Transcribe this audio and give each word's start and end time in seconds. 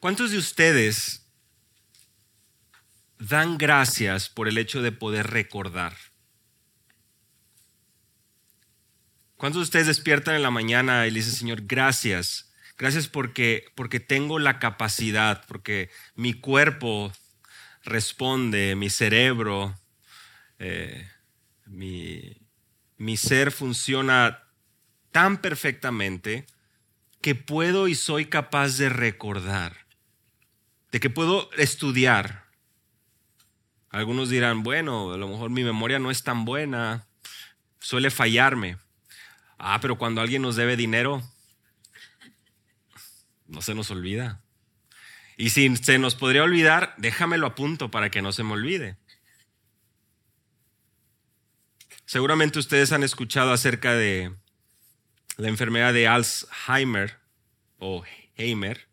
¿Cuántos 0.00 0.30
de 0.30 0.38
ustedes 0.38 1.26
dan 3.18 3.58
gracias 3.58 4.28
por 4.28 4.46
el 4.46 4.56
hecho 4.58 4.80
de 4.80 4.92
poder 4.92 5.28
recordar? 5.28 5.96
¿Cuántos 9.36 9.60
de 9.60 9.64
ustedes 9.64 9.86
despiertan 9.88 10.36
en 10.36 10.42
la 10.42 10.50
mañana 10.50 11.06
y 11.06 11.10
le 11.10 11.18
dicen, 11.18 11.34
Señor, 11.34 11.62
gracias? 11.62 12.52
Gracias 12.76 13.08
porque, 13.08 13.64
porque 13.74 13.98
tengo 13.98 14.38
la 14.38 14.60
capacidad, 14.60 15.44
porque 15.48 15.90
mi 16.14 16.32
cuerpo 16.32 17.12
responde, 17.82 18.76
mi 18.76 18.90
cerebro, 18.90 19.74
eh, 20.60 21.08
mi, 21.66 22.36
mi 22.98 23.16
ser 23.16 23.50
funciona 23.50 24.44
tan 25.10 25.38
perfectamente 25.38 26.46
que 27.20 27.34
puedo 27.34 27.88
y 27.88 27.96
soy 27.96 28.26
capaz 28.26 28.78
de 28.78 28.88
recordar, 28.88 29.87
de 30.90 31.00
que 31.00 31.10
puedo 31.10 31.50
estudiar. 31.56 32.44
Algunos 33.90 34.28
dirán, 34.28 34.62
bueno, 34.62 35.12
a 35.12 35.16
lo 35.16 35.28
mejor 35.28 35.50
mi 35.50 35.64
memoria 35.64 35.98
no 35.98 36.10
es 36.10 36.22
tan 36.22 36.44
buena, 36.44 37.06
suele 37.78 38.10
fallarme. 38.10 38.78
Ah, 39.58 39.80
pero 39.80 39.98
cuando 39.98 40.20
alguien 40.20 40.42
nos 40.42 40.56
debe 40.56 40.76
dinero, 40.76 41.22
no 43.46 43.62
se 43.62 43.74
nos 43.74 43.90
olvida. 43.90 44.42
Y 45.36 45.50
si 45.50 45.74
se 45.76 45.98
nos 45.98 46.14
podría 46.14 46.42
olvidar, 46.42 46.94
déjamelo 46.98 47.46
a 47.46 47.54
punto 47.54 47.90
para 47.90 48.10
que 48.10 48.22
no 48.22 48.32
se 48.32 48.42
me 48.42 48.52
olvide. 48.52 48.96
Seguramente 52.04 52.58
ustedes 52.58 52.92
han 52.92 53.02
escuchado 53.02 53.52
acerca 53.52 53.94
de 53.94 54.34
la 55.36 55.48
enfermedad 55.48 55.92
de 55.92 56.08
Alzheimer 56.08 57.20
o 57.78 58.02
Heimer, 58.36 58.88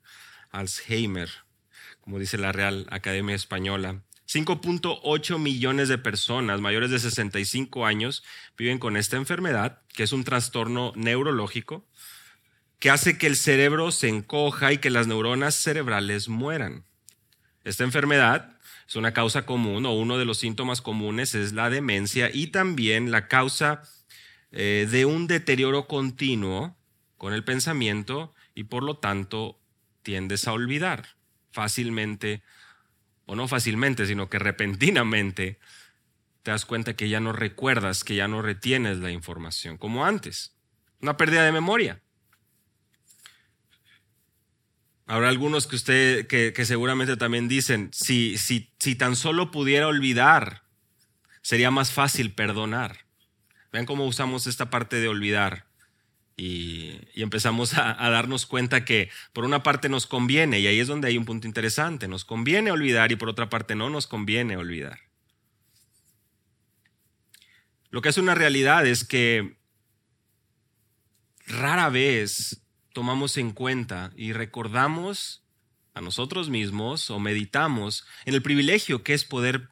Alzheimer, 0.51 1.44
como 2.05 2.19
dice 2.19 2.37
la 2.37 2.51
Real 2.51 2.85
Academia 2.91 3.35
Española. 3.35 4.01
5.8 4.27 5.39
millones 5.39 5.89
de 5.89 5.97
personas 5.97 6.61
mayores 6.61 6.91
de 6.91 6.99
65 6.99 7.85
años 7.85 8.23
viven 8.57 8.77
con 8.77 8.95
esta 8.95 9.17
enfermedad, 9.17 9.81
que 9.91 10.03
es 10.03 10.13
un 10.13 10.23
trastorno 10.23 10.93
neurológico 10.95 11.85
que 12.79 12.91
hace 12.91 13.17
que 13.17 13.25
el 13.25 13.35
cerebro 13.35 13.91
se 13.91 14.09
encoja 14.09 14.71
y 14.71 14.77
que 14.77 14.91
las 14.91 15.07
neuronas 15.07 15.55
cerebrales 15.55 16.29
mueran. 16.29 16.83
Esta 17.63 17.83
enfermedad 17.83 18.55
es 18.87 18.95
una 18.95 19.13
causa 19.13 19.47
común 19.47 19.87
o 19.87 19.93
uno 19.93 20.19
de 20.19 20.25
los 20.25 20.37
síntomas 20.37 20.81
comunes 20.81 21.33
es 21.33 21.53
la 21.53 21.71
demencia 21.71 22.29
y 22.31 22.47
también 22.47 23.09
la 23.09 23.27
causa 23.27 23.81
eh, 24.51 24.87
de 24.91 25.05
un 25.05 25.25
deterioro 25.25 25.87
continuo 25.87 26.77
con 27.17 27.33
el 27.33 27.43
pensamiento 27.43 28.33
y 28.53 28.65
por 28.65 28.83
lo 28.83 28.97
tanto 28.97 29.59
tiendes 30.03 30.47
a 30.47 30.53
olvidar 30.53 31.14
fácilmente, 31.55 32.43
o 33.25 33.35
no 33.35 33.47
fácilmente, 33.47 34.05
sino 34.05 34.29
que 34.29 34.39
repentinamente 34.39 35.57
te 36.43 36.51
das 36.51 36.65
cuenta 36.65 36.95
que 36.95 37.07
ya 37.07 37.21
no 37.21 37.31
recuerdas, 37.31 38.03
que 38.03 38.15
ya 38.15 38.27
no 38.27 38.41
retienes 38.41 38.97
la 38.97 39.09
información 39.09 39.77
como 39.77 40.05
antes. 40.05 40.53
Una 41.01 41.15
pérdida 41.15 41.45
de 41.45 41.53
memoria. 41.53 42.01
Habrá 45.07 45.29
algunos 45.29 45.65
que 45.65 45.77
usted, 45.77 46.27
que, 46.27 46.65
seguramente 46.65 47.15
también 47.15 47.47
dicen, 47.47 47.89
si, 47.93 48.37
si, 48.37 48.73
si 48.79 48.95
tan 48.95 49.15
solo 49.15 49.49
pudiera 49.49 49.87
olvidar, 49.87 50.63
sería 51.41 51.71
más 51.71 51.93
fácil 51.93 52.33
perdonar. 52.33 53.05
Vean 53.71 53.85
cómo 53.85 54.05
usamos 54.05 54.45
esta 54.45 54.69
parte 54.69 54.97
de 54.97 55.07
olvidar. 55.07 55.67
Y, 56.37 56.99
empezamos 57.15 57.77
a, 57.77 57.93
darnos 58.09 58.45
cuenta 58.45 58.83
que 58.83 59.09
por 59.31 59.45
una 59.45 59.63
parte 59.63 59.87
nos 59.87 60.05
conviene, 60.05 60.59
y 60.59 60.67
ahí 60.67 60.79
es 60.79 60.87
donde 60.87 61.07
hay 61.07 61.17
un 61.17 61.25
punto 61.25 61.47
interesante, 61.47 62.07
nos 62.07 62.25
conviene 62.25 62.71
olvidar 62.71 63.11
y 63.11 63.15
por 63.15 63.29
otra 63.29 63.49
parte 63.49 63.75
no 63.75 63.89
nos 63.89 64.07
conviene 64.07 64.57
olvidar. 64.57 64.99
Lo 67.89 68.01
que 68.01 68.09
es 68.09 68.17
una 68.17 68.35
realidad 68.35 68.85
es 68.85 69.05
que 69.05 69.57
rara 71.47 71.89
vez 71.89 72.61
tomamos 72.91 73.37
en 73.37 73.51
cuenta 73.51 74.11
y 74.17 74.33
recordamos 74.33 75.45
a 75.93 76.01
nosotros 76.01 76.49
mismos 76.49 77.09
o 77.09 77.19
meditamos 77.19 78.05
en 78.25 78.33
el 78.33 78.41
privilegio 78.41 79.03
que 79.03 79.13
es 79.13 79.23
poder 79.23 79.69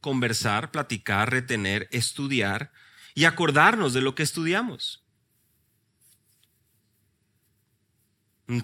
conversar, 0.00 0.70
platicar, 0.70 1.30
retener, 1.30 1.88
estudiar 1.90 2.72
y 3.14 3.24
acordarnos 3.24 3.92
de 3.92 4.00
lo 4.00 4.14
que 4.14 4.22
estudiamos. 4.22 5.04
Un 8.50 8.62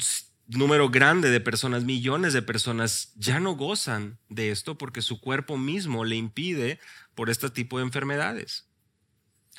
número 0.49 0.91
grande 0.91 1.31
de 1.31 1.41
personas, 1.41 1.85
millones 1.85 2.33
de 2.33 2.43
personas, 2.43 3.13
ya 3.15 3.39
no 3.39 3.53
gozan 3.53 4.19
de 4.29 4.51
esto 4.51 4.77
porque 4.77 5.01
su 5.01 5.21
cuerpo 5.21 5.57
mismo 5.57 6.05
le 6.05 6.17
impide 6.17 6.81
por 7.15 7.31
este 7.31 7.51
tipo 7.51 7.79
de 7.79 7.85
enfermedades. 7.85 8.67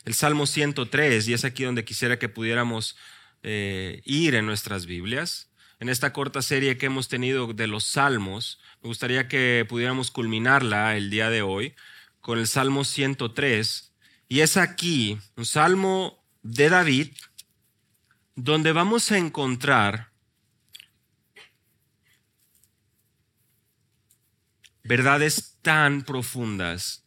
El 0.03 0.13
Salmo 0.13 0.45
103, 0.45 1.29
y 1.29 1.33
es 1.33 1.45
aquí 1.45 1.63
donde 1.63 1.85
quisiera 1.85 2.19
que 2.19 2.27
pudiéramos 2.27 2.97
eh, 3.41 4.01
ir 4.03 4.35
en 4.35 4.45
nuestras 4.45 4.85
Biblias. 4.85 5.49
En 5.79 5.87
esta 5.87 6.11
corta 6.11 6.41
serie 6.41 6.77
que 6.77 6.87
hemos 6.87 7.07
tenido 7.07 7.53
de 7.53 7.67
los 7.67 7.85
salmos, 7.85 8.59
me 8.81 8.89
gustaría 8.89 9.29
que 9.29 9.66
pudiéramos 9.67 10.11
culminarla 10.11 10.97
el 10.97 11.09
día 11.09 11.29
de 11.29 11.41
hoy 11.41 11.73
con 12.19 12.37
el 12.37 12.47
Salmo 12.47 12.83
103. 12.83 13.93
Y 14.27 14.41
es 14.41 14.57
aquí, 14.57 15.17
un 15.37 15.45
salmo 15.45 16.21
de 16.43 16.67
David, 16.67 17.13
donde 18.35 18.73
vamos 18.73 19.11
a 19.11 19.17
encontrar 19.17 20.06
verdades 24.87 25.57
tan 25.61 26.03
profundas, 26.03 27.05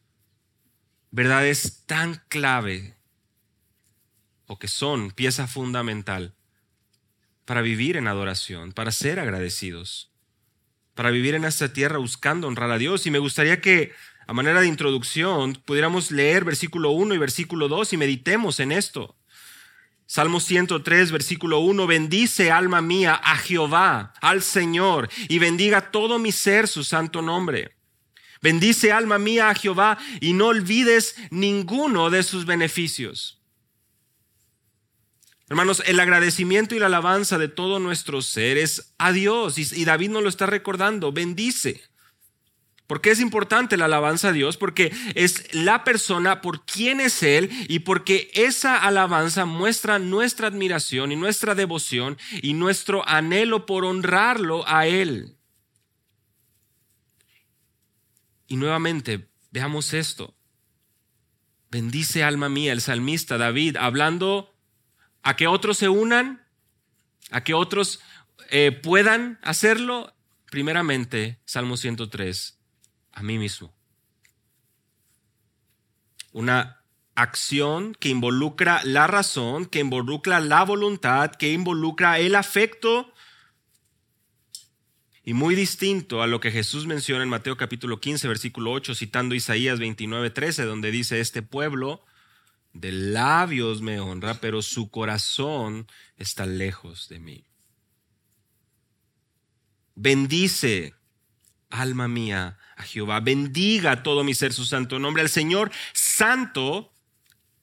verdades 1.10 1.84
tan 1.86 2.22
clave 2.28 2.94
o 4.46 4.58
que 4.58 4.68
son 4.68 5.10
pieza 5.12 5.46
fundamental 5.46 6.34
para 7.46 7.62
vivir 7.62 7.96
en 7.96 8.06
adoración, 8.06 8.72
para 8.72 8.92
ser 8.92 9.18
agradecidos, 9.18 10.12
para 10.94 11.10
vivir 11.10 11.34
en 11.34 11.44
esta 11.44 11.72
tierra 11.72 11.96
buscando 11.96 12.48
honrar 12.48 12.70
a 12.70 12.78
Dios. 12.78 13.06
Y 13.06 13.10
me 13.10 13.18
gustaría 13.18 13.62
que, 13.62 13.92
a 14.26 14.34
manera 14.34 14.60
de 14.60 14.68
introducción, 14.68 15.54
pudiéramos 15.54 16.10
leer 16.10 16.44
versículo 16.44 16.90
1 16.90 17.14
y 17.14 17.18
versículo 17.18 17.68
2 17.68 17.94
y 17.94 17.96
meditemos 17.96 18.60
en 18.60 18.72
esto. 18.72 19.16
Salmo 20.10 20.40
103, 20.40 21.12
versículo 21.12 21.60
1, 21.60 21.86
bendice 21.86 22.50
alma 22.50 22.82
mía 22.82 23.14
a 23.14 23.36
Jehová, 23.36 24.12
al 24.20 24.42
Señor, 24.42 25.08
y 25.28 25.38
bendiga 25.38 25.92
todo 25.92 26.18
mi 26.18 26.32
ser 26.32 26.66
su 26.66 26.82
santo 26.82 27.22
nombre. 27.22 27.76
Bendice 28.42 28.90
alma 28.90 29.20
mía 29.20 29.50
a 29.50 29.54
Jehová 29.54 29.98
y 30.20 30.32
no 30.32 30.48
olvides 30.48 31.14
ninguno 31.30 32.10
de 32.10 32.24
sus 32.24 32.44
beneficios. 32.44 33.40
Hermanos, 35.48 35.80
el 35.86 36.00
agradecimiento 36.00 36.74
y 36.74 36.80
la 36.80 36.86
alabanza 36.86 37.38
de 37.38 37.46
todo 37.46 37.78
nuestro 37.78 38.20
ser 38.20 38.58
es 38.58 38.92
a 38.98 39.12
Dios. 39.12 39.58
Y 39.58 39.84
David 39.84 40.10
nos 40.10 40.24
lo 40.24 40.28
está 40.28 40.46
recordando, 40.46 41.12
bendice. 41.12 41.84
¿Por 42.90 43.00
qué 43.00 43.12
es 43.12 43.20
importante 43.20 43.76
la 43.76 43.84
alabanza 43.84 44.30
a 44.30 44.32
Dios? 44.32 44.56
Porque 44.56 44.92
es 45.14 45.54
la 45.54 45.84
persona 45.84 46.40
por 46.40 46.64
quien 46.64 47.00
es 47.00 47.22
Él 47.22 47.48
y 47.68 47.78
porque 47.78 48.32
esa 48.34 48.78
alabanza 48.78 49.44
muestra 49.44 50.00
nuestra 50.00 50.48
admiración 50.48 51.12
y 51.12 51.14
nuestra 51.14 51.54
devoción 51.54 52.18
y 52.42 52.52
nuestro 52.52 53.08
anhelo 53.08 53.64
por 53.64 53.84
honrarlo 53.84 54.64
a 54.66 54.88
Él. 54.88 55.36
Y 58.48 58.56
nuevamente, 58.56 59.28
veamos 59.52 59.94
esto. 59.94 60.34
Bendice 61.70 62.24
alma 62.24 62.48
mía, 62.48 62.72
el 62.72 62.80
salmista 62.80 63.38
David, 63.38 63.76
hablando 63.76 64.52
a 65.22 65.36
que 65.36 65.46
otros 65.46 65.78
se 65.78 65.88
unan, 65.88 66.44
a 67.30 67.44
que 67.44 67.54
otros 67.54 68.00
eh, 68.50 68.72
puedan 68.72 69.38
hacerlo. 69.42 70.12
Primeramente, 70.50 71.38
Salmo 71.44 71.76
103, 71.76 72.59
a 73.12 73.22
mí 73.22 73.38
mismo. 73.38 73.72
Una 76.32 76.82
acción 77.14 77.94
que 77.94 78.08
involucra 78.08 78.80
la 78.84 79.06
razón, 79.06 79.66
que 79.66 79.80
involucra 79.80 80.40
la 80.40 80.64
voluntad, 80.64 81.32
que 81.32 81.52
involucra 81.52 82.18
el 82.18 82.34
afecto, 82.34 83.12
y 85.22 85.34
muy 85.34 85.54
distinto 85.54 86.22
a 86.22 86.26
lo 86.26 86.40
que 86.40 86.50
Jesús 86.50 86.86
menciona 86.86 87.22
en 87.22 87.28
Mateo 87.28 87.56
capítulo 87.56 88.00
15, 88.00 88.26
versículo 88.26 88.72
8, 88.72 88.94
citando 88.94 89.34
Isaías 89.34 89.78
29, 89.78 90.30
13, 90.30 90.64
donde 90.64 90.90
dice, 90.90 91.20
este 91.20 91.42
pueblo 91.42 92.04
de 92.72 92.92
labios 92.92 93.82
me 93.82 94.00
honra, 94.00 94.34
pero 94.34 94.62
su 94.62 94.90
corazón 94.90 95.86
está 96.16 96.46
lejos 96.46 97.08
de 97.08 97.20
mí. 97.20 97.44
Bendice, 99.94 100.94
alma 101.68 102.08
mía, 102.08 102.58
a 102.80 102.82
Jehová. 102.82 103.20
Bendiga 103.20 104.02
todo 104.02 104.24
mi 104.24 104.34
ser 104.34 104.52
su 104.52 104.64
santo 104.64 104.98
nombre. 104.98 105.22
Al 105.22 105.28
Señor 105.28 105.70
santo, 105.92 106.92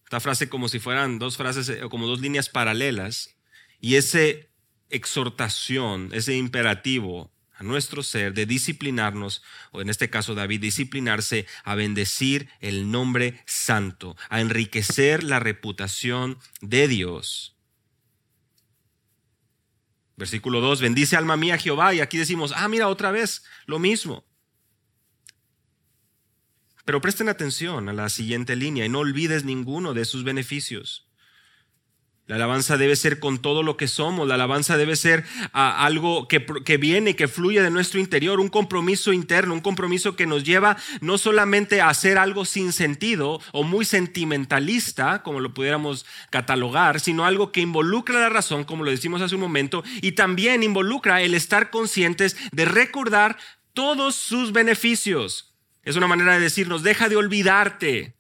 esta 0.05 0.19
frase 0.19 0.49
como 0.49 0.69
si 0.69 0.79
fueran 0.79 1.19
dos 1.19 1.37
frases 1.37 1.69
o 1.83 1.89
como 1.89 2.07
dos 2.07 2.21
líneas 2.21 2.49
paralelas. 2.49 3.35
Y 3.79 3.95
ese 3.95 4.49
exhortación, 4.89 6.09
ese 6.13 6.35
imperativo 6.35 7.31
a 7.57 7.63
nuestro 7.63 8.03
ser 8.03 8.33
de 8.33 8.45
disciplinarnos, 8.45 9.41
o 9.71 9.81
en 9.81 9.89
este 9.89 10.09
caso 10.09 10.35
David, 10.35 10.61
disciplinarse 10.61 11.47
a 11.63 11.73
bendecir 11.73 12.49
el 12.59 12.91
nombre 12.91 13.41
santo, 13.47 14.15
a 14.29 14.41
enriquecer 14.41 15.23
la 15.23 15.39
reputación 15.39 16.37
de 16.61 16.87
Dios. 16.87 17.55
Versículo 20.17 20.61
2, 20.61 20.81
bendice 20.81 21.15
alma 21.15 21.35
mía 21.35 21.57
Jehová, 21.57 21.95
y 21.95 21.99
aquí 21.99 22.17
decimos, 22.17 22.53
ah, 22.55 22.67
mira 22.67 22.89
otra 22.89 23.11
vez, 23.11 23.43
lo 23.65 23.79
mismo. 23.79 24.23
Pero 26.87 27.01
presten 27.01 27.27
atención 27.27 27.89
a 27.89 27.93
la 27.93 28.07
siguiente 28.07 28.55
línea 28.55 28.85
y 28.85 28.89
no 28.89 28.99
olvides 28.99 29.43
ninguno 29.43 29.93
de 29.93 30.05
sus 30.05 30.23
beneficios. 30.23 31.05
La 32.27 32.37
alabanza 32.37 32.77
debe 32.77 32.95
ser 32.95 33.19
con 33.19 33.39
todo 33.39 33.61
lo 33.61 33.75
que 33.75 33.89
somos. 33.89 34.25
La 34.25 34.35
alabanza 34.35 34.77
debe 34.77 34.95
ser 34.95 35.25
algo 35.51 36.29
que, 36.29 36.45
que, 36.63 36.77
viene, 36.77 37.17
que 37.17 37.27
fluye 37.27 37.61
de 37.61 37.71
nuestro 37.71 37.99
interior, 37.99 38.39
un 38.39 38.47
compromiso 38.47 39.11
interno, 39.11 39.53
un 39.53 39.59
compromiso 39.59 40.15
que 40.15 40.27
nos 40.27 40.45
lleva 40.45 40.77
no 41.01 41.17
solamente 41.17 41.81
a 41.81 41.89
hacer 41.89 42.17
algo 42.17 42.45
sin 42.45 42.71
sentido 42.71 43.41
o 43.51 43.63
muy 43.63 43.83
sentimentalista, 43.83 45.23
como 45.23 45.41
lo 45.41 45.53
pudiéramos 45.53 46.05
catalogar, 46.29 47.01
sino 47.01 47.25
algo 47.25 47.51
que 47.51 47.59
involucra 47.59 48.21
la 48.21 48.29
razón, 48.29 48.63
como 48.63 48.85
lo 48.85 48.91
decimos 48.91 49.21
hace 49.21 49.35
un 49.35 49.41
momento, 49.41 49.83
y 50.01 50.13
también 50.13 50.63
involucra 50.63 51.21
el 51.21 51.33
estar 51.33 51.69
conscientes 51.69 52.37
de 52.53 52.63
recordar 52.63 53.37
todos 53.73 54.15
sus 54.15 54.53
beneficios. 54.53 55.47
Es 55.87 55.95
una 55.95 56.07
manera 56.07 56.33
de 56.33 56.41
decirnos, 56.41 56.83
deja 56.83 57.07
de 57.07 57.15
olvidarte. 57.15 58.17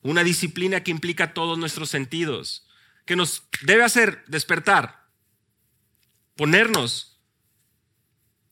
Una 0.00 0.22
disciplina 0.22 0.84
que 0.84 0.92
implica 0.92 1.34
todos 1.34 1.58
nuestros 1.58 1.90
sentidos 1.90 2.68
que 3.04 3.16
nos 3.16 3.48
debe 3.62 3.82
hacer 3.82 4.24
despertar, 4.28 5.08
ponernos 6.36 7.20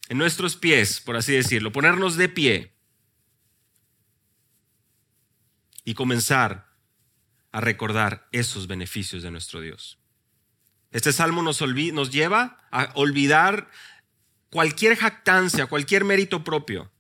en 0.09 0.19
nuestros 0.19 0.57
pies, 0.57 1.01
por 1.01 1.17
así 1.17 1.33
decirlo, 1.33 1.71
ponernos 1.71 2.17
de 2.17 2.29
pie 2.29 2.75
y 5.85 5.95
comenzar 5.95 6.69
a 7.53 7.61
recordar 7.61 8.27
esos 8.33 8.67
beneficios 8.67 9.23
de 9.23 9.31
nuestro 9.31 9.61
Dios. 9.61 10.01
Este 10.91 11.13
salmo 11.13 11.43
nos, 11.43 11.63
nos 11.63 12.11
lleva 12.11 12.59
a 12.73 12.91
olvidar 12.97 13.71
cualquier 14.51 14.97
jactancia, 14.97 15.67
cualquier 15.67 16.03
mérito 16.05 16.43
propio, 16.43 16.91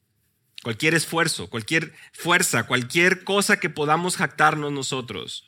cualquier 0.62 0.94
esfuerzo, 0.94 1.48
cualquier 1.48 1.94
fuerza, 2.12 2.66
cualquier 2.66 3.24
cosa 3.24 3.58
que 3.58 3.70
podamos 3.70 4.16
jactarnos 4.16 4.72
nosotros 4.72 5.46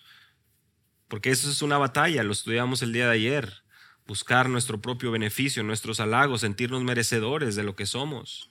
porque 1.13 1.29
eso 1.29 1.51
es 1.51 1.61
una 1.61 1.77
batalla, 1.77 2.23
lo 2.23 2.33
estudiamos 2.33 2.81
el 2.81 2.95
día 2.95 3.05
de 3.05 3.13
ayer. 3.13 3.65
Buscar 4.07 4.49
nuestro 4.49 4.81
propio 4.81 5.11
beneficio, 5.11 5.63
nuestros 5.63 6.01
halagos, 6.01 6.41
sentirnos 6.41 6.83
merecedores 6.85 7.55
de 7.55 7.63
lo 7.63 7.77
que 7.77 7.85
somos. 7.85 8.49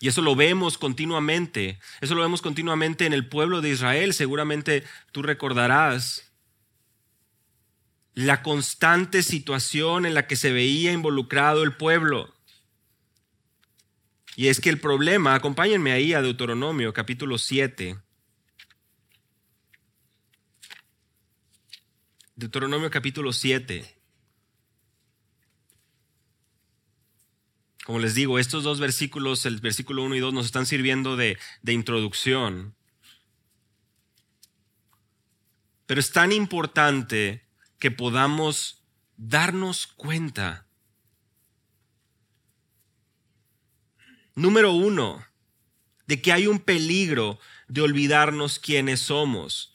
Y 0.00 0.08
eso 0.08 0.22
lo 0.22 0.34
vemos 0.36 0.78
continuamente. 0.78 1.78
Eso 2.00 2.14
lo 2.14 2.22
vemos 2.22 2.40
continuamente 2.40 3.04
en 3.04 3.12
el 3.12 3.28
pueblo 3.28 3.60
de 3.60 3.68
Israel. 3.68 4.14
Seguramente 4.14 4.84
tú 5.12 5.20
recordarás 5.20 6.32
la 8.14 8.42
constante 8.42 9.22
situación 9.22 10.06
en 10.06 10.14
la 10.14 10.26
que 10.26 10.36
se 10.36 10.50
veía 10.50 10.92
involucrado 10.92 11.62
el 11.62 11.76
pueblo. 11.76 12.34
Y 14.34 14.48
es 14.48 14.60
que 14.60 14.70
el 14.70 14.80
problema, 14.80 15.34
acompáñenme 15.34 15.92
ahí 15.92 16.14
a 16.14 16.22
Deuteronomio 16.22 16.92
capítulo 16.92 17.36
7. 17.36 17.98
Deuteronomio 22.34 22.90
capítulo 22.90 23.32
7. 23.32 23.98
Como 27.84 27.98
les 27.98 28.14
digo, 28.14 28.38
estos 28.38 28.64
dos 28.64 28.80
versículos, 28.80 29.44
el 29.44 29.60
versículo 29.60 30.02
1 30.04 30.14
y 30.14 30.20
2, 30.20 30.32
nos 30.32 30.46
están 30.46 30.66
sirviendo 30.66 31.16
de, 31.16 31.38
de 31.62 31.72
introducción. 31.72 32.74
Pero 35.86 36.00
es 36.00 36.12
tan 36.12 36.32
importante 36.32 37.44
que 37.78 37.90
podamos 37.90 38.82
darnos 39.16 39.88
cuenta. 39.88 40.66
Número 44.34 44.72
uno, 44.72 45.24
de 46.06 46.20
que 46.20 46.32
hay 46.32 46.46
un 46.46 46.58
peligro 46.58 47.38
de 47.68 47.82
olvidarnos 47.82 48.58
quiénes 48.58 49.00
somos. 49.00 49.72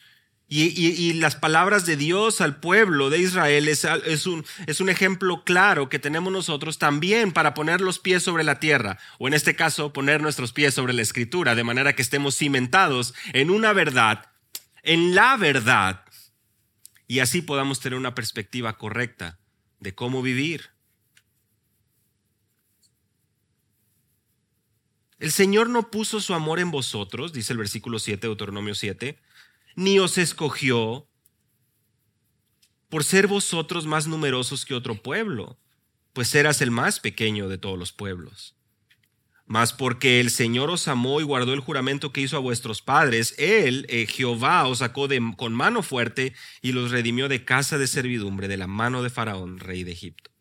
Y, 0.49 1.11
las 1.13 1.35
palabras 1.35 1.85
de 1.85 1.97
Dios 1.97 2.39
al 2.39 2.61
pueblo 2.61 3.09
de 3.09 3.19
Israel 3.19 3.67
es, 3.67 3.83
un, 4.25 4.45
es 4.65 4.79
un 4.79 4.87
ejemplo 4.87 5.43
claro 5.43 5.89
que 5.89 5.99
tenemos 5.99 6.31
nosotros 6.31 6.77
también 6.77 7.33
para 7.33 7.53
poner 7.53 7.81
los 7.81 7.99
pies 7.99 8.23
sobre 8.23 8.45
la 8.45 8.59
tierra, 8.59 8.97
o 9.19 9.27
en 9.27 9.33
este 9.33 9.57
caso 9.57 9.91
poner 9.91 10.21
nuestros 10.21 10.53
pies 10.53 10.73
sobre 10.73 10.93
la 10.93 11.01
escritura, 11.01 11.53
de 11.53 11.65
manera 11.65 11.93
que 11.93 12.01
estemos 12.01 12.37
cimentados 12.37 13.13
en 13.33 13.49
una 13.49 13.73
verdad, 13.73 14.31
en 14.83 15.15
la 15.15 15.35
verdad, 15.35 16.05
y 17.07 17.19
así 17.19 17.41
podamos 17.41 17.81
tener 17.81 17.99
una 17.99 18.15
perspectiva 18.15 18.77
correcta 18.77 19.39
de 19.81 19.95
cómo 19.95 20.21
vivir. 20.21 20.76
El 25.19 25.31
Señor 25.31 25.69
no 25.69 25.89
puso 25.89 26.21
su 26.21 26.33
amor 26.33 26.59
en 26.59 26.69
vosotros, 26.69 27.33
dice 27.33 27.53
el 27.53 27.59
versículo 27.59 27.97
7 27.97 28.21
de 28.21 28.27
Deuteronomio 28.27 28.75
7, 28.75 29.17
ni 29.75 29.97
os 29.99 30.17
escogió 30.17 31.07
por 32.89 33.03
ser 33.03 33.27
vosotros 33.27 33.85
más 33.85 34.07
numerosos 34.07 34.65
que 34.65 34.75
otro 34.75 35.01
pueblo, 35.01 35.57
pues 36.13 36.33
eras 36.35 36.61
el 36.61 36.71
más 36.71 36.99
pequeño 36.99 37.49
de 37.49 37.57
todos 37.57 37.77
los 37.77 37.91
pueblos. 37.91 38.55
Mas 39.45 39.73
porque 39.73 40.19
el 40.19 40.29
Señor 40.29 40.69
os 40.69 40.87
amó 40.87 41.19
y 41.21 41.23
guardó 41.23 41.53
el 41.53 41.61
juramento 41.61 42.11
que 42.11 42.21
hizo 42.21 42.37
a 42.37 42.41
vuestros 42.41 42.81
padres, 42.81 43.33
Él, 43.37 43.85
eh, 43.89 44.05
Jehová, 44.05 44.67
os 44.67 44.79
sacó 44.79 45.07
de, 45.07 45.21
con 45.37 45.53
mano 45.53 45.83
fuerte 45.83 46.33
y 46.61 46.73
los 46.73 46.91
redimió 46.91 47.29
de 47.29 47.45
casa 47.45 47.77
de 47.77 47.87
servidumbre, 47.87 48.47
de 48.47 48.57
la 48.57 48.67
mano 48.67 49.03
de 49.03 49.09
Faraón, 49.09 49.59
rey 49.59 49.83
de 49.83 49.93
Egipto. 49.93 50.31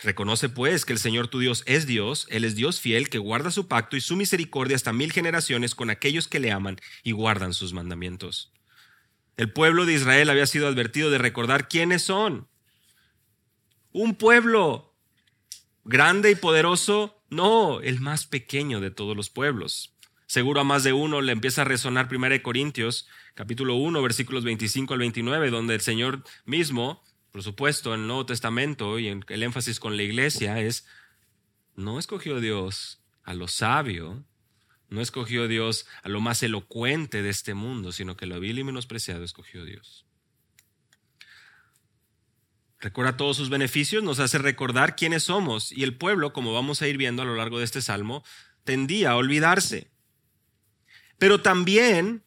Reconoce 0.00 0.48
pues 0.48 0.84
que 0.84 0.92
el 0.92 1.00
Señor 1.00 1.26
tu 1.26 1.40
Dios 1.40 1.64
es 1.66 1.86
Dios, 1.86 2.28
Él 2.30 2.44
es 2.44 2.54
Dios 2.54 2.80
fiel, 2.80 3.08
que 3.08 3.18
guarda 3.18 3.50
su 3.50 3.66
pacto 3.66 3.96
y 3.96 4.00
su 4.00 4.14
misericordia 4.14 4.76
hasta 4.76 4.92
mil 4.92 5.12
generaciones 5.12 5.74
con 5.74 5.90
aquellos 5.90 6.28
que 6.28 6.38
le 6.38 6.52
aman 6.52 6.78
y 7.02 7.12
guardan 7.12 7.52
sus 7.52 7.72
mandamientos. 7.72 8.52
El 9.36 9.52
pueblo 9.52 9.86
de 9.86 9.94
Israel 9.94 10.30
había 10.30 10.46
sido 10.46 10.68
advertido 10.68 11.10
de 11.10 11.18
recordar 11.18 11.68
quiénes 11.68 12.02
son. 12.02 12.48
Un 13.90 14.14
pueblo 14.14 14.94
grande 15.84 16.30
y 16.30 16.34
poderoso, 16.36 17.20
no, 17.28 17.80
el 17.80 18.00
más 18.00 18.26
pequeño 18.26 18.80
de 18.80 18.92
todos 18.92 19.16
los 19.16 19.30
pueblos. 19.30 19.94
Seguro 20.26 20.60
a 20.60 20.64
más 20.64 20.84
de 20.84 20.92
uno 20.92 21.22
le 21.22 21.32
empieza 21.32 21.62
a 21.62 21.64
resonar 21.64 22.08
1 22.12 22.42
Corintios, 22.42 23.08
capítulo 23.34 23.74
1, 23.76 24.00
versículos 24.02 24.44
25 24.44 24.92
al 24.92 25.00
29, 25.00 25.50
donde 25.50 25.74
el 25.74 25.80
Señor 25.80 26.22
mismo 26.44 27.02
por 27.32 27.42
supuesto, 27.42 27.94
en 27.94 28.00
el 28.02 28.06
Nuevo 28.06 28.26
Testamento 28.26 28.98
y 28.98 29.08
en 29.08 29.24
el 29.28 29.42
énfasis 29.42 29.80
con 29.80 29.96
la 29.96 30.02
iglesia 30.02 30.60
es, 30.60 30.86
no 31.76 31.98
escogió 31.98 32.40
Dios 32.40 33.00
a 33.22 33.34
lo 33.34 33.48
sabio, 33.48 34.24
no 34.88 35.00
escogió 35.00 35.48
Dios 35.48 35.86
a 36.02 36.08
lo 36.08 36.20
más 36.20 36.42
elocuente 36.42 37.22
de 37.22 37.28
este 37.28 37.54
mundo, 37.54 37.92
sino 37.92 38.16
que 38.16 38.26
lo 38.26 38.40
vil 38.40 38.58
y 38.58 38.64
menospreciado 38.64 39.22
escogió 39.24 39.64
Dios. 39.64 40.06
Recuerda 42.80 43.16
todos 43.16 43.36
sus 43.36 43.50
beneficios, 43.50 44.04
nos 44.04 44.20
hace 44.20 44.38
recordar 44.38 44.96
quiénes 44.96 45.24
somos 45.24 45.72
y 45.72 45.82
el 45.82 45.96
pueblo, 45.96 46.32
como 46.32 46.52
vamos 46.52 46.80
a 46.80 46.88
ir 46.88 46.96
viendo 46.96 47.22
a 47.22 47.24
lo 47.24 47.34
largo 47.34 47.58
de 47.58 47.64
este 47.64 47.82
salmo, 47.82 48.24
tendía 48.64 49.10
a 49.10 49.16
olvidarse. 49.16 49.90
Pero 51.18 51.42
también 51.42 52.22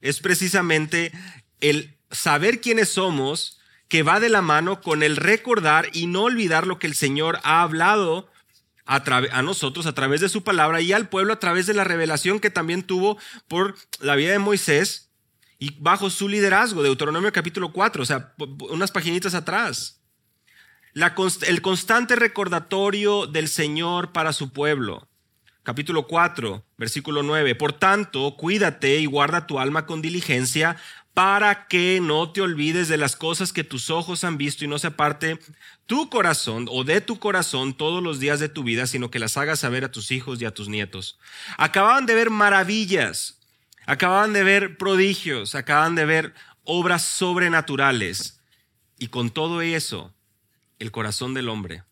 es 0.00 0.20
precisamente 0.20 1.12
el 1.60 1.98
saber 2.10 2.60
quiénes 2.60 2.90
somos 2.90 3.57
que 3.88 4.02
va 4.02 4.20
de 4.20 4.28
la 4.28 4.42
mano 4.42 4.80
con 4.80 5.02
el 5.02 5.16
recordar 5.16 5.88
y 5.92 6.06
no 6.06 6.22
olvidar 6.24 6.66
lo 6.66 6.78
que 6.78 6.86
el 6.86 6.94
Señor 6.94 7.40
ha 7.42 7.62
hablado 7.62 8.30
a, 8.84 9.42
nosotros 9.42 9.86
a 9.86 9.94
través 9.94 10.20
de 10.20 10.28
su 10.28 10.42
palabra 10.42 10.80
y 10.80 10.92
al 10.92 11.08
pueblo 11.08 11.34
a 11.34 11.38
través 11.38 11.66
de 11.66 11.74
la 11.74 11.84
revelación 11.84 12.40
que 12.40 12.50
también 12.50 12.82
tuvo 12.82 13.18
por 13.46 13.74
la 14.00 14.16
vida 14.16 14.32
de 14.32 14.38
Moisés 14.38 15.10
y 15.58 15.76
bajo 15.80 16.08
su 16.08 16.28
liderazgo, 16.28 16.82
Deuteronomio 16.82 17.32
capítulo 17.32 17.72
4, 17.72 18.02
o 18.02 18.06
sea, 18.06 18.34
unas 18.70 18.90
paginitas 18.90 19.34
atrás. 19.34 20.00
El 20.94 21.62
constante 21.62 22.16
recordatorio 22.16 23.26
del 23.26 23.48
Señor 23.48 24.12
para 24.12 24.32
su 24.32 24.52
pueblo. 24.52 25.08
Capítulo 25.62 26.06
4, 26.06 26.64
versículo 26.78 27.22
9. 27.22 27.54
Por 27.54 27.74
tanto, 27.74 28.36
cuídate 28.36 29.00
y 29.00 29.06
guarda 29.06 29.46
tu 29.46 29.58
alma 29.58 29.84
con 29.84 30.00
diligencia 30.00 30.76
para 31.18 31.66
que 31.66 31.98
no 32.00 32.30
te 32.30 32.40
olvides 32.40 32.86
de 32.86 32.96
las 32.96 33.16
cosas 33.16 33.52
que 33.52 33.64
tus 33.64 33.90
ojos 33.90 34.22
han 34.22 34.38
visto 34.38 34.64
y 34.64 34.68
no 34.68 34.78
se 34.78 34.86
aparte 34.86 35.40
tu 35.86 36.08
corazón 36.10 36.68
o 36.70 36.84
de 36.84 37.00
tu 37.00 37.18
corazón 37.18 37.76
todos 37.76 38.00
los 38.00 38.20
días 38.20 38.38
de 38.38 38.48
tu 38.48 38.62
vida, 38.62 38.86
sino 38.86 39.10
que 39.10 39.18
las 39.18 39.36
hagas 39.36 39.58
saber 39.58 39.82
a 39.82 39.90
tus 39.90 40.12
hijos 40.12 40.40
y 40.40 40.44
a 40.44 40.54
tus 40.54 40.68
nietos. 40.68 41.18
Acababan 41.56 42.06
de 42.06 42.14
ver 42.14 42.30
maravillas, 42.30 43.40
acababan 43.84 44.32
de 44.32 44.44
ver 44.44 44.76
prodigios, 44.76 45.56
acaban 45.56 45.96
de 45.96 46.04
ver 46.04 46.34
obras 46.62 47.02
sobrenaturales. 47.02 48.40
Y 48.96 49.08
con 49.08 49.30
todo 49.30 49.60
eso, 49.60 50.14
el 50.78 50.92
corazón 50.92 51.34
del 51.34 51.48
hombre 51.48 51.82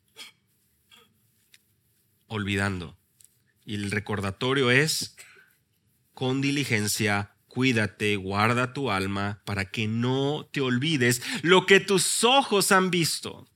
olvidando. 2.28 2.96
Y 3.64 3.74
el 3.74 3.90
recordatorio 3.90 4.70
es, 4.70 5.16
con 6.14 6.40
diligencia, 6.40 7.35
cuídate, 7.56 8.16
guarda 8.16 8.74
tu 8.74 8.90
alma 8.90 9.40
para 9.46 9.70
que 9.70 9.88
no 9.88 10.46
te 10.52 10.60
olvides 10.60 11.22
lo 11.40 11.64
que 11.64 11.80
tus 11.80 12.22
ojos 12.22 12.70
han 12.70 12.90
visto. 12.90 13.48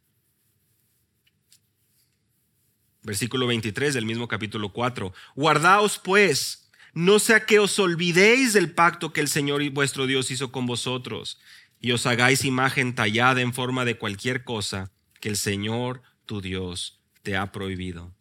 Versículo 3.02 3.46
23 3.46 3.92
del 3.92 4.06
mismo 4.06 4.26
capítulo 4.26 4.72
4. 4.72 5.12
Guardaos 5.36 5.98
pues, 6.02 6.70
no 6.94 7.18
sea 7.18 7.44
que 7.44 7.58
os 7.58 7.78
olvidéis 7.78 8.54
del 8.54 8.72
pacto 8.72 9.12
que 9.12 9.20
el 9.20 9.28
Señor 9.28 9.68
vuestro 9.68 10.06
Dios 10.06 10.30
hizo 10.30 10.50
con 10.50 10.64
vosotros, 10.64 11.38
y 11.78 11.92
os 11.92 12.06
hagáis 12.06 12.46
imagen 12.46 12.94
tallada 12.94 13.42
en 13.42 13.52
forma 13.52 13.84
de 13.84 13.98
cualquier 13.98 14.44
cosa 14.44 14.90
que 15.20 15.28
el 15.28 15.36
Señor 15.36 16.00
tu 16.24 16.40
Dios 16.40 17.02
te 17.22 17.36
ha 17.36 17.52
prohibido. 17.52 18.14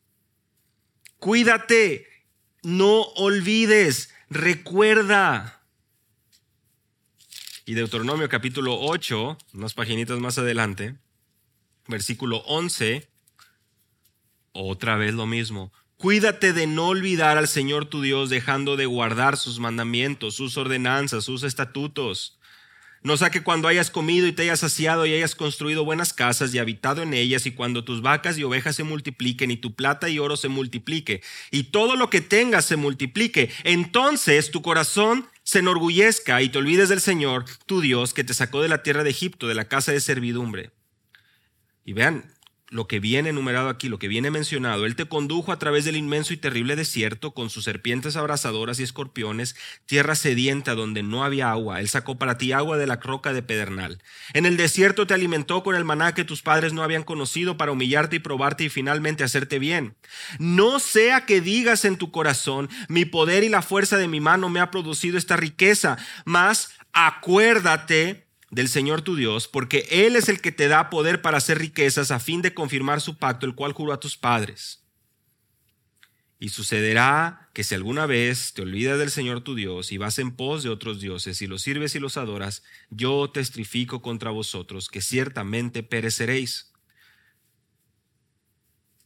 Cuídate, 1.19 2.05
no 2.63 3.03
olvides, 3.15 4.13
recuerda. 4.29 5.58
Y 7.69 7.75
Deuteronomio 7.75 8.29
capítulo 8.29 8.79
8, 8.79 9.37
unas 9.53 9.75
paginitas 9.75 10.17
más 10.17 10.39
adelante, 10.39 10.95
versículo 11.87 12.37
11, 12.47 13.07
otra 14.53 14.95
vez 14.95 15.13
lo 15.13 15.27
mismo. 15.27 15.71
Cuídate 15.95 16.51
de 16.51 16.65
no 16.65 16.87
olvidar 16.87 17.37
al 17.37 17.47
Señor 17.47 17.85
tu 17.85 18.01
Dios 18.01 18.31
dejando 18.31 18.75
de 18.75 18.87
guardar 18.87 19.37
sus 19.37 19.59
mandamientos, 19.59 20.33
sus 20.33 20.57
ordenanzas, 20.57 21.25
sus 21.25 21.43
estatutos 21.43 22.39
no 23.01 23.15
sea 23.15 23.29
que 23.29 23.43
cuando 23.43 23.67
hayas 23.67 23.91
comido 23.91 24.27
y 24.27 24.33
te 24.33 24.43
hayas 24.43 24.59
saciado 24.59 25.05
y 25.05 25.13
hayas 25.13 25.33
construido 25.33 25.85
buenas 25.85 26.11
casas 26.11 26.53
y 26.53 26.59
habitado 26.59 27.01
en 27.01 27.13
ellas 27.13 27.45
y 27.45 27.51
cuando 27.51 27.85
tus 27.85 28.01
vacas 28.01 28.37
y 28.37 28.43
ovejas 28.43 28.75
se 28.75 28.83
multipliquen 28.83 29.51
y 29.51 29.57
tu 29.57 29.73
plata 29.73 30.09
y 30.09 30.19
oro 30.19 30.35
se 30.35 30.49
multiplique 30.49 31.21
y 31.49 31.63
todo 31.63 31.95
lo 31.95 32.09
que 32.09 32.19
tengas 32.19 32.65
se 32.65 32.75
multiplique, 32.75 33.51
entonces 33.63 34.51
tu 34.51 34.61
corazón 34.61 35.27
se 35.49 35.57
enorgullezca 35.57 36.43
y 36.43 36.49
te 36.49 36.59
olvides 36.59 36.89
del 36.89 37.01
Señor, 37.01 37.43
tu 37.65 37.81
Dios, 37.81 38.13
que 38.13 38.23
te 38.23 38.35
sacó 38.35 38.61
de 38.61 38.69
la 38.69 38.83
tierra 38.83 39.03
de 39.03 39.09
Egipto, 39.09 39.47
de 39.47 39.55
la 39.55 39.67
casa 39.67 39.91
de 39.91 39.99
servidumbre. 39.99 40.69
Y 41.83 41.93
vean, 41.93 42.31
lo 42.69 42.87
que 42.87 42.99
viene 42.99 43.29
enumerado 43.29 43.69
aquí, 43.69 43.89
lo 43.89 43.99
que 43.99 44.07
viene 44.07 44.31
mencionado, 44.31 44.85
Él 44.85 44.95
te 44.95 45.05
condujo 45.05 45.51
a 45.51 45.59
través 45.59 45.85
del 45.85 45.95
inmenso 45.95 46.33
y 46.33 46.37
terrible 46.37 46.75
desierto 46.75 47.31
con 47.33 47.49
sus 47.49 47.63
serpientes 47.63 48.15
abrasadoras 48.15 48.79
y 48.79 48.83
escorpiones, 48.83 49.55
tierra 49.85 50.15
sedienta 50.15 50.75
donde 50.75 51.03
no 51.03 51.23
había 51.23 51.51
agua. 51.51 51.79
Él 51.79 51.89
sacó 51.89 52.17
para 52.17 52.37
ti 52.37 52.51
agua 52.51 52.77
de 52.77 52.87
la 52.87 52.97
roca 52.97 53.33
de 53.33 53.41
pedernal. 53.41 54.01
En 54.33 54.45
el 54.45 54.57
desierto 54.57 55.07
te 55.07 55.13
alimentó 55.13 55.63
con 55.63 55.75
el 55.75 55.85
maná 55.85 56.13
que 56.13 56.25
tus 56.25 56.41
padres 56.41 56.73
no 56.73 56.83
habían 56.83 57.03
conocido 57.03 57.57
para 57.57 57.71
humillarte 57.71 58.17
y 58.17 58.19
probarte 58.19 58.65
y 58.65 58.69
finalmente 58.69 59.23
hacerte 59.23 59.59
bien. 59.59 59.95
No 60.37 60.79
sea 60.79 61.25
que 61.25 61.41
digas 61.41 61.85
en 61.85 61.97
tu 61.97 62.11
corazón, 62.11 62.69
mi 62.87 63.05
poder 63.05 63.43
y 63.43 63.49
la 63.49 63.61
fuerza 63.61 63.97
de 63.97 64.07
mi 64.07 64.19
mano 64.19 64.49
me 64.49 64.59
ha 64.59 64.71
producido 64.71 65.17
esta 65.17 65.35
riqueza, 65.37 65.97
mas 66.25 66.71
acuérdate 66.93 68.28
del 68.51 68.69
Señor 68.69 69.01
tu 69.01 69.15
Dios, 69.15 69.47
porque 69.47 69.87
Él 69.91 70.15
es 70.15 70.29
el 70.29 70.41
que 70.41 70.51
te 70.51 70.67
da 70.67 70.89
poder 70.89 71.21
para 71.21 71.37
hacer 71.37 71.59
riquezas 71.59 72.11
a 72.11 72.19
fin 72.19 72.41
de 72.41 72.53
confirmar 72.53 73.01
su 73.01 73.17
pacto, 73.17 73.45
el 73.45 73.55
cual 73.55 73.73
juró 73.73 73.93
a 73.93 73.99
tus 73.99 74.17
padres. 74.17 74.83
Y 76.41 76.49
sucederá 76.49 77.49
que 77.53 77.65
si 77.65 77.75
alguna 77.75 78.05
vez 78.05 78.53
te 78.53 78.61
olvidas 78.61 78.97
del 78.97 79.11
Señor 79.11 79.41
tu 79.41 79.55
Dios 79.55 79.91
y 79.91 79.97
vas 79.97 80.19
en 80.19 80.35
pos 80.35 80.63
de 80.63 80.69
otros 80.69 81.01
dioses 81.01 81.41
y 81.41 81.47
los 81.47 81.61
sirves 81.61 81.95
y 81.95 81.99
los 81.99 82.15
adoras, 82.15 82.63
yo 82.89 83.29
testifico 83.29 84.01
contra 84.01 84.31
vosotros 84.31 84.87
que 84.87 85.01
ciertamente 85.01 85.83
pereceréis. 85.83 86.71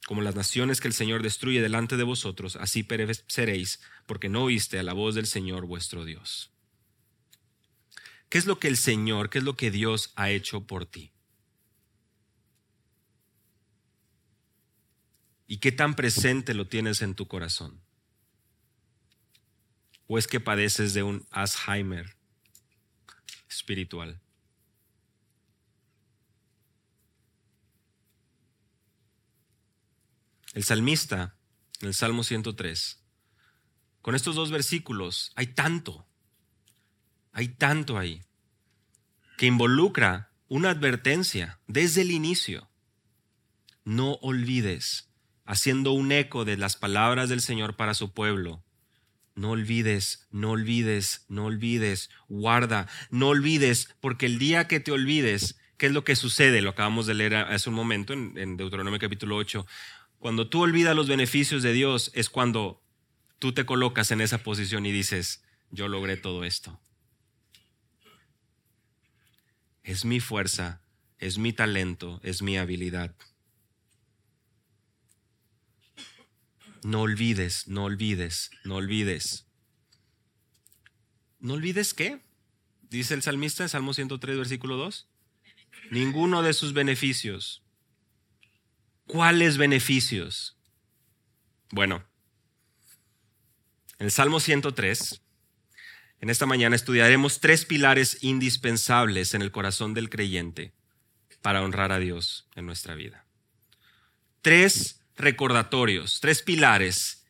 Como 0.06 0.22
las 0.22 0.36
naciones 0.36 0.80
que 0.80 0.88
el 0.88 0.94
Señor 0.94 1.24
destruye 1.24 1.62
delante 1.62 1.98
de 1.98 2.04
vosotros, 2.04 2.56
así 2.58 2.84
pereceréis, 2.84 3.80
porque 4.06 4.30
no 4.30 4.44
oíste 4.44 4.78
a 4.78 4.84
la 4.84 4.94
voz 4.94 5.16
del 5.16 5.26
Señor 5.26 5.66
vuestro 5.66 6.06
Dios. 6.06 6.53
¿Qué 8.34 8.40
es 8.40 8.48
lo 8.48 8.58
que 8.58 8.68
el 8.68 8.78
Señor, 8.78 9.30
qué 9.30 9.38
es 9.38 9.44
lo 9.44 9.56
que 9.56 9.70
Dios 9.70 10.12
ha 10.16 10.32
hecho 10.32 10.66
por 10.66 10.88
ti? 10.88 11.14
¿Y 15.46 15.58
qué 15.58 15.72
tan 15.72 15.94
presente 15.94 16.56
lo 16.56 16.68
tienes 16.68 17.04
en 17.04 17.14
tu 17.14 17.28
corazón? 17.28 17.84
¿O 20.08 20.18
es 20.18 20.26
que 20.26 20.40
padeces 20.40 20.96
de 20.96 21.04
un 21.04 21.28
Alzheimer 21.30 22.18
espiritual? 23.48 24.20
El 30.54 30.64
salmista, 30.64 31.38
en 31.82 31.90
el 31.90 31.94
Salmo 31.94 32.24
103, 32.24 33.00
con 34.02 34.16
estos 34.16 34.34
dos 34.34 34.50
versículos 34.50 35.32
hay 35.36 35.54
tanto 35.54 36.08
hay 37.34 37.48
tanto 37.50 37.98
ahí 37.98 38.22
que 39.38 39.48
involucra 39.48 40.30
una 40.48 40.70
advertencia 40.70 41.60
desde 41.68 42.02
el 42.02 42.12
inicio. 42.12 42.70
No 43.84 44.14
olvides, 44.22 45.10
haciendo 45.46 45.92
un 45.92 46.12
eco 46.12 46.46
de 46.46 46.58
las 46.58 46.78
palabras 46.78 47.30
del 47.30 47.42
Señor 47.42 47.76
para 47.76 47.96
su 47.96 48.14
pueblo. 48.14 48.64
No 49.36 49.50
olvides, 49.50 50.28
no 50.30 50.52
olvides, 50.52 51.26
no 51.28 51.46
olvides, 51.46 52.12
guarda, 52.30 52.88
no 53.10 53.30
olvides, 53.30 53.90
porque 54.00 54.28
el 54.28 54.38
día 54.38 54.68
que 54.68 54.80
te 54.80 54.92
olvides, 54.92 55.58
¿qué 55.78 55.88
es 55.88 55.92
lo 55.92 56.04
que 56.04 56.16
sucede? 56.16 56.62
Lo 56.62 56.70
acabamos 56.70 57.08
de 57.08 57.16
leer 57.16 57.36
hace 57.36 57.70
un 57.70 57.76
momento 57.76 58.14
en, 58.14 58.58
Deuteronomio 58.58 59.00
capítulo 59.00 59.36
8. 59.38 59.66
Cuando 60.20 60.48
tú 60.48 60.62
olvidas 60.62 60.96
los 60.96 61.08
beneficios 61.08 61.64
de 61.64 61.74
Dios 61.74 62.12
es 62.14 62.30
cuando 62.30 62.84
tú 63.40 63.54
te 63.54 63.66
colocas 63.66 64.12
en 64.12 64.22
esa 64.22 64.38
posición 64.38 64.86
y 64.86 64.92
dices, 64.92 65.44
yo 65.72 65.88
logré 65.88 66.16
todo 66.16 66.44
esto 66.44 66.80
es 69.84 70.06
mi 70.06 70.20
fuerza, 70.20 70.82
es 71.20 71.38
mi 71.38 71.54
talento, 71.54 72.20
es 72.24 72.42
mi 72.42 72.58
habilidad. 72.58 73.16
No 76.84 77.02
olvides, 77.02 77.68
no 77.68 77.86
olvides, 77.86 78.52
no 78.64 78.76
olvides. 78.76 79.46
¿No 81.40 81.54
olvides 81.54 81.94
qué? 81.94 82.22
Dice 82.90 83.14
el 83.14 83.22
salmista 83.22 83.64
en 83.64 83.70
Salmo 83.70 83.94
103, 83.94 84.38
versículo 84.38 84.78
2. 84.78 85.08
Ninguno 85.92 86.42
de 86.42 86.54
sus 86.54 86.74
beneficios. 86.74 87.64
¿Cuáles 89.08 89.58
beneficios? 89.58 90.58
Bueno, 91.72 92.06
en 94.00 94.06
el 94.06 94.12
Salmo 94.12 94.40
103 94.40 95.22
en 96.24 96.30
esta 96.30 96.46
mañana 96.46 96.74
estudiaremos 96.74 97.42
tres 97.42 97.66
pilares 97.66 98.20
indispensables 98.22 99.34
en 99.34 99.42
el 99.42 99.52
corazón 99.52 99.94
del 99.94 100.10
creyente 100.10 100.72
para 101.42 101.62
honrar 101.62 101.92
a 101.92 102.00
Dios 102.00 102.48
en 102.56 102.66
nuestra 102.66 102.96
vida. 102.96 103.26
Tres 104.42 105.02
recordatorios, 105.18 106.22
tres 106.22 106.42
pilares, 106.42 107.26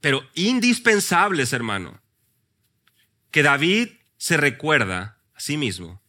pero 0.00 0.22
indispensables, 0.34 1.52
hermano, 1.52 2.00
que 3.32 3.42
David 3.42 3.88
se 4.16 4.36
recuerda 4.36 5.18
a 5.34 5.40
sí 5.40 5.56
mismo, 5.56 6.00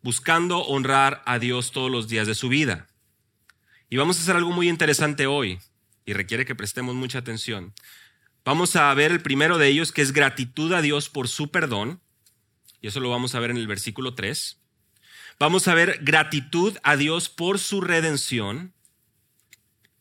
buscando 0.00 0.60
honrar 0.60 1.22
a 1.26 1.38
Dios 1.38 1.72
todos 1.72 1.90
los 1.90 2.08
días 2.08 2.26
de 2.26 2.34
su 2.34 2.48
vida. 2.48 2.88
Y 3.90 3.98
vamos 3.98 4.18
a 4.18 4.22
hacer 4.22 4.36
algo 4.36 4.50
muy 4.50 4.70
interesante 4.70 5.26
hoy, 5.26 5.58
y 6.06 6.14
requiere 6.14 6.46
que 6.46 6.54
prestemos 6.54 6.94
mucha 6.94 7.18
atención. 7.18 7.74
Vamos 8.44 8.74
a 8.76 8.92
ver 8.94 9.12
el 9.12 9.20
primero 9.20 9.58
de 9.58 9.68
ellos, 9.68 9.92
que 9.92 10.02
es 10.02 10.12
gratitud 10.12 10.72
a 10.72 10.80
Dios 10.80 11.08
por 11.08 11.28
su 11.28 11.50
perdón. 11.50 12.00
Y 12.80 12.88
eso 12.88 13.00
lo 13.00 13.10
vamos 13.10 13.34
a 13.34 13.40
ver 13.40 13.50
en 13.50 13.58
el 13.58 13.66
versículo 13.66 14.14
3. 14.14 14.58
Vamos 15.38 15.68
a 15.68 15.74
ver 15.74 15.98
gratitud 16.02 16.76
a 16.82 16.96
Dios 16.96 17.28
por 17.28 17.58
su 17.58 17.80
redención. 17.80 18.72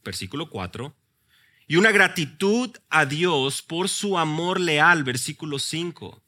Versículo 0.03 0.50
4. 0.50 0.96
Y 1.67 1.75
una 1.75 1.91
gratitud 1.91 2.75
a 2.89 3.05
Dios 3.05 3.62
por 3.62 3.89
su 3.89 4.17
amor 4.17 4.60
leal. 4.60 5.03
Versículo 5.03 5.60
5. 5.60 6.22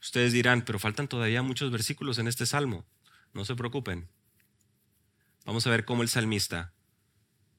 Ustedes 0.00 0.32
dirán, 0.32 0.62
pero 0.62 0.78
faltan 0.78 1.08
todavía 1.08 1.42
muchos 1.42 1.70
versículos 1.70 2.18
en 2.18 2.28
este 2.28 2.46
salmo. 2.46 2.86
No 3.34 3.44
se 3.44 3.54
preocupen. 3.54 4.08
Vamos 5.44 5.66
a 5.66 5.70
ver 5.70 5.84
cómo 5.84 6.02
el 6.02 6.08
salmista 6.08 6.72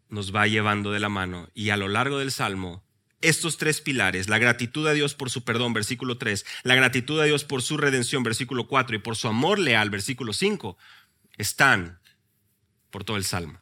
nos 0.10 0.34
va 0.36 0.48
llevando 0.48 0.92
de 0.92 1.00
la 1.00 1.10
mano 1.10 1.50
y 1.54 1.70
a 1.70 1.78
lo 1.78 1.88
largo 1.88 2.18
del 2.18 2.32
salmo 2.32 2.84
estos 3.22 3.58
tres 3.58 3.82
pilares, 3.82 4.30
la 4.30 4.38
gratitud 4.38 4.88
a 4.88 4.94
Dios 4.94 5.14
por 5.14 5.30
su 5.30 5.44
perdón, 5.44 5.74
versículo 5.74 6.18
3, 6.18 6.46
la 6.64 6.76
gratitud 6.76 7.20
a 7.20 7.26
Dios 7.26 7.44
por 7.44 7.62
su 7.62 7.78
redención, 7.78 8.24
versículo 8.24 8.68
4, 8.68 8.96
y 8.96 9.00
por 9.00 9.16
su 9.16 9.28
amor 9.28 9.60
leal, 9.60 9.90
versículo 9.90 10.34
5, 10.34 10.78
están 11.38 12.00
por 12.90 13.04
todo 13.04 13.18
el 13.18 13.26
Salmo. 13.26 13.60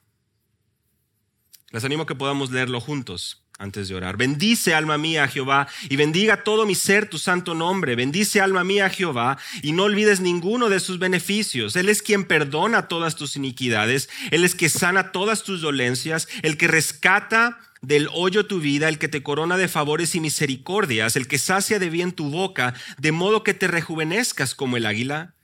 Les 1.72 1.84
animo 1.84 2.04
a 2.04 2.08
que 2.08 2.16
podamos 2.16 2.52
leerlo 2.52 2.80
juntos. 2.80 3.44
antes 3.60 3.88
de 3.88 3.96
orar. 3.96 4.18
Bendice 4.18 4.76
alma 4.76 5.00
mía 5.00 5.24
a 5.24 5.28
Jehová 5.28 5.68
y 5.90 5.96
bendiga 5.96 6.44
todo 6.44 6.66
mi 6.68 6.76
ser 6.76 7.10
tu 7.10 7.18
santo 7.18 7.56
nombre. 7.56 7.96
Bendice 7.96 8.40
alma 8.40 8.64
mía 8.64 8.86
a 8.86 8.90
Jehová 8.90 9.40
y 9.64 9.72
no 9.72 9.86
olvides 9.86 10.20
ninguno 10.20 10.70
de 10.70 10.80
sus 10.80 11.00
beneficios. 11.00 11.76
Él 11.76 11.90
es 11.90 12.04
quien 12.04 12.26
perdona 12.26 12.88
todas 12.88 13.16
tus 13.16 13.36
iniquidades. 13.36 14.10
Él 14.30 14.44
es 14.44 14.54
que 14.54 14.70
sana 14.70 15.12
todas 15.12 15.44
tus 15.44 15.62
dolencias. 15.62 16.28
El 16.44 16.58
que 16.58 16.68
rescata 16.68 17.60
del 17.82 18.10
hoyo 18.14 18.46
tu 18.46 18.60
vida, 18.60 18.90
el 18.90 19.00
que 19.00 19.08
te 19.08 19.24
corona 19.24 19.58
de 19.58 19.68
favores 19.68 20.16
y 20.16 20.20
misericordias, 20.20 21.16
el 21.16 21.28
que 21.28 21.38
sacia 21.38 21.80
de 21.80 21.90
bien 21.90 22.12
tu 22.12 22.30
boca, 22.30 22.74
de 22.98 23.12
modo 23.12 23.44
que 23.44 23.54
te 23.54 23.68
rejuvenezcas 23.68 24.56
como 24.56 24.78
el 24.78 24.86
águila. 24.86 25.36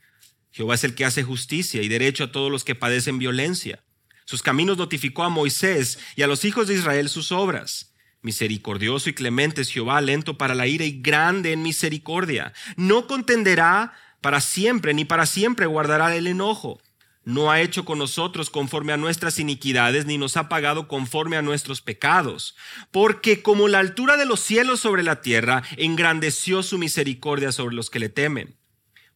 Jehová 0.50 0.74
es 0.74 0.84
el 0.84 0.94
que 0.94 1.04
hace 1.04 1.22
justicia 1.22 1.82
y 1.82 1.88
derecho 1.88 2.24
a 2.24 2.32
todos 2.32 2.50
los 2.50 2.64
que 2.64 2.74
padecen 2.74 3.18
violencia. 3.18 3.82
Sus 4.24 4.42
caminos 4.42 4.78
notificó 4.78 5.24
a 5.24 5.28
Moisés 5.28 5.98
y 6.16 6.22
a 6.22 6.26
los 6.26 6.44
hijos 6.44 6.68
de 6.68 6.74
Israel 6.74 7.08
sus 7.08 7.32
obras. 7.32 7.92
Misericordioso 8.22 9.10
y 9.10 9.12
clemente 9.12 9.60
es 9.60 9.70
Jehová, 9.70 10.00
lento 10.00 10.38
para 10.38 10.54
la 10.54 10.66
ira 10.66 10.84
y 10.86 11.02
grande 11.02 11.52
en 11.52 11.62
misericordia. 11.62 12.54
No 12.76 13.06
contenderá 13.06 13.92
para 14.22 14.40
siempre, 14.40 14.94
ni 14.94 15.04
para 15.04 15.26
siempre 15.26 15.66
guardará 15.66 16.16
el 16.16 16.26
enojo. 16.26 16.80
No 17.24 17.50
ha 17.50 17.60
hecho 17.60 17.84
con 17.84 17.98
nosotros 17.98 18.50
conforme 18.50 18.92
a 18.92 18.98
nuestras 18.98 19.38
iniquidades, 19.38 20.04
ni 20.04 20.18
nos 20.18 20.36
ha 20.36 20.48
pagado 20.48 20.88
conforme 20.88 21.36
a 21.36 21.42
nuestros 21.42 21.80
pecados. 21.80 22.54
Porque 22.90 23.42
como 23.42 23.66
la 23.68 23.78
altura 23.78 24.16
de 24.16 24.26
los 24.26 24.40
cielos 24.40 24.80
sobre 24.80 25.02
la 25.02 25.22
tierra, 25.22 25.62
engrandeció 25.76 26.62
su 26.62 26.76
misericordia 26.76 27.50
sobre 27.50 27.74
los 27.74 27.88
que 27.88 27.98
le 27.98 28.10
temen. 28.10 28.56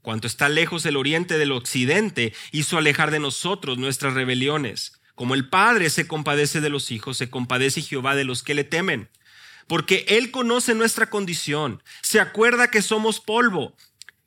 Cuanto 0.00 0.27
está 0.27 0.49
lejos 0.49 0.87
el 0.87 0.97
oriente 0.97 1.37
del 1.37 1.53
occidente, 1.53 2.33
hizo 2.50 2.79
alejar 2.79 3.11
de 3.11 3.19
nosotros 3.19 3.77
nuestras 3.77 4.15
rebeliones. 4.15 4.99
Como 5.15 5.35
el 5.35 5.49
Padre 5.49 5.91
se 5.91 6.07
compadece 6.07 6.61
de 6.61 6.71
los 6.71 6.91
hijos, 6.91 7.19
se 7.19 7.29
compadece 7.29 7.83
Jehová 7.83 8.15
de 8.15 8.25
los 8.25 8.43
que 8.43 8.55
le 8.55 8.65
temen. 8.65 9.11
Porque 9.67 10.07
Él 10.09 10.31
conoce 10.31 10.75
nuestra 10.75 11.11
condición, 11.11 11.83
se 12.00 12.21
acuerda 12.21 12.71
que 12.71 12.81
somos 12.81 13.21
polvo. 13.21 13.77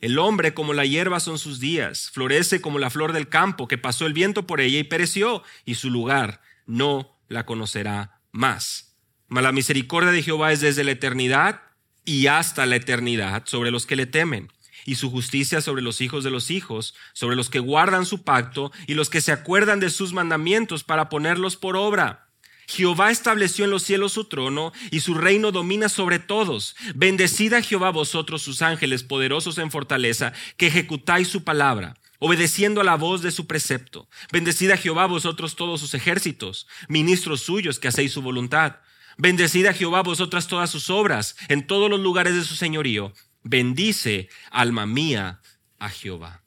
El 0.01 0.17
hombre 0.17 0.55
como 0.55 0.73
la 0.73 0.85
hierba 0.85 1.19
son 1.19 1.37
sus 1.37 1.59
días, 1.59 2.09
florece 2.11 2.59
como 2.59 2.79
la 2.79 2.89
flor 2.89 3.13
del 3.13 3.29
campo, 3.29 3.67
que 3.67 3.77
pasó 3.77 4.07
el 4.07 4.13
viento 4.13 4.47
por 4.47 4.59
ella 4.59 4.79
y 4.79 4.83
pereció, 4.83 5.43
y 5.63 5.75
su 5.75 5.91
lugar 5.91 6.41
no 6.65 7.19
la 7.27 7.45
conocerá 7.45 8.19
más. 8.31 8.97
Mas 9.27 9.43
la 9.43 9.51
misericordia 9.51 10.11
de 10.11 10.23
Jehová 10.23 10.51
es 10.51 10.59
desde 10.59 10.83
la 10.83 10.91
eternidad 10.91 11.61
y 12.03 12.27
hasta 12.27 12.65
la 12.65 12.77
eternidad 12.77 13.43
sobre 13.45 13.69
los 13.69 13.85
que 13.85 13.95
le 13.95 14.07
temen 14.07 14.51
y 14.85 14.95
su 14.95 15.11
justicia 15.11 15.61
sobre 15.61 15.83
los 15.83 16.01
hijos 16.01 16.23
de 16.23 16.31
los 16.31 16.49
hijos, 16.49 16.95
sobre 17.13 17.35
los 17.35 17.51
que 17.51 17.59
guardan 17.59 18.07
su 18.07 18.23
pacto 18.23 18.71
y 18.87 18.95
los 18.95 19.11
que 19.11 19.21
se 19.21 19.31
acuerdan 19.31 19.79
de 19.79 19.91
sus 19.91 20.13
mandamientos 20.13 20.83
para 20.83 21.09
ponerlos 21.09 21.55
por 21.55 21.75
obra. 21.75 22.30
Jehová 22.71 23.11
estableció 23.11 23.65
en 23.65 23.71
los 23.71 23.83
cielos 23.83 24.13
su 24.13 24.25
trono 24.25 24.71
y 24.91 25.01
su 25.01 25.13
reino 25.13 25.51
domina 25.51 25.89
sobre 25.89 26.19
todos. 26.19 26.75
Bendecida 26.95 27.61
Jehová 27.61 27.89
vosotros 27.89 28.41
sus 28.41 28.61
ángeles 28.61 29.03
poderosos 29.03 29.57
en 29.57 29.71
fortaleza, 29.71 30.31
que 30.55 30.67
ejecutáis 30.67 31.27
su 31.27 31.43
palabra 31.43 31.95
obedeciendo 32.23 32.81
a 32.81 32.83
la 32.83 32.97
voz 32.97 33.23
de 33.23 33.31
su 33.31 33.47
precepto. 33.47 34.07
Bendecida 34.31 34.77
Jehová 34.77 35.07
vosotros 35.07 35.55
todos 35.55 35.79
sus 35.79 35.95
ejércitos, 35.95 36.67
ministros 36.87 37.41
suyos 37.41 37.79
que 37.79 37.87
hacéis 37.87 38.13
su 38.13 38.21
voluntad. 38.21 38.75
Bendecida 39.17 39.73
Jehová 39.73 40.03
vosotras 40.03 40.47
todas 40.47 40.69
sus 40.69 40.91
obras 40.91 41.35
en 41.47 41.65
todos 41.65 41.89
los 41.89 41.99
lugares 41.99 42.35
de 42.35 42.43
su 42.43 42.55
señorío. 42.55 43.11
Bendice, 43.41 44.29
alma 44.51 44.85
mía, 44.85 45.41
a 45.79 45.89
Jehová. 45.89 46.40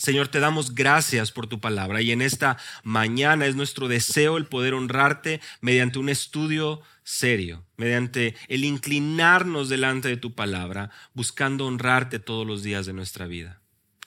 Señor, 0.00 0.28
te 0.28 0.40
damos 0.40 0.74
gracias 0.74 1.30
por 1.30 1.46
tu 1.46 1.60
palabra 1.60 2.00
y 2.00 2.10
en 2.10 2.22
esta 2.22 2.56
mañana 2.84 3.44
es 3.44 3.54
nuestro 3.54 3.86
deseo 3.86 4.38
el 4.38 4.46
poder 4.46 4.72
honrarte 4.72 5.42
mediante 5.60 5.98
un 5.98 6.08
estudio 6.08 6.80
serio, 7.02 7.66
mediante 7.76 8.34
el 8.48 8.64
inclinarnos 8.64 9.68
delante 9.68 10.08
de 10.08 10.16
tu 10.16 10.34
palabra, 10.34 10.90
buscando 11.12 11.66
honrarte 11.66 12.18
todos 12.18 12.46
los 12.46 12.62
días 12.62 12.86
de 12.86 12.94
nuestra 12.94 13.26
vida, 13.26 13.60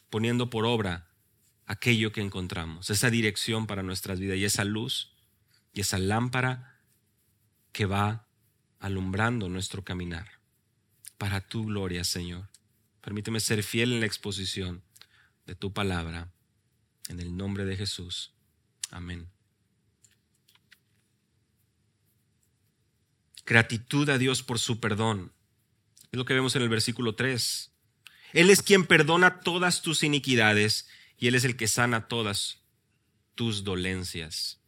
poniendo 0.09 0.49
por 0.49 0.65
obra 0.65 1.11
aquello 1.67 2.11
que 2.11 2.21
encontramos, 2.21 2.89
esa 2.89 3.11
dirección 3.11 3.67
para 3.67 3.83
nuestras 3.83 4.19
vidas 4.19 4.39
y 4.39 4.45
esa 4.45 4.63
luz 4.63 5.13
y 5.73 5.81
esa 5.81 5.99
lámpara 5.99 6.79
que 7.71 7.85
va 7.85 8.25
alumbrando 8.79 9.47
nuestro 9.47 9.83
caminar 9.83 10.39
para 11.19 11.41
tu 11.41 11.65
gloria, 11.65 12.03
Señor. 12.03 12.49
Permíteme 12.99 13.39
ser 13.39 13.61
fiel 13.61 13.93
en 13.93 13.99
la 13.99 14.07
exposición 14.07 14.81
de 15.45 15.55
tu 15.55 15.73
palabra. 15.73 16.31
En 17.09 17.19
el 17.19 17.35
nombre 17.35 17.65
de 17.65 17.75
Jesús. 17.75 18.33
Amén. 18.89 19.29
Gratitud 23.45 24.09
a 24.09 24.17
Dios 24.17 24.41
por 24.41 24.59
su 24.59 24.79
perdón. 24.79 25.33
Es 26.11 26.17
lo 26.17 26.25
que 26.25 26.33
vemos 26.33 26.55
en 26.55 26.61
el 26.61 26.69
versículo 26.69 27.15
3. 27.15 27.71
Él 28.33 28.49
es 28.49 28.61
quien 28.61 28.85
perdona 28.85 29.41
todas 29.41 29.81
tus 29.81 30.03
iniquidades 30.03 30.87
y 31.17 31.27
Él 31.27 31.35
es 31.35 31.43
el 31.43 31.55
que 31.55 31.67
sana 31.67 32.07
todas 32.07 32.59
tus 33.35 33.63
dolencias. 33.63 34.59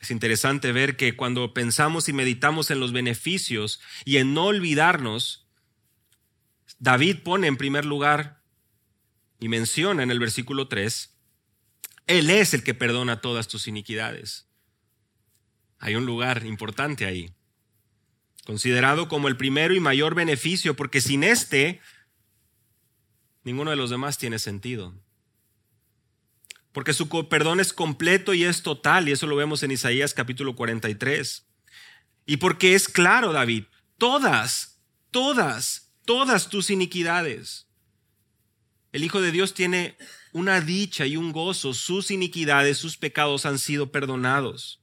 Es 0.00 0.10
interesante 0.10 0.72
ver 0.72 0.96
que 0.96 1.16
cuando 1.16 1.54
pensamos 1.54 2.08
y 2.08 2.12
meditamos 2.12 2.70
en 2.70 2.80
los 2.80 2.92
beneficios 2.92 3.80
y 4.04 4.16
en 4.16 4.34
no 4.34 4.46
olvidarnos, 4.46 5.41
David 6.82 7.18
pone 7.22 7.46
en 7.46 7.56
primer 7.56 7.84
lugar 7.84 8.42
y 9.38 9.48
menciona 9.48 10.02
en 10.02 10.10
el 10.10 10.18
versículo 10.18 10.66
3, 10.66 11.16
Él 12.08 12.28
es 12.28 12.54
el 12.54 12.64
que 12.64 12.74
perdona 12.74 13.20
todas 13.20 13.46
tus 13.46 13.68
iniquidades. 13.68 14.48
Hay 15.78 15.94
un 15.94 16.06
lugar 16.06 16.44
importante 16.44 17.06
ahí, 17.06 17.32
considerado 18.44 19.06
como 19.06 19.28
el 19.28 19.36
primero 19.36 19.74
y 19.74 19.78
mayor 19.78 20.16
beneficio, 20.16 20.74
porque 20.74 21.00
sin 21.00 21.22
este, 21.22 21.80
ninguno 23.44 23.70
de 23.70 23.76
los 23.76 23.90
demás 23.90 24.18
tiene 24.18 24.40
sentido 24.40 24.92
porque 26.72 26.94
su 26.94 27.08
perdón 27.28 27.60
es 27.60 27.72
completo 27.72 28.34
y 28.34 28.44
es 28.44 28.62
total, 28.62 29.08
y 29.08 29.12
eso 29.12 29.26
lo 29.26 29.36
vemos 29.36 29.62
en 29.62 29.70
Isaías 29.70 30.14
capítulo 30.14 30.56
43. 30.56 31.46
Y 32.24 32.38
porque 32.38 32.74
es 32.74 32.88
claro, 32.88 33.32
David, 33.32 33.64
todas, 33.98 34.80
todas, 35.10 35.91
todas 36.04 36.48
tus 36.48 36.70
iniquidades. 36.70 37.66
El 38.92 39.04
Hijo 39.04 39.20
de 39.20 39.32
Dios 39.32 39.54
tiene 39.54 39.96
una 40.32 40.60
dicha 40.60 41.06
y 41.06 41.16
un 41.16 41.32
gozo, 41.32 41.74
sus 41.74 42.10
iniquidades, 42.10 42.78
sus 42.78 42.96
pecados 42.96 43.46
han 43.46 43.58
sido 43.58 43.90
perdonados. 43.90 44.82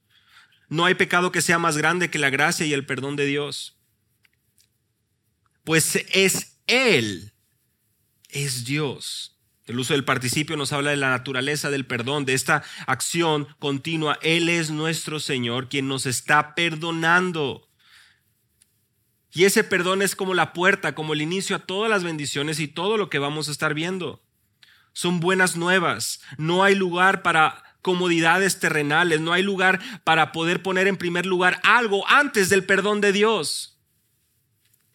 No 0.68 0.84
hay 0.84 0.94
pecado 0.94 1.32
que 1.32 1.42
sea 1.42 1.58
más 1.58 1.76
grande 1.76 2.10
que 2.10 2.18
la 2.18 2.30
gracia 2.30 2.66
y 2.66 2.72
el 2.72 2.86
perdón 2.86 3.16
de 3.16 3.26
Dios. 3.26 3.76
Pues 5.64 5.96
es 6.12 6.58
Él, 6.66 7.32
es 8.30 8.64
Dios 8.64 9.36
el 9.70 9.78
uso 9.78 9.94
del 9.94 10.04
participio 10.04 10.56
nos 10.56 10.72
habla 10.72 10.90
de 10.90 10.96
la 10.96 11.10
naturaleza 11.10 11.70
del 11.70 11.86
perdón, 11.86 12.24
de 12.24 12.34
esta 12.34 12.64
acción 12.88 13.46
continua. 13.60 14.18
Él 14.20 14.48
es 14.48 14.70
nuestro 14.70 15.20
Señor 15.20 15.68
quien 15.68 15.86
nos 15.86 16.06
está 16.06 16.56
perdonando. 16.56 17.69
Y 19.32 19.44
ese 19.44 19.62
perdón 19.62 20.02
es 20.02 20.16
como 20.16 20.34
la 20.34 20.52
puerta, 20.52 20.94
como 20.94 21.12
el 21.12 21.22
inicio 21.22 21.56
a 21.56 21.60
todas 21.60 21.88
las 21.88 22.02
bendiciones 22.02 22.58
y 22.58 22.68
todo 22.68 22.96
lo 22.96 23.08
que 23.10 23.18
vamos 23.18 23.48
a 23.48 23.52
estar 23.52 23.74
viendo. 23.74 24.22
Son 24.92 25.20
buenas 25.20 25.56
nuevas. 25.56 26.20
No 26.36 26.64
hay 26.64 26.74
lugar 26.74 27.22
para 27.22 27.62
comodidades 27.80 28.58
terrenales, 28.58 29.20
no 29.20 29.32
hay 29.32 29.42
lugar 29.42 29.80
para 30.04 30.32
poder 30.32 30.62
poner 30.62 30.86
en 30.88 30.96
primer 30.96 31.26
lugar 31.26 31.60
algo 31.62 32.06
antes 32.08 32.48
del 32.48 32.64
perdón 32.64 33.00
de 33.00 33.12
Dios. 33.12 33.78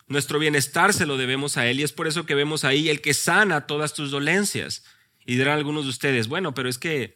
Nuestro 0.07 0.37
bienestar 0.37 0.93
se 0.93 1.07
lo 1.07 1.17
debemos 1.17 1.57
a 1.57 1.65
Él 1.65 1.79
y 1.79 1.83
es 1.83 1.91
por 1.91 2.07
eso 2.07 2.25
que 2.25 2.35
vemos 2.35 2.63
ahí 2.63 2.89
el 2.89 3.01
que 3.01 3.13
sana 3.13 3.65
todas 3.65 3.93
tus 3.93 4.11
dolencias. 4.11 4.83
Y 5.25 5.37
dirán 5.37 5.57
algunos 5.57 5.85
de 5.85 5.89
ustedes, 5.89 6.27
bueno, 6.27 6.53
pero 6.53 6.69
es 6.69 6.77
que, 6.77 7.15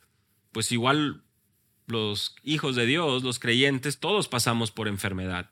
pues 0.51 0.71
igual 0.71 1.23
los 1.85 2.35
hijos 2.43 2.75
de 2.75 2.87
Dios, 2.87 3.23
los 3.23 3.37
creyentes, 3.37 3.99
todos 3.99 4.27
pasamos 4.27 4.71
por 4.71 4.87
enfermedad. 4.87 5.51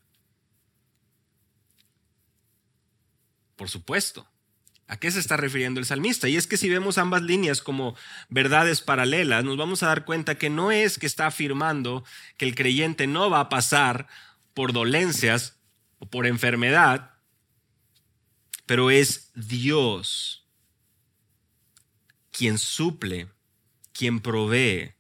Por 3.57 3.69
supuesto. 3.69 4.25
¿A 4.87 4.97
qué 4.97 5.11
se 5.11 5.19
está 5.19 5.35
refiriendo 5.35 5.81
el 5.81 5.85
salmista? 5.85 6.29
Y 6.29 6.37
es 6.37 6.47
que 6.47 6.55
si 6.55 6.69
vemos 6.69 6.97
ambas 6.97 7.21
líneas 7.21 7.61
como 7.61 7.97
verdades 8.29 8.79
paralelas, 8.79 9.43
nos 9.43 9.57
vamos 9.57 9.83
a 9.83 9.87
dar 9.87 10.05
cuenta 10.05 10.35
que 10.35 10.49
no 10.49 10.71
es 10.71 10.97
que 10.97 11.05
está 11.05 11.27
afirmando 11.27 12.05
que 12.37 12.45
el 12.45 12.55
creyente 12.55 13.05
no 13.05 13.29
va 13.29 13.41
a 13.41 13.49
pasar 13.49 14.07
por 14.53 14.71
dolencias 14.71 15.59
o 15.99 16.05
por 16.05 16.25
enfermedad, 16.25 17.15
pero 18.65 18.89
es 18.91 19.31
Dios 19.35 20.47
quien 22.31 22.57
suple, 22.57 23.29
quien 23.91 24.21
provee 24.21 24.93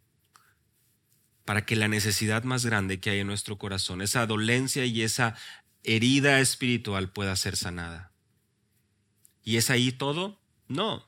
para 1.45 1.65
que 1.65 1.75
la 1.75 1.87
necesidad 1.87 2.43
más 2.43 2.65
grande 2.65 2.99
que 2.99 3.11
hay 3.11 3.19
en 3.19 3.27
nuestro 3.27 3.57
corazón, 3.57 4.01
esa 4.01 4.25
dolencia 4.25 4.83
y 4.85 5.01
esa 5.03 5.35
herida 5.83 6.41
espiritual 6.41 7.09
pueda 7.09 7.35
ser 7.35 7.55
sanada. 7.55 8.06
¿Y 9.47 9.55
es 9.55 9.69
ahí 9.69 9.93
todo? 9.93 10.37
No, 10.67 11.07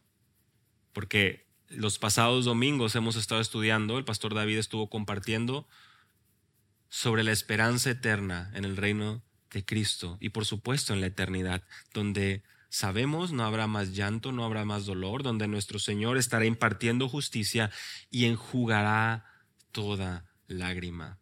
porque 0.93 1.45
los 1.67 1.99
pasados 1.99 2.45
domingos 2.45 2.95
hemos 2.95 3.17
estado 3.17 3.41
estudiando, 3.41 3.97
el 3.97 4.06
pastor 4.06 4.34
David 4.34 4.60
estuvo 4.60 4.89
compartiendo 4.89 5.67
sobre 6.88 7.25
la 7.25 7.34
esperanza 7.34 7.89
eterna 7.89 8.49
en 8.56 8.63
el 8.63 8.78
reino 8.78 9.21
de 9.52 9.65
Cristo 9.65 10.17
y 10.21 10.30
por 10.30 10.45
supuesto 10.45 10.93
en 10.93 11.02
la 11.02 11.08
eternidad, 11.08 11.63
donde 11.93 12.41
sabemos 12.69 13.34
no 13.34 13.43
habrá 13.43 13.67
más 13.67 13.93
llanto, 13.93 14.32
no 14.32 14.45
habrá 14.45 14.63
más 14.63 14.86
dolor, 14.86 15.21
donde 15.21 15.49
nuestro 15.49 15.78
Señor 15.78 16.17
estará 16.17 16.45
impartiendo 16.45 17.10
justicia 17.10 17.71
y 18.10 18.23
enjugará 18.23 19.25
toda 19.73 20.32
lágrima. 20.47 21.18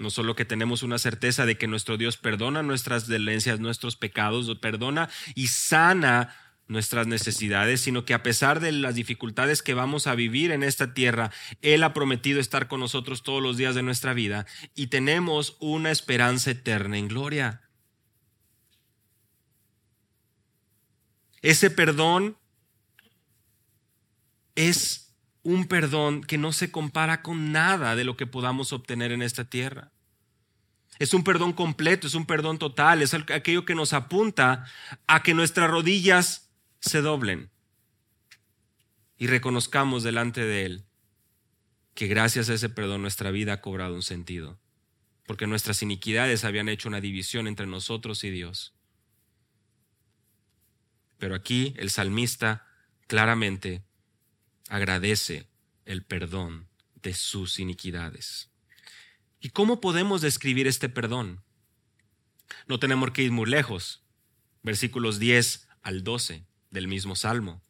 No 0.00 0.08
solo 0.08 0.34
que 0.34 0.46
tenemos 0.46 0.82
una 0.82 0.98
certeza 0.98 1.44
de 1.44 1.58
que 1.58 1.66
nuestro 1.66 1.98
Dios 1.98 2.16
perdona 2.16 2.62
nuestras 2.62 3.06
dolencias, 3.06 3.60
nuestros 3.60 3.96
pecados, 3.96 4.50
perdona 4.58 5.10
y 5.34 5.48
sana 5.48 6.34
nuestras 6.68 7.06
necesidades, 7.06 7.82
sino 7.82 8.06
que 8.06 8.14
a 8.14 8.22
pesar 8.22 8.60
de 8.60 8.72
las 8.72 8.94
dificultades 8.94 9.62
que 9.62 9.74
vamos 9.74 10.06
a 10.06 10.14
vivir 10.14 10.52
en 10.52 10.62
esta 10.62 10.94
tierra, 10.94 11.30
Él 11.60 11.82
ha 11.82 11.92
prometido 11.92 12.40
estar 12.40 12.66
con 12.66 12.80
nosotros 12.80 13.22
todos 13.22 13.42
los 13.42 13.58
días 13.58 13.74
de 13.74 13.82
nuestra 13.82 14.14
vida 14.14 14.46
y 14.74 14.86
tenemos 14.86 15.58
una 15.60 15.90
esperanza 15.90 16.52
eterna 16.52 16.96
en 16.96 17.08
gloria. 17.08 17.60
Ese 21.42 21.68
perdón 21.68 22.38
es 24.54 25.09
un 25.42 25.66
perdón 25.66 26.22
que 26.22 26.38
no 26.38 26.52
se 26.52 26.70
compara 26.70 27.22
con 27.22 27.52
nada 27.52 27.96
de 27.96 28.04
lo 28.04 28.16
que 28.16 28.26
podamos 28.26 28.72
obtener 28.72 29.12
en 29.12 29.22
esta 29.22 29.44
tierra. 29.44 29.90
Es 30.98 31.14
un 31.14 31.24
perdón 31.24 31.52
completo, 31.52 32.06
es 32.06 32.14
un 32.14 32.26
perdón 32.26 32.58
total, 32.58 33.00
es 33.00 33.14
aquello 33.14 33.64
que 33.64 33.74
nos 33.74 33.92
apunta 33.92 34.66
a 35.06 35.22
que 35.22 35.32
nuestras 35.32 35.70
rodillas 35.70 36.50
se 36.80 37.00
doblen 37.00 37.50
y 39.16 39.26
reconozcamos 39.26 40.02
delante 40.02 40.44
de 40.44 40.66
Él 40.66 40.84
que 41.94 42.06
gracias 42.06 42.48
a 42.48 42.54
ese 42.54 42.68
perdón 42.68 43.02
nuestra 43.02 43.30
vida 43.30 43.54
ha 43.54 43.60
cobrado 43.60 43.94
un 43.94 44.02
sentido, 44.02 44.58
porque 45.26 45.46
nuestras 45.46 45.82
iniquidades 45.82 46.44
habían 46.44 46.68
hecho 46.68 46.88
una 46.88 47.00
división 47.00 47.46
entre 47.46 47.66
nosotros 47.66 48.24
y 48.24 48.30
Dios. 48.30 48.74
Pero 51.18 51.34
aquí 51.34 51.74
el 51.76 51.90
salmista 51.90 52.66
claramente 53.06 53.82
agradece 54.70 55.48
el 55.84 56.04
perdón 56.04 56.68
de 57.02 57.12
sus 57.12 57.58
iniquidades. 57.58 58.50
¿Y 59.40 59.50
cómo 59.50 59.80
podemos 59.80 60.22
describir 60.22 60.66
este 60.66 60.88
perdón? 60.88 61.42
No 62.66 62.78
tenemos 62.78 63.10
que 63.10 63.22
ir 63.22 63.32
muy 63.32 63.50
lejos. 63.50 64.02
Versículos 64.62 65.18
10 65.18 65.68
al 65.82 66.04
12 66.04 66.46
del 66.70 66.86
mismo 66.86 67.16
salmo. 67.16 67.62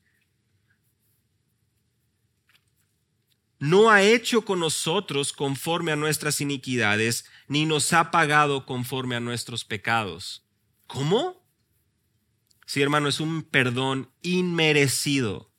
No 3.58 3.90
ha 3.90 4.02
hecho 4.02 4.44
con 4.44 4.60
nosotros 4.60 5.32
conforme 5.32 5.92
a 5.92 5.96
nuestras 5.96 6.40
iniquidades, 6.40 7.24
ni 7.46 7.66
nos 7.66 7.92
ha 7.92 8.10
pagado 8.10 8.66
conforme 8.66 9.16
a 9.16 9.20
nuestros 9.20 9.64
pecados. 9.64 10.44
¿Cómo? 10.86 11.46
Sí, 12.66 12.82
hermano, 12.82 13.08
es 13.08 13.20
un 13.20 13.42
perdón 13.42 14.10
inmerecido. 14.22 15.49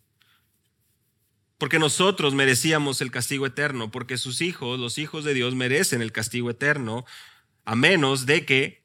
Porque 1.61 1.77
nosotros 1.77 2.33
merecíamos 2.33 3.01
el 3.01 3.11
castigo 3.11 3.45
eterno, 3.45 3.91
porque 3.91 4.17
sus 4.17 4.41
hijos, 4.41 4.79
los 4.79 4.97
hijos 4.97 5.23
de 5.23 5.35
Dios, 5.35 5.53
merecen 5.53 6.01
el 6.01 6.11
castigo 6.11 6.49
eterno, 6.49 7.05
a 7.65 7.75
menos 7.75 8.25
de 8.25 8.47
que 8.47 8.83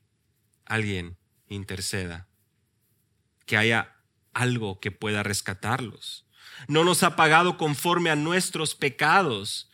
alguien 0.67 1.17
interceda, 1.49 2.29
que 3.47 3.57
haya 3.57 3.97
algo 4.35 4.79
que 4.79 4.91
pueda 4.91 5.23
rescatarlos. 5.23 6.27
No 6.69 6.85
nos 6.85 7.03
ha 7.03 7.17
pagado 7.17 7.57
conforme 7.57 8.11
a 8.11 8.15
nuestros 8.15 8.75
pecados. 8.75 9.71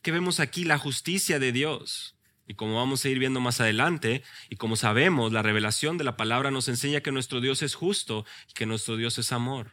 Que 0.00 0.12
vemos 0.12 0.38
aquí 0.38 0.62
la 0.62 0.78
justicia 0.78 1.40
de 1.40 1.50
Dios. 1.50 2.16
Y 2.46 2.54
como 2.54 2.76
vamos 2.76 3.04
a 3.04 3.08
ir 3.08 3.18
viendo 3.18 3.40
más 3.40 3.60
adelante, 3.60 4.22
y 4.48 4.54
como 4.54 4.76
sabemos, 4.76 5.32
la 5.32 5.42
revelación 5.42 5.98
de 5.98 6.04
la 6.04 6.16
palabra 6.16 6.52
nos 6.52 6.68
enseña 6.68 7.00
que 7.00 7.10
nuestro 7.10 7.40
Dios 7.40 7.62
es 7.62 7.74
justo 7.74 8.24
y 8.48 8.52
que 8.52 8.64
nuestro 8.64 8.96
Dios 8.96 9.18
es 9.18 9.32
amor. 9.32 9.72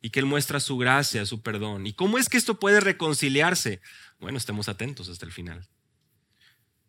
Y 0.00 0.10
que 0.10 0.20
Él 0.20 0.26
muestra 0.26 0.60
su 0.60 0.78
gracia, 0.78 1.26
su 1.26 1.42
perdón. 1.42 1.86
¿Y 1.86 1.92
cómo 1.92 2.18
es 2.18 2.28
que 2.28 2.38
esto 2.38 2.58
puede 2.58 2.80
reconciliarse? 2.80 3.80
Bueno, 4.18 4.38
estemos 4.38 4.68
atentos 4.68 5.08
hasta 5.08 5.26
el 5.26 5.32
final. 5.32 5.66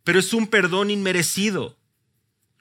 Pero 0.03 0.19
es 0.19 0.33
un 0.33 0.47
perdón 0.47 0.89
inmerecido. 0.89 1.77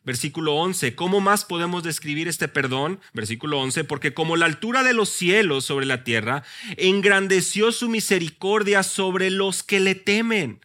Versículo 0.02 0.54
11, 0.54 0.94
¿cómo 0.94 1.20
más 1.20 1.44
podemos 1.44 1.82
describir 1.82 2.26
este 2.26 2.48
perdón? 2.48 3.00
Versículo 3.12 3.60
11, 3.60 3.84
porque 3.84 4.14
como 4.14 4.36
la 4.36 4.46
altura 4.46 4.82
de 4.82 4.94
los 4.94 5.10
cielos 5.10 5.66
sobre 5.66 5.84
la 5.84 6.04
tierra, 6.04 6.42
engrandeció 6.78 7.70
su 7.70 7.88
misericordia 7.90 8.82
sobre 8.82 9.30
los 9.30 9.62
que 9.62 9.78
le 9.78 9.94
temen. 9.94 10.60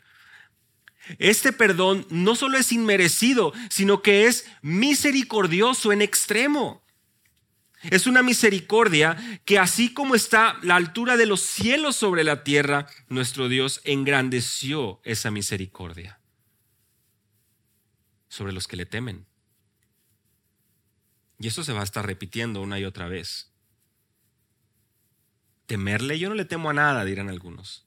Este 1.19 1.51
perdón 1.51 2.07
no 2.09 2.35
solo 2.35 2.57
es 2.57 2.71
inmerecido, 2.71 3.53
sino 3.69 4.01
que 4.01 4.25
es 4.25 4.45
misericordioso 4.61 5.91
en 5.91 6.01
extremo. 6.01 6.84
Es 7.91 8.07
una 8.07 8.23
misericordia 8.23 9.17
que 9.45 9.59
así 9.59 9.93
como 9.93 10.15
está 10.15 10.57
la 10.61 10.75
altura 10.75 11.17
de 11.17 11.25
los 11.25 11.41
cielos 11.41 11.95
sobre 11.95 12.23
la 12.23 12.43
tierra, 12.43 12.87
nuestro 13.09 13.49
Dios 13.49 13.81
engrandeció 13.83 15.01
esa 15.03 15.31
misericordia 15.31 16.19
sobre 18.27 18.53
los 18.53 18.67
que 18.67 18.75
le 18.75 18.85
temen. 18.85 19.25
Y 21.39 21.47
eso 21.47 21.63
se 21.63 21.73
va 21.73 21.81
a 21.81 21.85
estar 21.85 22.05
repitiendo 22.05 22.61
una 22.61 22.79
y 22.79 22.85
otra 22.85 23.07
vez. 23.07 23.51
Temerle, 25.65 26.19
yo 26.19 26.29
no 26.29 26.35
le 26.35 26.45
temo 26.45 26.69
a 26.69 26.73
nada, 26.73 27.05
dirán 27.05 27.29
algunos. 27.29 27.85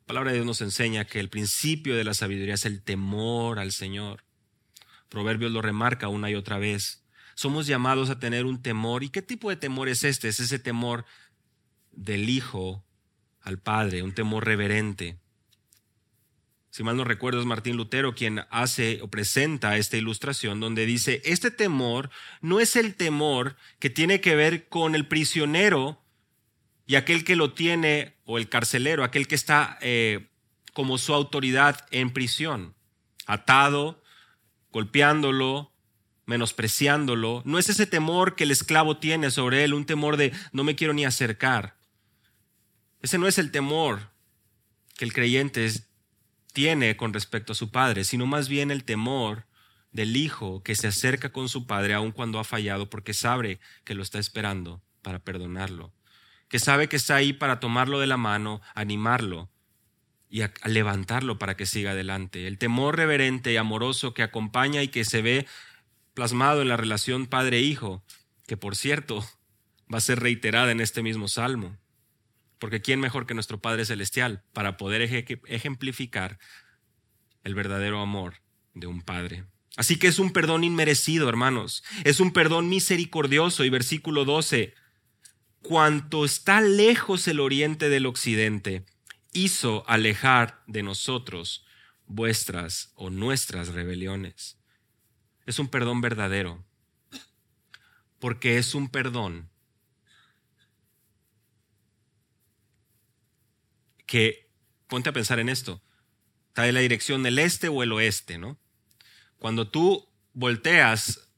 La 0.00 0.06
palabra 0.06 0.30
de 0.30 0.38
Dios 0.38 0.46
nos 0.46 0.60
enseña 0.60 1.04
que 1.06 1.20
el 1.20 1.30
principio 1.30 1.96
de 1.96 2.04
la 2.04 2.14
sabiduría 2.14 2.54
es 2.54 2.66
el 2.66 2.82
temor 2.82 3.58
al 3.58 3.72
Señor. 3.72 4.24
Proverbios 5.08 5.52
lo 5.52 5.62
remarca 5.62 6.08
una 6.08 6.30
y 6.30 6.34
otra 6.34 6.58
vez. 6.58 7.01
Somos 7.34 7.66
llamados 7.66 8.10
a 8.10 8.18
tener 8.18 8.46
un 8.46 8.62
temor. 8.62 9.02
¿Y 9.02 9.10
qué 9.10 9.22
tipo 9.22 9.50
de 9.50 9.56
temor 9.56 9.88
es 9.88 10.04
este? 10.04 10.28
Es 10.28 10.40
ese 10.40 10.58
temor 10.58 11.04
del 11.92 12.28
Hijo 12.28 12.84
al 13.40 13.58
Padre, 13.58 14.02
un 14.02 14.12
temor 14.12 14.46
reverente. 14.46 15.18
Si 16.70 16.82
mal 16.82 16.96
no 16.96 17.04
recuerdo, 17.04 17.38
es 17.38 17.44
Martín 17.46 17.76
Lutero 17.76 18.14
quien 18.14 18.40
hace 18.50 19.00
o 19.02 19.08
presenta 19.08 19.76
esta 19.76 19.98
ilustración 19.98 20.58
donde 20.58 20.86
dice, 20.86 21.20
este 21.26 21.50
temor 21.50 22.08
no 22.40 22.60
es 22.60 22.76
el 22.76 22.94
temor 22.94 23.56
que 23.78 23.90
tiene 23.90 24.22
que 24.22 24.36
ver 24.36 24.68
con 24.68 24.94
el 24.94 25.06
prisionero 25.06 26.02
y 26.86 26.94
aquel 26.94 27.24
que 27.24 27.36
lo 27.36 27.52
tiene, 27.52 28.16
o 28.24 28.38
el 28.38 28.48
carcelero, 28.48 29.04
aquel 29.04 29.28
que 29.28 29.34
está 29.34 29.78
eh, 29.82 30.30
como 30.72 30.98
su 30.98 31.14
autoridad 31.14 31.86
en 31.90 32.10
prisión, 32.10 32.74
atado, 33.26 34.02
golpeándolo, 34.70 35.71
menospreciándolo. 36.32 37.42
No 37.44 37.58
es 37.58 37.68
ese 37.68 37.86
temor 37.86 38.34
que 38.34 38.44
el 38.44 38.50
esclavo 38.50 38.96
tiene 38.96 39.30
sobre 39.30 39.62
él, 39.62 39.74
un 39.74 39.86
temor 39.86 40.16
de 40.16 40.32
no 40.52 40.64
me 40.64 40.74
quiero 40.74 40.92
ni 40.92 41.04
acercar. 41.04 41.76
Ese 43.00 43.18
no 43.18 43.28
es 43.28 43.38
el 43.38 43.50
temor 43.50 44.10
que 44.96 45.04
el 45.04 45.12
creyente 45.12 45.70
tiene 46.52 46.96
con 46.96 47.12
respecto 47.12 47.52
a 47.52 47.56
su 47.56 47.70
padre, 47.70 48.04
sino 48.04 48.26
más 48.26 48.48
bien 48.48 48.70
el 48.70 48.84
temor 48.84 49.46
del 49.92 50.16
hijo 50.16 50.62
que 50.62 50.74
se 50.74 50.88
acerca 50.88 51.30
con 51.30 51.48
su 51.48 51.66
padre 51.66 51.94
aun 51.94 52.12
cuando 52.12 52.38
ha 52.38 52.44
fallado 52.44 52.90
porque 52.90 53.14
sabe 53.14 53.60
que 53.84 53.94
lo 53.94 54.02
está 54.02 54.18
esperando 54.18 54.82
para 55.02 55.18
perdonarlo 55.18 55.92
que 56.52 56.58
sabe 56.58 56.86
que 56.86 56.96
está 56.96 57.14
ahí 57.14 57.32
para 57.32 57.60
tomarlo 57.60 57.98
de 57.98 58.06
la 58.06 58.18
mano, 58.18 58.60
animarlo 58.74 59.48
y 60.28 60.42
levantarlo 60.66 61.38
para 61.38 61.56
que 61.56 61.64
siga 61.64 61.92
adelante. 61.92 62.46
El 62.46 62.58
temor 62.58 62.98
reverente 62.98 63.54
y 63.54 63.56
amoroso 63.56 64.12
que 64.12 64.22
acompaña 64.22 64.82
y 64.82 64.88
que 64.88 65.06
se 65.06 65.22
ve 65.22 65.46
plasmado 66.14 66.62
en 66.62 66.68
la 66.68 66.76
relación 66.76 67.26
padre-hijo, 67.26 68.04
que 68.46 68.56
por 68.56 68.76
cierto 68.76 69.26
va 69.92 69.98
a 69.98 70.02
ser 70.02 70.20
reiterada 70.20 70.72
en 70.72 70.80
este 70.80 71.02
mismo 71.02 71.28
salmo. 71.28 71.78
Porque 72.58 72.80
¿quién 72.80 73.00
mejor 73.00 73.26
que 73.26 73.34
nuestro 73.34 73.60
Padre 73.60 73.84
Celestial 73.84 74.44
para 74.52 74.76
poder 74.76 75.02
ejemplificar 75.02 76.38
el 77.42 77.54
verdadero 77.54 78.00
amor 78.00 78.36
de 78.74 78.86
un 78.86 79.02
Padre? 79.02 79.44
Así 79.76 79.96
que 79.96 80.06
es 80.06 80.18
un 80.18 80.32
perdón 80.32 80.64
inmerecido, 80.64 81.28
hermanos. 81.28 81.82
Es 82.04 82.20
un 82.20 82.32
perdón 82.32 82.68
misericordioso. 82.68 83.64
Y 83.64 83.70
versículo 83.70 84.24
12, 84.24 84.74
cuanto 85.60 86.24
está 86.24 86.60
lejos 86.60 87.26
el 87.26 87.40
oriente 87.40 87.88
del 87.88 88.06
occidente, 88.06 88.84
hizo 89.32 89.84
alejar 89.88 90.62
de 90.66 90.82
nosotros 90.82 91.64
vuestras 92.06 92.92
o 92.94 93.10
nuestras 93.10 93.68
rebeliones. 93.68 94.61
Es 95.46 95.58
un 95.58 95.68
perdón 95.68 96.00
verdadero, 96.00 96.64
porque 98.18 98.58
es 98.58 98.74
un 98.74 98.88
perdón 98.88 99.50
que, 104.06 104.48
ponte 104.88 105.08
a 105.08 105.12
pensar 105.12 105.38
en 105.38 105.48
esto, 105.48 105.82
está 106.48 106.68
en 106.68 106.74
la 106.74 106.80
dirección 106.80 107.22
del 107.22 107.38
este 107.38 107.68
o 107.68 107.82
el 107.82 107.92
oeste, 107.92 108.38
¿no? 108.38 108.58
Cuando 109.38 109.68
tú 109.68 110.08
volteas 110.34 111.30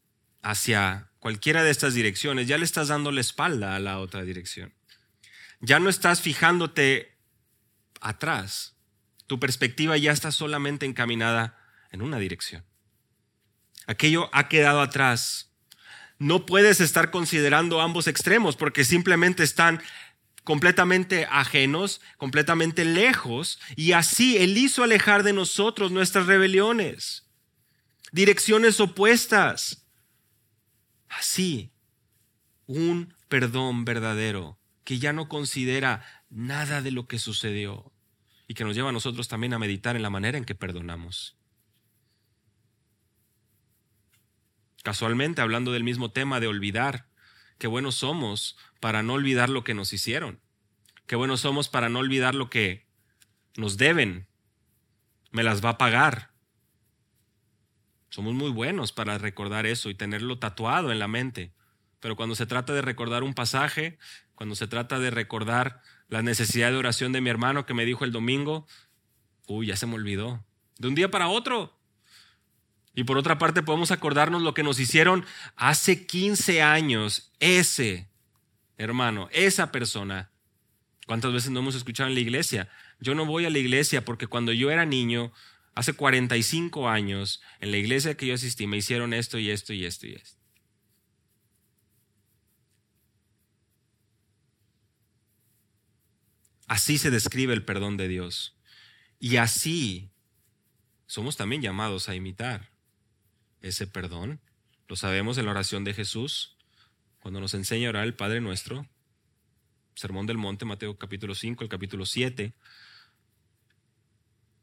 hacia 0.43 1.11
cualquiera 1.21 1.63
de 1.63 1.71
estas 1.71 1.95
direcciones, 1.95 2.49
ya 2.49 2.59
le 2.59 2.65
estás 2.65 2.89
dando 2.89 3.13
la 3.13 3.21
espalda 3.21 3.77
a 3.77 3.79
la 3.79 3.99
otra 3.99 4.23
dirección. 4.25 4.75
Ya 5.61 5.79
no 5.79 5.89
estás 5.89 6.21
fijándote 6.21 7.17
atrás. 8.01 8.77
Tu 9.27 9.41
perspectiva 9.41 9.97
ya 9.97 10.13
está 10.13 10.33
solamente 10.33 10.85
encaminada 10.85 11.59
en 11.91 12.03
una 12.03 12.19
dirección. 12.19 12.65
Aquello 13.87 14.31
ha 14.33 14.49
quedado 14.49 14.81
atrás. 14.81 15.53
No 16.19 16.47
puedes 16.47 16.81
estar 16.81 17.11
considerando 17.11 17.81
ambos 17.81 18.07
extremos 18.07 18.57
porque 18.57 18.85
simplemente 18.85 19.43
están 19.43 19.83
completamente 20.45 21.27
ajenos, 21.31 22.01
completamente 22.19 22.85
lejos, 22.85 23.59
y 23.77 23.93
así 23.93 24.37
Él 24.37 24.57
hizo 24.57 24.85
alejar 24.85 25.23
de 25.23 25.33
nosotros 25.33 25.91
nuestras 25.91 26.27
rebeliones, 26.27 27.27
direcciones 28.13 28.79
opuestas. 28.79 29.87
Así, 31.09 31.73
un 32.67 33.15
perdón 33.29 33.85
verdadero 33.85 34.59
que 34.85 34.99
ya 34.99 35.13
no 35.13 35.29
considera 35.29 36.05
nada 36.29 36.83
de 36.83 36.91
lo 36.91 37.09
que 37.09 37.19
sucedió 37.19 37.93
y 38.47 38.55
que 38.55 38.65
nos 38.65 38.75
lleva 38.75 38.91
a 38.91 38.93
nosotros 38.93 39.29
también 39.29 39.55
a 39.55 39.59
meditar 39.59 39.97
en 39.97 40.03
la 40.03 40.11
manera 40.11 40.37
en 40.37 40.45
que 40.45 40.55
perdonamos. 40.55 41.37
Casualmente, 44.85 45.41
hablando 45.41 45.73
del 45.73 45.83
mismo 45.83 46.13
tema 46.13 46.41
de 46.41 46.47
olvidar, 46.47 47.09
qué 47.57 47.67
buenos 47.67 47.95
somos 47.95 48.59
para 48.81 49.03
no 49.03 49.15
olvidar 49.15 49.49
lo 49.49 49.65
que 49.65 49.73
nos 49.73 49.95
hicieron. 49.95 50.43
Qué 51.07 51.17
buenos 51.17 51.41
somos 51.41 51.71
para 51.71 51.89
no 51.89 52.01
olvidar 52.01 52.35
lo 52.35 52.51
que 52.51 52.87
nos 53.57 53.79
deben. 53.79 54.29
Me 55.31 55.43
las 55.43 55.65
va 55.65 55.71
a 55.71 55.79
pagar. 55.79 56.35
Somos 58.11 58.35
muy 58.35 58.51
buenos 58.51 58.93
para 58.93 59.17
recordar 59.17 59.65
eso 59.65 59.89
y 59.89 59.95
tenerlo 59.95 60.39
tatuado 60.39 60.93
en 60.93 60.99
la 60.99 61.09
mente. 61.09 61.55
Pero 61.99 62.15
cuando 62.15 62.35
se 62.35 62.45
trata 62.45 62.75
de 62.75 62.83
recordar 62.83 63.23
un 63.23 63.33
pasaje, 63.33 63.97
cuando 64.35 64.55
se 64.55 64.67
trata 64.69 64.99
de 64.99 65.11
recordar 65.11 65.81
la 66.09 66.21
necesidad 66.21 66.71
de 66.71 66.77
oración 66.77 67.13
de 67.13 67.23
mi 67.23 67.31
hermano 67.31 67.65
que 67.65 67.73
me 67.73 67.87
dijo 67.87 68.05
el 68.05 68.13
domingo, 68.13 68.67
uy, 69.47 69.69
ya 69.69 69.77
se 69.77 69.87
me 69.87 69.95
olvidó. 69.95 70.45
De 70.77 70.89
un 70.89 70.95
día 70.95 71.11
para 71.11 71.29
otro. 71.29 71.81
Y 72.95 73.05
por 73.05 73.19
otra 73.19 73.39
parte 73.39 73.63
podemos 73.63 73.91
acordarnos 73.91 74.43
lo 74.43 74.55
que 74.55 74.63
nos 74.63 74.79
hicieron 74.79 75.25
hace 75.57 76.07
15 76.07 76.63
años. 76.63 77.33
Ese 77.41 78.09
hermano, 78.77 79.29
esa 79.33 79.73
persona. 79.73 80.31
¿Cuántas 81.07 81.33
veces 81.33 81.51
no 81.51 81.61
hemos 81.61 81.75
escuchado 81.75 82.09
en 82.09 82.15
la 82.15 82.21
iglesia? 82.21 82.69
Yo 83.01 83.15
no 83.15 83.27
voy 83.27 83.45
a 83.45 83.51
la 83.51 83.59
iglesia 83.59 84.05
porque 84.05 84.27
cuando 84.27 84.53
yo 84.53 84.71
era 84.71 84.87
niño, 84.87 85.33
hace 85.75 85.93
45 85.93 86.89
años, 86.89 87.43
en 87.61 87.73
la 87.73 87.77
iglesia 87.77 88.17
que 88.17 88.27
yo 88.27 88.35
asistí, 88.35 88.67
me 88.67 88.79
hicieron 88.79 89.13
esto 89.13 89.39
y 89.39 89.51
esto 89.51 89.73
y 89.73 89.85
esto 89.85 90.07
y 90.07 90.15
esto. 90.15 90.41
Así 96.67 96.97
se 96.97 97.11
describe 97.11 97.53
el 97.53 97.65
perdón 97.65 97.97
de 97.99 98.09
Dios. 98.09 98.57
Y 99.19 99.37
así 99.37 100.11
somos 101.07 101.37
también 101.37 101.61
llamados 101.61 102.09
a 102.09 102.15
imitar 102.15 102.74
ese 103.65 103.87
perdón. 103.87 104.41
Lo 104.89 104.97
sabemos 104.97 105.39
en 105.39 105.47
la 105.47 105.53
oración 105.53 105.85
de 105.85 105.95
Jesús, 105.95 106.57
cuando 107.21 107.41
nos 107.41 107.55
enseña 107.55 107.89
a 107.89 107.91
orar 107.91 108.05
el 108.05 108.15
Padre 108.15 108.41
nuestro. 108.41 108.87
Sermón 109.95 110.27
del 110.27 110.37
Monte, 110.37 110.67
Mateo 110.67 110.99
capítulo 110.99 111.35
5, 111.35 111.65
el 111.65 111.71
capítulo 111.71 112.05
7. 112.05 112.55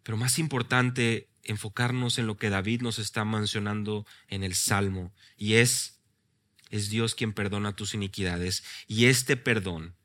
Pero 0.03 0.17
más 0.17 0.37
importante, 0.37 1.29
enfocarnos 1.43 2.19
en 2.19 2.27
lo 2.27 2.37
que 2.37 2.51
David 2.51 2.81
nos 2.81 2.99
está 2.99 3.25
mencionando 3.25 4.05
en 4.27 4.43
el 4.43 4.53
Salmo, 4.53 5.11
y 5.35 5.55
es, 5.55 5.99
es 6.69 6.89
Dios 6.89 7.15
quien 7.15 7.33
perdona 7.33 7.75
tus 7.75 7.95
iniquidades, 7.95 8.63
y 8.87 9.05
este 9.05 9.35
perdón 9.35 9.95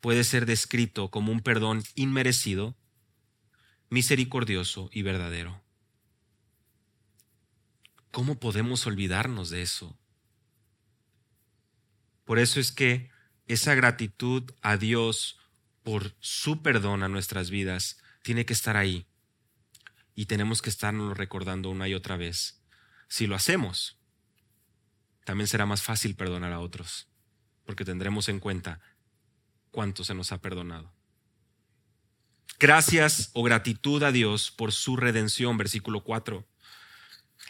puede 0.00 0.24
ser 0.24 0.46
descrito 0.46 1.10
como 1.10 1.32
un 1.32 1.40
perdón 1.40 1.82
inmerecido, 1.94 2.76
misericordioso 3.90 4.88
y 4.92 5.02
verdadero. 5.02 5.67
¿Cómo 8.10 8.38
podemos 8.38 8.86
olvidarnos 8.86 9.50
de 9.50 9.62
eso? 9.62 9.98
Por 12.24 12.38
eso 12.38 12.60
es 12.60 12.72
que 12.72 13.10
esa 13.46 13.74
gratitud 13.74 14.50
a 14.60 14.76
Dios 14.76 15.38
por 15.82 16.14
su 16.20 16.62
perdón 16.62 17.02
a 17.02 17.08
nuestras 17.08 17.50
vidas 17.50 17.98
tiene 18.22 18.44
que 18.44 18.52
estar 18.52 18.76
ahí. 18.76 19.06
Y 20.14 20.26
tenemos 20.26 20.60
que 20.60 20.68
estarnos 20.68 21.16
recordando 21.16 21.70
una 21.70 21.88
y 21.88 21.94
otra 21.94 22.16
vez. 22.16 22.62
Si 23.08 23.26
lo 23.26 23.36
hacemos, 23.36 23.98
también 25.24 25.48
será 25.48 25.64
más 25.64 25.82
fácil 25.82 26.14
perdonar 26.14 26.52
a 26.52 26.60
otros, 26.60 27.08
porque 27.64 27.84
tendremos 27.84 28.28
en 28.28 28.40
cuenta 28.40 28.80
cuánto 29.70 30.04
se 30.04 30.14
nos 30.14 30.32
ha 30.32 30.40
perdonado. 30.40 30.92
Gracias 32.58 33.30
o 33.34 33.42
gratitud 33.42 34.02
a 34.02 34.10
Dios 34.10 34.50
por 34.50 34.72
su 34.72 34.96
redención, 34.96 35.56
versículo 35.56 36.02
4. 36.02 36.46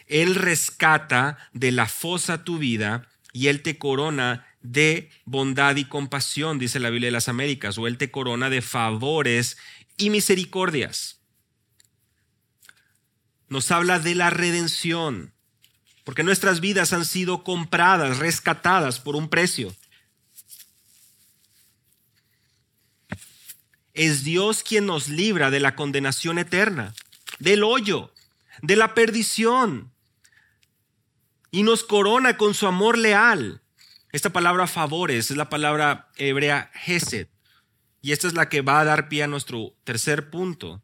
Él 0.09 0.35
rescata 0.35 1.37
de 1.53 1.71
la 1.71 1.87
fosa 1.87 2.43
tu 2.43 2.57
vida 2.57 3.07
y 3.31 3.47
Él 3.47 3.61
te 3.61 3.77
corona 3.77 4.45
de 4.61 5.09
bondad 5.23 5.75
y 5.77 5.85
compasión, 5.85 6.59
dice 6.59 6.79
la 6.79 6.89
Biblia 6.89 7.07
de 7.07 7.13
las 7.13 7.29
Américas, 7.29 7.77
o 7.77 7.87
Él 7.87 7.97
te 7.97 8.11
corona 8.11 8.49
de 8.49 8.61
favores 8.61 9.57
y 9.97 10.09
misericordias. 10.09 11.19
Nos 13.47 13.71
habla 13.71 13.99
de 13.99 14.15
la 14.15 14.31
redención, 14.31 15.33
porque 16.03 16.23
nuestras 16.23 16.59
vidas 16.59 16.91
han 16.91 17.05
sido 17.05 17.43
compradas, 17.43 18.17
rescatadas 18.17 18.99
por 18.99 19.15
un 19.15 19.29
precio. 19.29 19.75
Es 23.93 24.23
Dios 24.23 24.63
quien 24.63 24.87
nos 24.87 25.07
libra 25.07 25.51
de 25.51 25.59
la 25.59 25.75
condenación 25.75 26.39
eterna, 26.39 26.95
del 27.37 27.63
hoyo, 27.63 28.11
de 28.61 28.75
la 28.75 28.93
perdición, 28.93 29.91
y 31.51 31.63
nos 31.63 31.83
corona 31.83 32.37
con 32.37 32.53
su 32.53 32.67
amor 32.67 32.97
leal. 32.97 33.61
Esta 34.11 34.31
palabra 34.31 34.67
favores 34.67 35.29
es 35.29 35.37
la 35.37 35.49
palabra 35.49 36.09
hebrea 36.17 36.71
hesed. 36.85 37.27
Y 38.01 38.11
esta 38.11 38.27
es 38.27 38.33
la 38.33 38.49
que 38.49 38.61
va 38.61 38.79
a 38.79 38.85
dar 38.85 39.09
pie 39.09 39.23
a 39.23 39.27
nuestro 39.27 39.75
tercer 39.83 40.29
punto, 40.29 40.81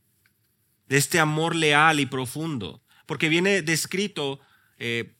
de 0.87 0.97
este 0.97 1.19
amor 1.19 1.55
leal 1.55 1.99
y 1.99 2.05
profundo, 2.05 2.83
porque 3.05 3.29
viene 3.29 3.61
descrito 3.61 4.39
eh, 4.77 5.15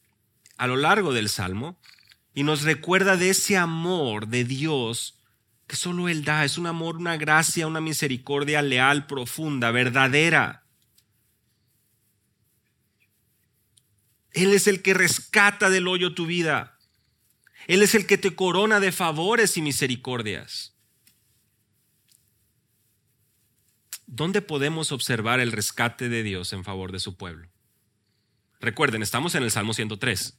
a 0.58 0.68
lo 0.68 0.76
largo 0.76 1.14
del 1.14 1.30
Salmo 1.30 1.80
y 2.34 2.44
nos 2.44 2.64
recuerda 2.64 3.16
de 3.16 3.30
ese 3.30 3.58
amor 3.58 4.28
de 4.28 4.44
Dios 4.44 5.20
que 5.68 5.76
solo 5.76 6.10
Él 6.10 6.26
da. 6.26 6.44
Es 6.44 6.58
un 6.58 6.68
amor, 6.68 6.98
una 6.98 7.18
gracia, 7.18 7.66
una 7.66 7.82
misericordia 7.82 8.62
leal, 8.62 9.08
profunda, 9.08 9.72
verdadera. 9.72 10.65
Él 14.36 14.54
es 14.54 14.68
el 14.68 14.82
que 14.82 14.94
rescata 14.94 15.70
del 15.70 15.88
hoyo 15.88 16.14
tu 16.14 16.26
vida. 16.26 16.78
Él 17.68 17.82
es 17.82 17.96
el 17.96 18.06
que 18.06 18.18
te 18.18 18.36
corona 18.36 18.82
de 18.82 18.92
favores 18.92 19.56
y 19.56 19.62
misericordias. 19.62 20.76
¿Dónde 24.06 24.42
podemos 24.42 24.92
observar 24.92 25.40
el 25.40 25.54
rescate 25.54 26.10
de 26.10 26.22
Dios 26.22 26.52
en 26.52 26.66
favor 26.66 26.92
de 26.92 27.00
su 27.00 27.16
pueblo? 27.16 27.50
Recuerden, 28.60 29.02
estamos 29.02 29.36
en 29.36 29.44
el 29.44 29.52
Salmo 29.52 29.74
103. 29.74 30.38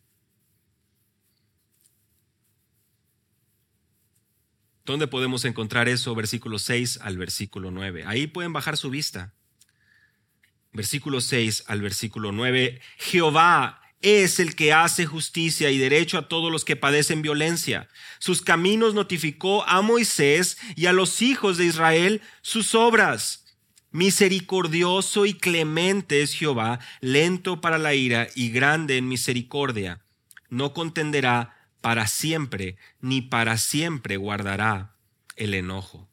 ¿Dónde 4.85 5.09
podemos 5.09 5.46
encontrar 5.46 5.88
eso? 5.88 6.14
Versículo 6.14 6.59
6 6.59 6.98
al 7.00 7.16
versículo 7.16 7.70
9. 7.70 8.04
Ahí 8.06 8.26
pueden 8.26 8.52
bajar 8.52 8.76
su 8.76 8.90
vista. 8.90 9.35
Versículo 10.72 11.22
6 11.22 11.64
al 11.66 11.80
versículo 11.80 12.30
9. 12.30 12.80
Jehová 12.98 13.80
es 14.02 14.38
el 14.40 14.54
que 14.54 14.72
hace 14.72 15.06
justicia 15.06 15.70
y 15.70 15.78
derecho 15.78 16.18
a 16.18 16.28
todos 16.28 16.52
los 16.52 16.64
que 16.64 16.76
padecen 16.76 17.22
violencia. 17.22 17.88
Sus 18.18 18.42
caminos 18.42 18.94
notificó 18.94 19.66
a 19.66 19.82
Moisés 19.82 20.59
y 20.76 20.87
a 20.87 20.92
los 20.92 21.22
hijos 21.22 21.56
de 21.56 21.64
Israel 21.64 22.22
sus 22.42 22.74
obras. 22.74 23.44
Misericordioso 23.90 25.24
y 25.24 25.35
clemente 25.35 26.22
es 26.22 26.35
Jehová, 26.35 26.80
lento 27.00 27.61
para 27.61 27.78
la 27.78 27.94
ira 27.94 28.28
y 28.35 28.50
grande 28.50 28.98
en 28.98 29.09
misericordia. 29.09 30.04
No 30.50 30.74
contenderá 30.74 31.56
para 31.80 32.06
siempre, 32.06 32.76
ni 33.00 33.22
para 33.22 33.56
siempre 33.56 34.16
guardará 34.16 34.96
el 35.37 35.54
enojo. 35.54 36.09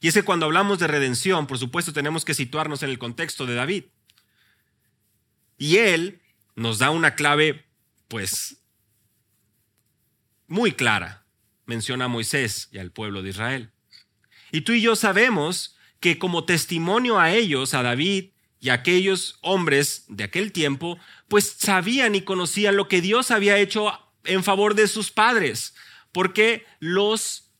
Y 0.00 0.08
es 0.08 0.14
que 0.14 0.22
cuando 0.22 0.46
hablamos 0.46 0.78
de 0.78 0.86
redención, 0.86 1.46
por 1.46 1.58
supuesto 1.58 1.92
tenemos 1.92 2.24
que 2.24 2.34
situarnos 2.34 2.82
en 2.82 2.90
el 2.90 2.98
contexto 2.98 3.46
de 3.46 3.54
David. 3.54 3.84
Y 5.58 5.78
él 5.78 6.20
nos 6.56 6.78
da 6.78 6.90
una 6.90 7.14
clave, 7.14 7.66
pues, 8.08 8.62
muy 10.48 10.72
clara. 10.72 11.24
Menciona 11.66 12.06
a 12.06 12.08
Moisés 12.08 12.68
y 12.72 12.78
al 12.78 12.90
pueblo 12.90 13.22
de 13.22 13.30
Israel. 13.30 13.70
Y 14.50 14.62
tú 14.62 14.72
y 14.72 14.80
yo 14.80 14.96
sabemos 14.96 15.76
que 16.00 16.18
como 16.18 16.44
testimonio 16.44 17.18
a 17.18 17.32
ellos, 17.32 17.74
a 17.74 17.82
David 17.82 18.30
y 18.60 18.70
a 18.70 18.74
aquellos 18.74 19.38
hombres 19.42 20.04
de 20.08 20.24
aquel 20.24 20.52
tiempo, 20.52 20.98
pues 21.28 21.56
sabían 21.58 22.14
y 22.14 22.22
conocían 22.22 22.76
lo 22.76 22.88
que 22.88 23.00
Dios 23.00 23.30
había 23.30 23.58
hecho 23.58 23.92
en 24.24 24.42
favor 24.42 24.74
de 24.74 24.88
sus 24.88 25.10
padres, 25.10 25.74
porque 26.12 26.64
los 26.78 27.50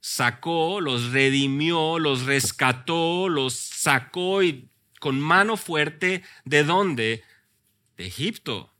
sacó, 0.00 0.80
los 0.80 1.12
redimió, 1.12 1.98
los 1.98 2.24
rescató, 2.24 3.28
los 3.28 3.54
sacó 3.54 4.42
y 4.42 4.70
con 4.98 5.20
mano 5.20 5.56
fuerte, 5.56 6.22
¿de 6.44 6.64
dónde? 6.64 7.24
De 8.00 8.06
Egipto, 8.06 8.72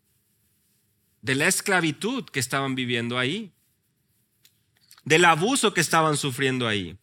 de 1.21 1.35
la 1.35 1.47
esclavitud 1.47 2.25
que 2.25 2.41
estaban 2.41 2.75
viviendo 2.75 3.19
ahí, 3.19 3.53
del 5.05 5.27
abuso 5.27 5.75
que 5.75 5.83
estaban 5.83 6.17
sufriendo 6.17 6.67
ahí. 6.67 6.97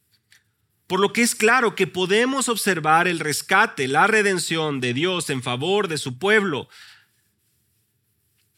Por 0.87 0.99
lo 0.99 1.13
que 1.13 1.21
es 1.21 1.35
claro 1.35 1.75
que 1.75 1.85
podemos 1.85 2.49
observar 2.49 3.07
el 3.07 3.19
rescate, 3.19 3.87
la 3.87 4.07
redención 4.07 4.81
de 4.81 4.95
Dios 4.95 5.29
en 5.29 5.43
favor 5.43 5.87
de 5.87 5.99
su 5.99 6.17
pueblo 6.17 6.69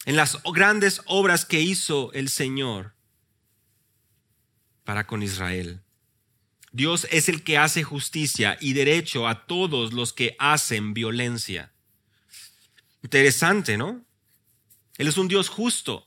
en 0.06 0.16
las 0.16 0.42
grandes 0.42 1.02
obras 1.04 1.44
que 1.44 1.60
hizo 1.60 2.14
el 2.14 2.30
Señor 2.30 2.94
para 4.84 5.06
con 5.06 5.22
Israel. 5.22 5.82
Dios 6.72 7.06
es 7.10 7.28
el 7.28 7.44
que 7.44 7.58
hace 7.58 7.82
justicia 7.82 8.56
y 8.58 8.72
derecho 8.72 9.28
a 9.28 9.46
todos 9.46 9.92
los 9.92 10.14
que 10.14 10.34
hacen 10.38 10.94
violencia. 10.94 11.74
Interesante, 13.02 13.76
¿no? 13.76 14.04
Él 14.98 15.08
es 15.08 15.16
un 15.16 15.28
Dios 15.28 15.48
justo. 15.48 16.06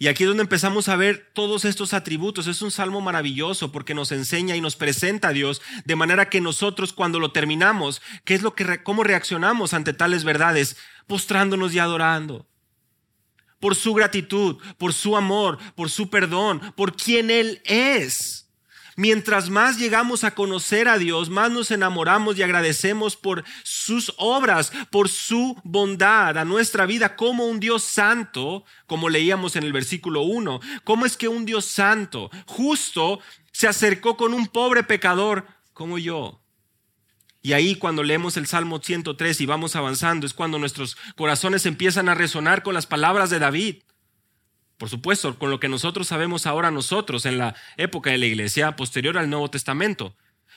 Y 0.00 0.06
aquí 0.06 0.22
es 0.22 0.28
donde 0.28 0.44
empezamos 0.44 0.88
a 0.88 0.96
ver 0.96 1.30
todos 1.34 1.64
estos 1.64 1.92
atributos. 1.92 2.46
Es 2.46 2.62
un 2.62 2.70
salmo 2.70 3.00
maravilloso 3.00 3.72
porque 3.72 3.94
nos 3.94 4.12
enseña 4.12 4.54
y 4.54 4.60
nos 4.60 4.76
presenta 4.76 5.28
a 5.28 5.32
Dios 5.32 5.60
de 5.84 5.96
manera 5.96 6.30
que 6.30 6.40
nosotros 6.40 6.92
cuando 6.92 7.18
lo 7.18 7.32
terminamos, 7.32 8.00
¿qué 8.24 8.34
es 8.34 8.42
lo 8.42 8.54
que 8.54 8.82
cómo 8.84 9.02
reaccionamos 9.02 9.74
ante 9.74 9.92
tales 9.92 10.22
verdades? 10.22 10.76
Postrándonos 11.08 11.74
y 11.74 11.80
adorando. 11.80 12.46
Por 13.58 13.74
su 13.74 13.92
gratitud, 13.92 14.58
por 14.76 14.92
su 14.92 15.16
amor, 15.16 15.58
por 15.74 15.90
su 15.90 16.10
perdón, 16.10 16.60
por 16.76 16.94
quien 16.94 17.28
él 17.28 17.60
es. 17.64 18.37
Mientras 18.98 19.48
más 19.48 19.78
llegamos 19.78 20.24
a 20.24 20.34
conocer 20.34 20.88
a 20.88 20.98
Dios, 20.98 21.30
más 21.30 21.52
nos 21.52 21.70
enamoramos 21.70 22.36
y 22.36 22.42
agradecemos 22.42 23.14
por 23.14 23.44
sus 23.62 24.12
obras, 24.16 24.72
por 24.90 25.08
su 25.08 25.56
bondad 25.62 26.36
a 26.36 26.44
nuestra 26.44 26.84
vida 26.84 27.14
como 27.14 27.46
un 27.46 27.60
Dios 27.60 27.84
santo, 27.84 28.64
como 28.88 29.08
leíamos 29.08 29.54
en 29.54 29.62
el 29.62 29.72
versículo 29.72 30.22
1. 30.22 30.58
¿Cómo 30.82 31.06
es 31.06 31.16
que 31.16 31.28
un 31.28 31.44
Dios 31.44 31.64
santo, 31.66 32.28
justo, 32.46 33.20
se 33.52 33.68
acercó 33.68 34.16
con 34.16 34.34
un 34.34 34.48
pobre 34.48 34.82
pecador 34.82 35.46
como 35.74 35.98
yo? 35.98 36.40
Y 37.40 37.52
ahí 37.52 37.76
cuando 37.76 38.02
leemos 38.02 38.36
el 38.36 38.48
Salmo 38.48 38.80
103 38.82 39.40
y 39.40 39.46
vamos 39.46 39.76
avanzando 39.76 40.26
es 40.26 40.34
cuando 40.34 40.58
nuestros 40.58 40.96
corazones 41.14 41.66
empiezan 41.66 42.08
a 42.08 42.14
resonar 42.14 42.64
con 42.64 42.74
las 42.74 42.86
palabras 42.86 43.30
de 43.30 43.38
David. 43.38 43.76
Por 44.78 44.88
supuesto, 44.88 45.36
con 45.38 45.50
lo 45.50 45.58
que 45.58 45.68
nosotros 45.68 46.06
sabemos 46.06 46.46
ahora 46.46 46.70
nosotros 46.70 47.26
en 47.26 47.36
la 47.36 47.56
época 47.76 48.10
de 48.10 48.18
la 48.18 48.26
iglesia 48.26 48.76
posterior 48.76 49.18
al 49.18 49.28
Nuevo 49.28 49.50
Testamento. 49.50 50.14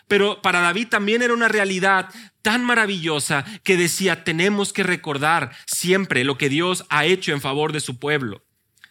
Pero 0.07 0.41
para 0.41 0.61
David 0.61 0.89
también 0.89 1.21
era 1.21 1.33
una 1.33 1.47
realidad 1.47 2.09
tan 2.41 2.63
maravillosa 2.63 3.45
que 3.63 3.77
decía, 3.77 4.23
tenemos 4.23 4.73
que 4.73 4.83
recordar 4.83 5.51
siempre 5.65 6.23
lo 6.23 6.37
que 6.37 6.49
Dios 6.49 6.85
ha 6.89 7.05
hecho 7.05 7.31
en 7.31 7.41
favor 7.41 7.73
de 7.73 7.79
su 7.79 7.97
pueblo. 7.97 8.43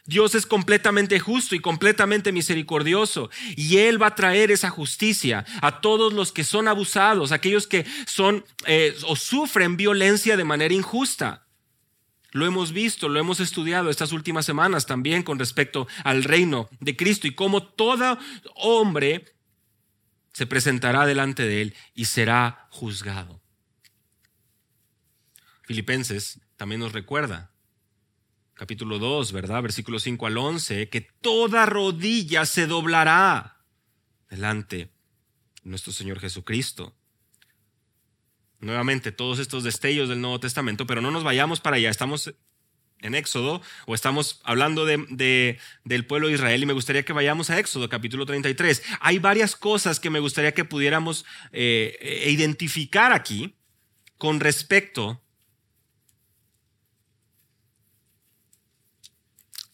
Dios 0.06 0.34
es 0.34 0.46
completamente 0.46 1.20
justo 1.20 1.54
y 1.54 1.60
completamente 1.60 2.32
misericordioso 2.32 3.30
y 3.54 3.76
Él 3.76 4.02
va 4.02 4.08
a 4.08 4.14
traer 4.16 4.50
esa 4.50 4.68
justicia 4.68 5.44
a 5.62 5.80
todos 5.80 6.12
los 6.12 6.32
que 6.32 6.42
son 6.42 6.66
abusados, 6.66 7.30
aquellos 7.30 7.68
que 7.68 7.86
son 8.06 8.44
eh, 8.66 8.96
o 9.06 9.14
sufren 9.14 9.76
violencia 9.76 10.36
de 10.36 10.44
manera 10.44 10.74
injusta. 10.74 11.46
Lo 12.32 12.46
hemos 12.46 12.72
visto, 12.72 13.08
lo 13.08 13.18
hemos 13.18 13.40
estudiado 13.40 13.90
estas 13.90 14.12
últimas 14.12 14.46
semanas 14.46 14.86
también 14.86 15.22
con 15.22 15.38
respecto 15.38 15.88
al 16.04 16.22
reino 16.22 16.68
de 16.78 16.96
Cristo 16.96 17.26
y 17.26 17.34
cómo 17.34 17.64
todo 17.64 18.18
hombre 18.54 19.34
se 20.32 20.46
presentará 20.46 21.06
delante 21.06 21.42
de 21.42 21.62
él 21.62 21.74
y 21.94 22.04
será 22.04 22.68
juzgado. 22.70 23.40
Filipenses 25.62 26.40
también 26.56 26.80
nos 26.80 26.92
recuerda, 26.92 27.52
capítulo 28.54 28.98
2, 28.98 29.32
¿verdad? 29.32 29.62
Versículo 29.62 29.98
5 29.98 30.26
al 30.26 30.38
11, 30.38 30.88
que 30.88 31.00
toda 31.00 31.66
rodilla 31.66 32.46
se 32.46 32.66
doblará 32.66 33.64
delante 34.28 34.76
de 34.76 34.90
nuestro 35.64 35.92
Señor 35.92 36.20
Jesucristo 36.20 36.94
nuevamente 38.61 39.12
todos 39.12 39.38
estos 39.38 39.64
destellos 39.64 40.09
del 40.09 40.20
Nuevo 40.20 40.40
Testamento, 40.40 40.87
pero 40.87 41.01
no 41.01 41.11
nos 41.11 41.25
vayamos 41.25 41.61
para 41.61 41.77
allá. 41.77 41.90
Estamos 41.90 42.35
en 43.03 43.14
Éxodo 43.14 43.62
o 43.87 43.94
estamos 43.94 44.40
hablando 44.44 44.85
de, 44.85 45.59
del 45.85 46.07
pueblo 46.07 46.29
de 46.29 46.35
Israel 46.35 46.62
y 46.62 46.66
me 46.66 46.73
gustaría 46.73 47.05
que 47.05 47.12
vayamos 47.12 47.51
a 47.51 47.59
Éxodo 47.59 47.88
capítulo 47.88 48.27
33. 48.27 48.83
Hay 49.01 49.18
varias 49.18 49.57
cosas 49.57 50.01
que 50.01 50.11
me 50.11 50.20
gustaría 50.20 50.53
que 50.53 50.64
pudiéramos 50.64 51.25
eh, 51.53 51.96
eh, 52.01 52.31
identificar 52.31 53.12
aquí 53.12 53.57
con 54.18 54.40
respecto 54.40 55.23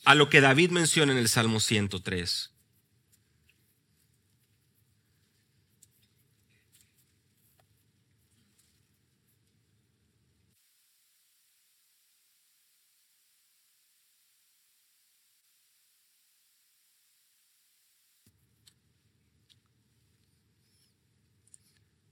a 0.05 0.14
lo 0.14 0.31
que 0.31 0.40
David 0.40 0.70
menciona 0.70 1.12
en 1.12 1.18
el 1.18 1.29
Salmo 1.29 1.59
103. 1.59 2.55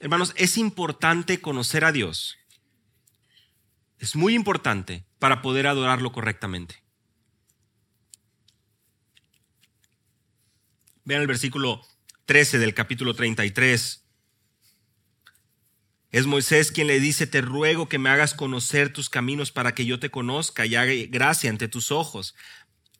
Hermanos, 0.05 0.35
es 0.37 0.59
importante 0.59 1.40
conocer 1.40 1.83
a 1.83 1.90
Dios. 1.90 2.37
Es 3.99 4.14
muy 4.14 4.35
importante 4.35 5.07
para 5.19 5.40
poder 5.40 5.67
adorarlo 5.67 6.12
correctamente. 6.12 6.83
Vean 11.07 11.23
el 11.23 11.27
versículo 11.27 11.81
13 12.27 12.59
del 12.59 12.75
capítulo 12.75 13.14
33. 13.14 14.05
Es 16.11 16.27
Moisés 16.27 16.71
quien 16.71 16.87
le 16.87 17.01
dice, 17.01 17.27
te 17.27 17.40
ruego 17.40 17.88
que 17.88 17.99
me 17.99 18.11
hagas 18.11 18.35
conocer 18.35 18.93
tus 18.93 19.09
caminos 19.09 19.53
para 19.53 19.75
que 19.75 19.87
yo 19.87 19.99
te 20.01 20.11
conozca 20.11 20.67
y 20.67 20.75
haga 20.75 20.93
gracia 21.09 21.49
ante 21.49 21.67
tus 21.67 21.90
ojos. 21.90 22.35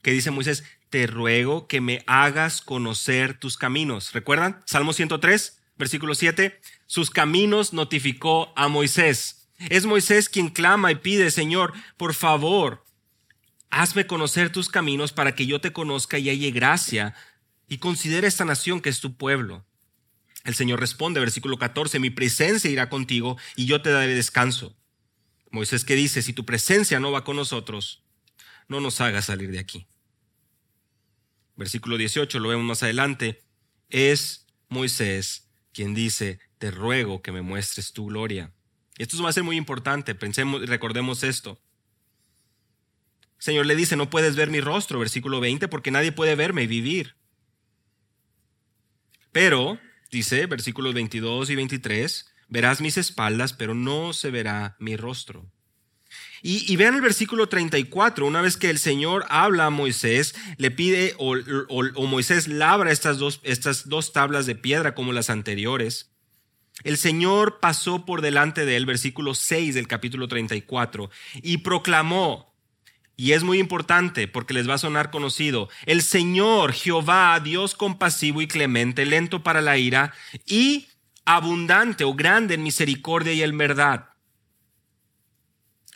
Que 0.01 0.12
dice 0.12 0.31
Moisés, 0.31 0.64
te 0.88 1.07
ruego 1.07 1.69
que 1.69 1.83
me 1.83 2.03
hagas 2.07 2.62
conocer 2.62 3.38
tus 3.38 3.59
caminos. 3.59 4.14
¿Recuerdan? 4.14 4.62
Salmo 4.64 4.95
103, 4.95 5.61
versículo 5.77 6.15
7 6.15 6.61
sus 6.87 7.11
caminos 7.11 7.73
notificó 7.73 8.53
a 8.57 8.69
Moisés. 8.69 9.49
Es 9.71 9.87
Moisés 9.87 10.29
quien 10.29 10.49
clama 10.49 10.93
y 10.93 10.97
pide, 10.97 11.31
Señor, 11.31 11.73
por 11.97 12.15
favor, 12.15 12.85
hazme 13.71 14.07
conocer 14.07 14.51
tus 14.51 14.69
caminos 14.69 15.13
para 15.13 15.35
que 15.35 15.47
yo 15.47 15.61
te 15.61 15.73
conozca 15.73 16.19
y 16.19 16.29
halle 16.29 16.51
gracia 16.51 17.15
y 17.67 17.79
considere 17.79 18.27
esta 18.27 18.45
nación 18.45 18.81
que 18.81 18.91
es 18.91 19.01
tu 19.01 19.17
pueblo. 19.17 19.65
El 20.45 20.55
Señor 20.55 20.79
responde, 20.79 21.21
versículo 21.21 21.59
14, 21.59 21.99
mi 21.99 22.11
presencia 22.11 22.71
irá 22.71 22.89
contigo 22.91 23.39
y 23.57 23.67
yo 23.67 23.81
te 23.81 23.91
daré 23.91 24.15
descanso. 24.15 24.77
Moisés 25.51 25.85
que 25.85 25.95
dice, 25.95 26.21
si 26.21 26.33
tu 26.33 26.45
presencia 26.45 27.01
no 27.01 27.13
va 27.13 27.25
con 27.25 27.37
nosotros, 27.37 28.05
no 28.69 28.81
nos 28.81 29.01
hagas 29.01 29.27
salir 29.27 29.51
de 29.51 29.61
aquí. 29.61 29.87
Versículo 31.57 31.97
18, 31.97 32.39
lo 32.41 32.51
vemos 32.51 32.65
más 32.65 32.83
adelante, 32.83 33.43
es 33.89 34.47
Moisés 34.69 35.43
quien 35.75 35.93
dice, 35.93 36.39
te 36.59 36.71
ruego 36.71 37.21
que 37.21 37.33
me 37.33 37.43
muestres 37.43 37.93
tu 37.93 38.07
gloria. 38.07 38.53
Esto 38.97 39.23
va 39.23 39.29
a 39.29 39.35
ser 39.35 39.43
muy 39.43 39.57
importante, 39.57 40.15
pensemos 40.15 40.63
y 40.63 40.67
recordemos 40.67 41.23
esto. 41.25 41.61
Señor 43.39 43.67
le 43.67 43.77
dice, 43.77 43.97
no 43.97 44.09
puedes 44.09 44.37
ver 44.37 44.49
mi 44.49 44.61
rostro, 44.61 44.99
versículo 44.99 45.41
20, 45.41 45.69
porque 45.69 45.91
nadie 45.91 46.13
puede 46.13 46.35
verme 46.37 46.63
y 46.63 46.67
vivir. 46.67 47.17
Pero, 49.33 49.79
dice, 50.11 50.47
versículos 50.47 50.95
22 50.95 51.51
y 51.51 51.57
23, 51.57 52.33
verás 52.49 52.81
mis 52.81 52.97
espaldas, 52.97 53.53
pero 53.53 53.75
no 53.75 54.13
se 54.13 54.31
verá 54.31 54.77
mi 54.79 54.97
rostro. 54.97 55.51
Y, 56.46 56.76
vean 56.76 56.94
el 56.94 57.00
versículo 57.00 57.49
34, 57.49 58.26
una 58.26 58.42
vez 58.42 58.59
que 58.59 58.68
el 58.68 58.78
Señor 58.78 59.24
habla 59.30 59.64
a 59.64 59.70
Moisés, 59.70 60.34
le 60.59 60.70
pide, 60.70 61.14
o, 61.16 62.07
Moisés 62.07 62.49
labra 62.49 62.92
estas 62.92 63.16
dos, 63.16 63.40
estas 63.45 63.88
dos 63.88 64.12
tablas 64.12 64.45
de 64.45 64.55
piedra 64.55 64.95
como 64.95 65.14
las 65.14 65.30
anteriores, 65.30 66.11
el 66.82 66.99
Señor 66.99 67.61
pasó 67.61 68.05
por 68.05 68.20
delante 68.20 68.66
de 68.66 68.76
él, 68.76 68.84
versículo 68.84 69.32
6 69.32 69.74
del 69.74 69.88
capítulo 69.88 70.28
34, 70.28 71.09
y 71.36 71.57
proclamó, 71.59 72.55
y 73.16 73.32
es 73.32 73.42
muy 73.42 73.59
importante 73.59 74.28
porque 74.28 74.53
les 74.53 74.68
va 74.68 74.74
a 74.74 74.78
sonar 74.78 75.11
conocido, 75.11 75.70
el 75.86 76.03
Señor 76.03 76.74
Jehová, 76.74 77.40
Dios 77.40 77.74
compasivo 77.74 78.42
y 78.42 78.49
clemente, 78.49 79.07
lento 79.07 79.42
para 79.42 79.62
la 79.62 79.78
ira 79.78 80.12
y 80.45 80.88
abundante 81.24 82.05
o 82.05 82.12
grande 82.12 82.53
en 82.53 82.62
misericordia 82.62 83.32
y 83.32 83.42
en 83.42 83.57
verdad. 83.57 84.11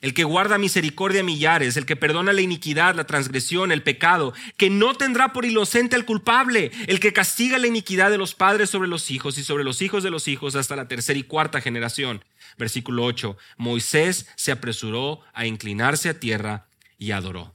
El 0.00 0.14
que 0.14 0.24
guarda 0.24 0.58
misericordia 0.58 1.20
a 1.20 1.24
millares, 1.24 1.76
el 1.76 1.86
que 1.86 1.96
perdona 1.96 2.32
la 2.32 2.40
iniquidad, 2.40 2.94
la 2.94 3.06
transgresión, 3.06 3.72
el 3.72 3.82
pecado, 3.82 4.32
que 4.56 4.70
no 4.70 4.94
tendrá 4.94 5.32
por 5.32 5.44
inocente 5.44 5.96
al 5.96 6.04
culpable, 6.04 6.70
el 6.86 7.00
que 7.00 7.12
castiga 7.12 7.58
la 7.58 7.66
iniquidad 7.66 8.10
de 8.10 8.18
los 8.18 8.34
padres 8.34 8.70
sobre 8.70 8.88
los 8.88 9.10
hijos 9.10 9.38
y 9.38 9.44
sobre 9.44 9.64
los 9.64 9.82
hijos 9.82 10.02
de 10.02 10.10
los 10.10 10.28
hijos 10.28 10.54
hasta 10.54 10.76
la 10.76 10.88
tercera 10.88 11.18
y 11.18 11.24
cuarta 11.24 11.60
generación. 11.60 12.24
Versículo 12.56 13.04
8. 13.04 13.36
Moisés 13.56 14.26
se 14.36 14.52
apresuró 14.52 15.20
a 15.32 15.46
inclinarse 15.46 16.08
a 16.08 16.20
tierra 16.20 16.68
y 16.96 17.10
adoró. 17.10 17.54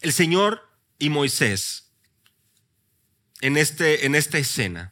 El 0.00 0.12
Señor 0.12 0.68
y 0.98 1.10
Moisés 1.10 1.92
en, 3.40 3.56
este, 3.56 4.06
en 4.06 4.14
esta 4.14 4.38
escena 4.38 4.91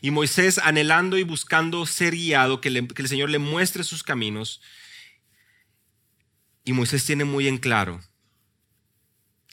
y 0.00 0.10
Moisés 0.10 0.58
anhelando 0.58 1.18
y 1.18 1.22
buscando 1.22 1.84
ser 1.86 2.14
guiado, 2.14 2.60
que, 2.60 2.68
el 2.68 3.08
Señor 3.08 3.30
le 3.30 3.38
muestre 3.38 3.84
sus 3.84 4.02
caminos. 4.02 4.60
Y 6.64 6.72
Moisés 6.72 7.04
tiene 7.04 7.24
muy 7.24 7.48
en 7.48 7.58
claro 7.58 8.00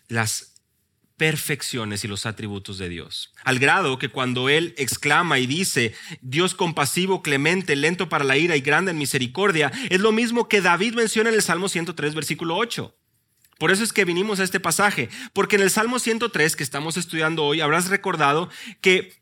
las 0.08 0.54
perfecciones 1.18 2.04
y 2.04 2.08
los 2.08 2.26
atributos 2.26 2.78
de 2.78 2.90
Dios. 2.90 3.34
Al 3.44 3.60
grado 3.60 3.98
que 3.98 4.10
cuando 4.10 4.50
él 4.50 4.76
exclama 4.78 5.40
y 5.40 5.48
dice, 5.48 5.96
Dios 6.22 6.54
compasivo, 6.54 7.24
clemente, 7.24 7.76
lento 7.76 8.08
para 8.08 8.24
la 8.24 8.38
ira 8.38 8.56
y 8.56 8.62
grande 8.62 8.92
en 8.92 9.00
misericordia, 9.00 9.72
es 9.90 10.00
lo 10.00 10.12
mismo 10.12 10.48
que 10.48 10.62
David 10.62 10.94
menciona 10.94 11.30
en 11.30 11.36
el 11.36 11.42
Salmo 11.42 11.70
103, 11.70 12.14
versículo 12.14 12.56
8. 12.56 12.96
Por 13.58 13.72
eso 13.72 13.84
es 13.84 13.92
que 13.92 14.06
vinimos 14.06 14.40
a 14.40 14.44
este 14.44 14.60
pasaje, 14.60 15.10
porque 15.34 15.56
en 15.56 15.64
el 15.64 15.72
Salmo 15.72 15.98
103 15.98 16.56
que 16.56 16.64
estamos 16.64 16.96
estudiando 16.96 17.44
hoy 17.44 17.62
habrás 17.62 17.90
recordado 17.90 18.50
que 18.82 19.14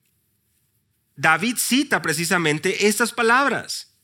David 1.16 1.58
cita 1.58 2.02
precisamente 2.02 2.88
estas 2.88 3.14
palabras. 3.14 3.96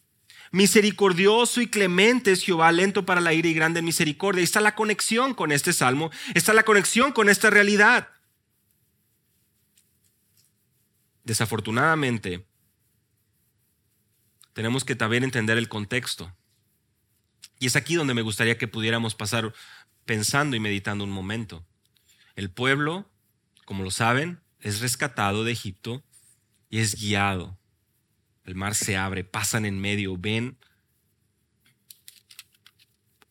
Misericordioso 0.52 1.62
y 1.62 1.68
clemente 1.68 2.32
es 2.32 2.44
Jehová, 2.44 2.72
lento 2.72 3.06
para 3.06 3.22
la 3.22 3.34
ira 3.34 3.48
y 3.48 3.54
grande 3.54 3.80
en 3.80 3.86
misericordia. 3.86 4.44
Está 4.44 4.60
la 4.60 4.76
conexión 4.76 5.34
con 5.34 5.52
este 5.52 5.72
salmo, 5.72 6.12
está 6.34 6.54
la 6.54 6.64
conexión 6.64 7.12
con 7.14 7.30
esta 7.30 7.50
realidad. 7.50 8.10
Desafortunadamente, 11.24 12.46
tenemos 14.54 14.84
que 14.84 14.96
también 14.96 15.24
entender 15.24 15.58
el 15.58 15.70
contexto. 15.70 16.36
Y 17.60 17.68
es 17.68 17.76
aquí 17.76 17.96
donde 17.96 18.14
me 18.14 18.22
gustaría 18.22 18.58
que 18.58 18.68
pudiéramos 18.68 19.16
pasar 19.16 19.54
pensando 20.06 20.56
y 20.56 20.60
meditando 20.60 21.04
un 21.04 21.12
momento. 21.12 21.66
El 22.36 22.52
pueblo, 22.52 23.10
como 23.66 23.84
lo 23.84 23.92
saben, 23.92 24.42
es 24.60 24.82
rescatado 24.82 25.44
de 25.44 25.52
Egipto 25.52 26.04
y 26.72 26.80
es 26.80 26.96
guiado. 26.96 27.60
El 28.46 28.56
mar 28.56 28.74
se 28.74 28.98
abre, 28.98 29.24
pasan 29.24 29.66
en 29.66 29.80
medio, 29.80 30.18
ven 30.18 30.58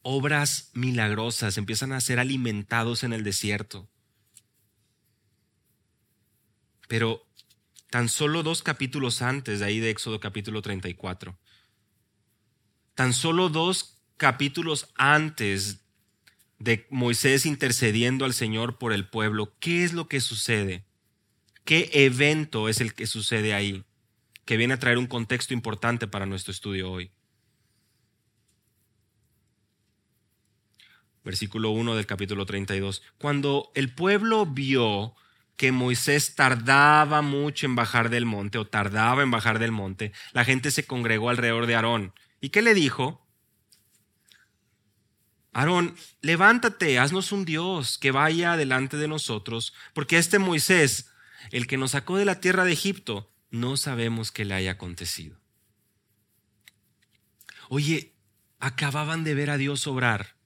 obras 0.03 0.71
milagrosas, 0.75 1.59
empiezan 1.59 1.93
a 1.93 2.01
ser 2.01 2.21
alimentados 2.21 3.03
en 3.03 3.13
el 3.13 3.25
desierto. 3.25 3.89
Pero 6.87 7.27
tan 7.89 8.09
solo 8.09 8.43
dos 8.43 8.63
capítulos 8.63 9.23
antes 9.23 9.59
de 9.59 9.65
ahí 9.67 9.81
de 9.81 9.91
Éxodo 9.91 10.21
capítulo 10.21 10.63
34, 10.63 11.37
tan 12.95 13.13
solo 13.13 13.49
dos 13.49 14.03
capítulos 14.17 14.91
antes 14.97 15.81
de 16.59 16.87
Moisés 16.91 17.47
intercediendo 17.47 18.27
al 18.27 18.35
Señor 18.35 18.79
por 18.79 18.93
el 18.93 19.09
pueblo, 19.09 19.57
¿qué 19.61 19.83
es 19.83 19.95
lo 19.95 20.09
que 20.09 20.21
sucede? 20.21 20.85
¿Qué 21.71 21.89
evento 21.93 22.69
es 22.69 22.81
el 22.81 22.95
que 22.95 23.07
sucede 23.07 23.55
ahí? 23.55 23.85
Que 24.45 24.57
viene 24.57 24.75
a 24.75 24.81
traer 24.81 24.99
un 24.99 25.07
contexto 25.07 25.55
importante 25.55 26.09
para 26.09 26.27
nuestro 26.27 26.51
estudio 26.51 26.91
hoy. 26.91 27.13
Versículo 31.23 31.71
1 31.71 31.95
del 31.95 32.07
capítulo 32.07 32.45
32. 32.45 33.03
Cuando 33.19 33.71
el 33.77 33.95
pueblo 33.95 34.47
vio 34.47 35.15
que 35.55 35.71
Moisés 35.71 36.35
tardaba 36.35 37.23
mucho 37.23 37.67
en 37.67 37.77
bajar 37.77 38.11
del 38.11 38.27
monte 38.27 38.59
o 38.59 38.67
tardaba 38.67 39.23
en 39.23 39.31
bajar 39.31 39.61
del 39.61 39.71
monte, 39.71 40.11
la 40.33 40.45
gente 40.45 40.73
se 40.73 40.89
congregó 40.89 41.31
alrededor 41.31 41.67
de 41.67 41.77
Aarón. 41.77 42.13
¿Y 42.41 42.49
qué 42.49 42.63
le 42.63 42.75
dijo? 42.75 43.25
Aarón, 45.53 45.95
levántate, 46.21 46.99
haznos 46.99 47.31
un 47.31 47.45
Dios 47.45 47.97
que 47.97 48.11
vaya 48.11 48.57
delante 48.57 48.97
de 48.97 49.07
nosotros, 49.07 49.73
porque 49.95 50.19
este 50.19 50.41
Moisés 50.41 51.10
el 51.51 51.67
que 51.67 51.77
nos 51.77 51.93
sacó 51.93 52.17
de 52.17 52.25
la 52.25 52.41
tierra 52.41 52.65
de 52.65 52.73
Egipto, 52.73 53.33
no 53.51 53.77
sabemos 53.77 54.33
qué 54.33 54.45
le 54.45 54.55
haya 54.55 54.73
acontecido. 54.73 55.41
Oye, 57.69 58.15
acababan 58.59 59.25
de 59.25 59.35
ver 59.35 59.51
a 59.51 59.57
Dios 59.57 59.87
obrar, 59.87 60.37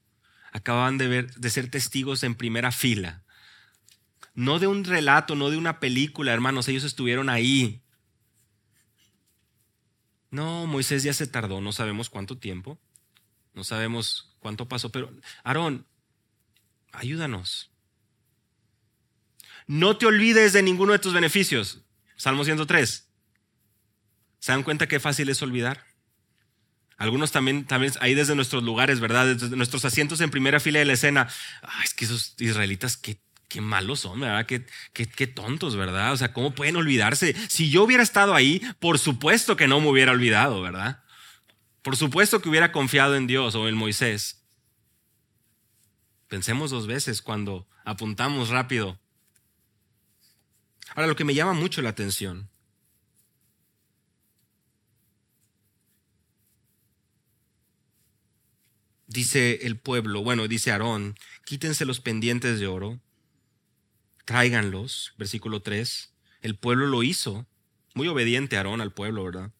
acababan 0.51 0.97
de, 0.97 1.07
ver, 1.07 1.33
de 1.35 1.49
ser 1.49 1.69
testigos 1.69 2.23
en 2.23 2.35
primera 2.35 2.71
fila. 2.71 3.23
No 4.33 4.59
de 4.59 4.67
un 4.67 4.83
relato, 4.83 5.35
no 5.35 5.49
de 5.49 5.57
una 5.57 5.79
película, 5.79 6.33
hermanos, 6.33 6.67
ellos 6.67 6.83
estuvieron 6.83 7.29
ahí. 7.29 7.81
No, 10.29 10.65
Moisés 10.67 11.03
ya 11.03 11.13
se 11.13 11.27
tardó, 11.27 11.61
no 11.61 11.71
sabemos 11.71 12.09
cuánto 12.09 12.37
tiempo, 12.37 12.79
no 13.53 13.63
sabemos 13.63 14.35
cuánto 14.39 14.67
pasó, 14.67 14.91
pero 14.91 15.11
Aarón, 15.43 15.87
ayúdanos. 16.91 17.71
No 19.67 19.97
te 19.97 20.05
olvides 20.05 20.53
de 20.53 20.61
ninguno 20.61 20.93
de 20.93 20.99
tus 20.99 21.13
beneficios. 21.13 21.81
Salmo 22.15 22.43
103. 22.43 23.07
¿Se 24.39 24.51
dan 24.51 24.63
cuenta 24.63 24.87
qué 24.87 24.99
fácil 24.99 25.29
es 25.29 25.41
olvidar? 25.41 25.85
Algunos 26.97 27.31
también, 27.31 27.65
también 27.65 27.91
ahí 27.99 28.13
desde 28.13 28.35
nuestros 28.35 28.63
lugares, 28.63 28.99
¿verdad? 28.99 29.35
Desde 29.35 29.55
nuestros 29.55 29.83
asientos 29.83 30.21
en 30.21 30.29
primera 30.29 30.59
fila 30.59 30.79
de 30.79 30.85
la 30.85 30.93
escena. 30.93 31.27
es 31.83 31.93
que 31.93 32.05
esos 32.05 32.35
israelitas, 32.39 32.95
qué, 32.95 33.19
qué 33.49 33.59
malos 33.59 34.01
son, 34.01 34.19
¿verdad? 34.19 34.45
Qué, 34.45 34.65
qué, 34.93 35.07
qué, 35.07 35.27
tontos, 35.27 35.75
¿verdad? 35.75 36.13
O 36.13 36.17
sea, 36.17 36.31
¿cómo 36.31 36.55
pueden 36.55 36.77
olvidarse? 36.77 37.35
Si 37.49 37.69
yo 37.69 37.83
hubiera 37.83 38.03
estado 38.03 38.33
ahí, 38.33 38.61
por 38.79 38.97
supuesto 38.99 39.57
que 39.57 39.67
no 39.67 39.81
me 39.81 39.89
hubiera 39.89 40.11
olvidado, 40.11 40.61
¿verdad? 40.61 41.03
Por 41.81 41.97
supuesto 41.97 42.41
que 42.41 42.49
hubiera 42.49 42.71
confiado 42.71 43.15
en 43.15 43.27
Dios 43.27 43.55
o 43.55 43.67
en 43.67 43.75
Moisés. 43.75 44.43
Pensemos 46.27 46.71
dos 46.71 46.87
veces 46.87 47.21
cuando 47.21 47.67
apuntamos 47.83 48.49
rápido 48.49 48.99
Ahora, 50.95 51.07
lo 51.07 51.15
que 51.15 51.25
me 51.25 51.35
llama 51.35 51.53
mucho 51.53 51.81
la 51.81 51.89
atención 51.89 52.49
dice 59.07 59.59
el 59.63 59.77
pueblo, 59.77 60.23
bueno, 60.23 60.47
dice 60.47 60.71
Aarón, 60.71 61.15
quítense 61.45 61.85
los 61.85 62.01
pendientes 62.01 62.59
de 62.59 62.67
oro, 62.67 62.99
tráiganlos, 64.25 65.13
versículo 65.17 65.61
3. 65.61 66.13
El 66.41 66.57
pueblo 66.57 66.87
lo 66.87 67.03
hizo, 67.03 67.47
muy 67.93 68.07
obediente 68.07 68.57
Aarón 68.57 68.81
al 68.81 68.93
pueblo, 68.93 69.23
¿verdad? 69.23 69.51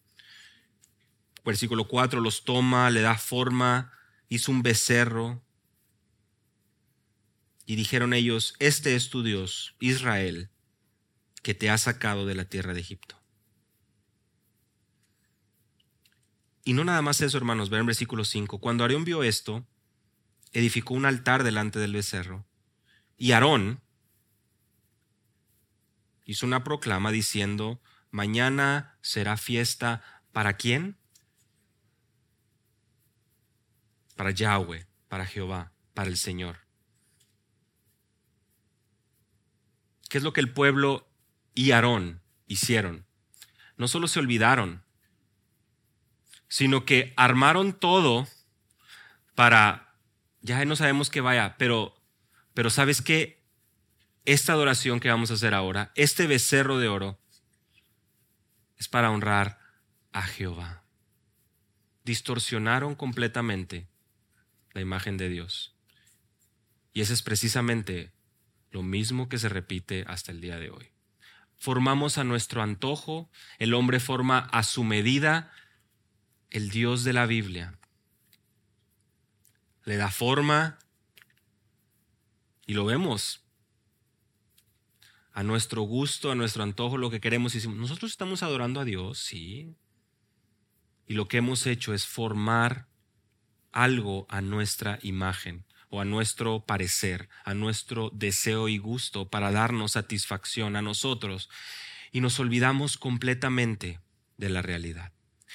Versículo 1.44 1.86
4, 1.86 2.20
los 2.20 2.44
toma, 2.44 2.90
le 2.90 3.00
da 3.00 3.16
forma, 3.16 3.92
hizo 4.28 4.52
un 4.52 4.62
becerro. 4.62 5.42
Y 7.64 7.76
dijeron 7.76 8.12
ellos, 8.12 8.54
este 8.58 8.94
es 8.94 9.10
tu 9.10 9.22
Dios, 9.22 9.74
Israel, 9.80 10.50
que 11.46 11.54
te 11.54 11.70
ha 11.70 11.78
sacado 11.78 12.26
de 12.26 12.34
la 12.34 12.46
tierra 12.46 12.74
de 12.74 12.80
Egipto. 12.80 13.16
Y 16.64 16.72
no 16.72 16.82
nada 16.82 17.02
más 17.02 17.20
eso, 17.20 17.38
hermanos, 17.38 17.70
ver 17.70 17.78
en 17.78 17.86
versículo 17.86 18.24
5. 18.24 18.58
Cuando 18.58 18.82
Aarón 18.82 19.04
vio 19.04 19.22
esto, 19.22 19.64
edificó 20.50 20.94
un 20.94 21.06
altar 21.06 21.44
delante 21.44 21.78
del 21.78 21.92
becerro. 21.92 22.44
Y 23.16 23.30
Aarón 23.30 23.80
hizo 26.24 26.46
una 26.46 26.64
proclama 26.64 27.12
diciendo, 27.12 27.80
mañana 28.10 28.98
será 29.00 29.36
fiesta 29.36 30.02
para 30.32 30.54
quién? 30.54 30.98
Para 34.16 34.32
Yahweh, 34.32 34.88
para 35.06 35.26
Jehová, 35.26 35.70
para 35.94 36.10
el 36.10 36.16
Señor. 36.16 36.58
¿Qué 40.08 40.18
es 40.18 40.24
lo 40.24 40.32
que 40.32 40.40
el 40.40 40.52
pueblo 40.52 41.05
y 41.56 41.72
Aarón 41.72 42.20
hicieron. 42.46 43.06
No 43.76 43.88
solo 43.88 44.06
se 44.06 44.20
olvidaron, 44.20 44.84
sino 46.48 46.84
que 46.84 47.12
armaron 47.16 47.72
todo 47.72 48.28
para, 49.34 49.94
ya 50.42 50.64
no 50.64 50.76
sabemos 50.76 51.10
qué 51.10 51.20
vaya, 51.20 51.56
pero, 51.58 51.96
pero 52.54 52.70
sabes 52.70 53.02
que 53.02 53.42
esta 54.26 54.52
adoración 54.52 55.00
que 55.00 55.08
vamos 55.08 55.30
a 55.30 55.34
hacer 55.34 55.54
ahora, 55.54 55.92
este 55.96 56.26
becerro 56.26 56.78
de 56.78 56.88
oro, 56.88 57.18
es 58.76 58.88
para 58.88 59.10
honrar 59.10 59.58
a 60.12 60.22
Jehová. 60.22 60.84
Distorsionaron 62.04 62.94
completamente 62.94 63.88
la 64.72 64.82
imagen 64.82 65.16
de 65.16 65.30
Dios. 65.30 65.74
Y 66.92 67.00
ese 67.00 67.14
es 67.14 67.22
precisamente 67.22 68.12
lo 68.70 68.82
mismo 68.82 69.30
que 69.30 69.38
se 69.38 69.48
repite 69.48 70.04
hasta 70.06 70.32
el 70.32 70.42
día 70.42 70.58
de 70.58 70.70
hoy 70.70 70.95
formamos 71.58 72.18
a 72.18 72.24
nuestro 72.24 72.62
antojo, 72.62 73.30
el 73.58 73.74
hombre 73.74 74.00
forma 74.00 74.38
a 74.38 74.62
su 74.62 74.84
medida 74.84 75.52
el 76.50 76.70
Dios 76.70 77.04
de 77.04 77.12
la 77.12 77.26
Biblia 77.26 77.78
le 79.86 79.96
da 79.96 80.10
forma 80.10 80.78
y 82.66 82.74
lo 82.74 82.84
vemos 82.84 83.44
a 85.32 85.42
nuestro 85.44 85.82
gusto, 85.82 86.32
a 86.32 86.34
nuestro 86.34 86.64
antojo, 86.64 86.98
lo 86.98 87.08
que 87.08 87.20
queremos. 87.20 87.54
Y 87.54 87.58
decimos, 87.58 87.78
nosotros 87.78 88.10
estamos 88.10 88.42
adorando 88.42 88.80
a 88.80 88.84
Dios, 88.84 89.18
sí. 89.18 89.76
Y 91.06 91.14
lo 91.14 91.28
que 91.28 91.36
hemos 91.36 91.66
hecho 91.66 91.94
es 91.94 92.04
formar 92.04 92.88
algo 93.70 94.26
a 94.28 94.40
nuestra 94.40 94.98
imagen 95.02 95.64
a 96.00 96.04
nuestro 96.04 96.64
parecer, 96.64 97.28
a 97.44 97.54
nuestro 97.54 98.10
deseo 98.12 98.68
y 98.68 98.78
gusto 98.78 99.28
para 99.28 99.50
darnos 99.50 99.92
satisfacción 99.92 100.76
a 100.76 100.82
nosotros. 100.82 101.48
Y 102.12 102.20
nos 102.20 102.38
olvidamos 102.40 102.96
completamente 102.96 104.00
de 104.36 104.48
la 104.48 104.62
realidad. 104.62 105.12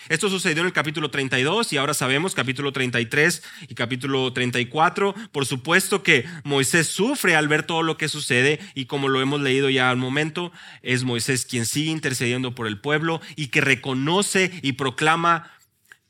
Esto 0.09 0.29
sucedió 0.29 0.61
en 0.61 0.67
el 0.67 0.73
capítulo 0.73 1.11
32 1.11 1.73
y 1.73 1.77
ahora 1.77 1.93
sabemos 1.93 2.33
capítulo 2.33 2.71
33 2.71 3.43
y 3.67 3.75
capítulo 3.75 4.33
34. 4.33 5.13
Por 5.31 5.45
supuesto 5.45 6.01
que 6.01 6.25
Moisés 6.43 6.87
sufre 6.87 7.35
al 7.35 7.47
ver 7.47 7.63
todo 7.63 7.83
lo 7.83 7.97
que 7.97 8.09
sucede 8.09 8.59
y 8.73 8.85
como 8.85 9.09
lo 9.09 9.21
hemos 9.21 9.41
leído 9.41 9.69
ya 9.69 9.89
al 9.89 9.97
momento, 9.97 10.51
es 10.81 11.03
Moisés 11.03 11.45
quien 11.45 11.65
sigue 11.65 11.91
intercediendo 11.91 12.55
por 12.55 12.67
el 12.67 12.79
pueblo 12.79 13.21
y 13.35 13.47
que 13.47 13.61
reconoce 13.61 14.51
y 14.63 14.73
proclama 14.73 15.51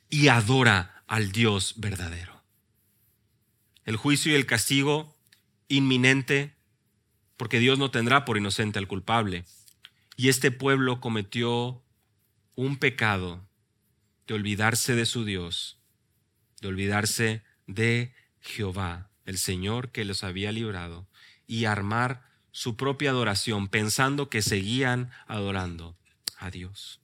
y 0.09 0.29
adora 0.29 1.03
al 1.07 1.31
Dios 1.31 1.75
verdadero. 1.77 2.30
El 3.85 3.95
juicio 3.95 4.31
y 4.31 4.35
el 4.35 4.45
castigo 4.45 5.15
inminente 5.67 6.55
porque 7.41 7.59
Dios 7.59 7.79
no 7.79 7.89
tendrá 7.89 8.23
por 8.23 8.37
inocente 8.37 8.77
al 8.77 8.87
culpable. 8.87 9.45
Y 10.15 10.29
este 10.29 10.51
pueblo 10.51 11.01
cometió 11.01 11.81
un 12.53 12.77
pecado 12.77 13.47
de 14.27 14.35
olvidarse 14.35 14.93
de 14.93 15.07
su 15.07 15.25
Dios, 15.25 15.79
de 16.61 16.67
olvidarse 16.67 17.43
de 17.65 18.13
Jehová, 18.41 19.09
el 19.25 19.39
Señor 19.39 19.91
que 19.91 20.05
los 20.05 20.23
había 20.23 20.51
librado, 20.51 21.07
y 21.47 21.65
armar 21.65 22.29
su 22.51 22.77
propia 22.77 23.09
adoración 23.09 23.67
pensando 23.67 24.29
que 24.29 24.43
seguían 24.43 25.09
adorando 25.25 25.97
a 26.37 26.51
Dios. 26.51 27.01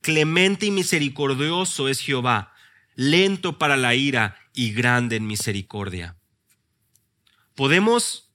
Clemente 0.00 0.66
y 0.66 0.72
misericordioso 0.72 1.88
es 1.88 2.00
Jehová, 2.00 2.51
lento 2.94 3.58
para 3.58 3.76
la 3.76 3.94
ira 3.94 4.36
y 4.54 4.72
grande 4.72 5.16
en 5.16 5.26
misericordia. 5.26 6.16
Podemos 7.54 8.30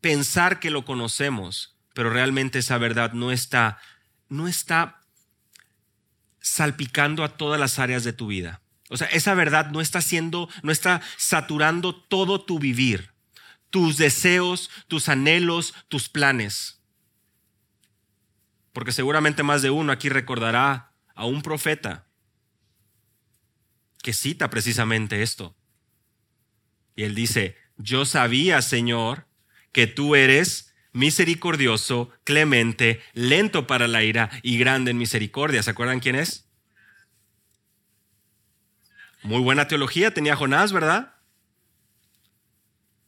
pensar 0.00 0.60
que 0.60 0.70
lo 0.70 0.84
conocemos, 0.84 1.76
pero 1.94 2.10
realmente 2.10 2.60
esa 2.60 2.78
verdad 2.78 3.12
no 3.12 3.32
está, 3.32 3.78
no 4.28 4.48
está 4.48 5.02
salpicando 6.40 7.24
a 7.24 7.36
todas 7.36 7.60
las 7.60 7.78
áreas 7.78 8.04
de 8.04 8.12
tu 8.12 8.28
vida. 8.28 8.60
O 8.90 8.96
sea, 8.96 9.06
esa 9.08 9.34
verdad 9.34 9.70
no 9.70 9.80
está 9.80 9.98
haciendo, 9.98 10.48
no 10.62 10.72
está 10.72 11.02
saturando 11.16 11.94
todo 11.94 12.40
tu 12.40 12.58
vivir, 12.58 13.12
tus 13.70 13.98
deseos, 13.98 14.70
tus 14.88 15.08
anhelos, 15.08 15.74
tus 15.88 16.08
planes. 16.08 16.80
Porque 18.72 18.92
seguramente 18.92 19.42
más 19.42 19.60
de 19.60 19.70
uno 19.70 19.92
aquí 19.92 20.08
recordará 20.08 20.92
a 21.14 21.26
un 21.26 21.42
profeta 21.42 22.07
que 24.02 24.12
cita 24.12 24.50
precisamente 24.50 25.22
esto. 25.22 25.56
Y 26.96 27.04
él 27.04 27.14
dice, 27.14 27.56
yo 27.76 28.04
sabía, 28.04 28.60
Señor, 28.62 29.26
que 29.72 29.86
tú 29.86 30.16
eres 30.16 30.74
misericordioso, 30.92 32.10
clemente, 32.24 33.00
lento 33.12 33.66
para 33.66 33.86
la 33.86 34.02
ira 34.02 34.30
y 34.42 34.58
grande 34.58 34.90
en 34.90 34.98
misericordia. 34.98 35.62
¿Se 35.62 35.70
acuerdan 35.70 36.00
quién 36.00 36.16
es? 36.16 36.48
Muy 39.22 39.40
buena 39.40 39.68
teología 39.68 40.12
tenía 40.12 40.36
Jonás, 40.36 40.72
¿verdad? 40.72 41.14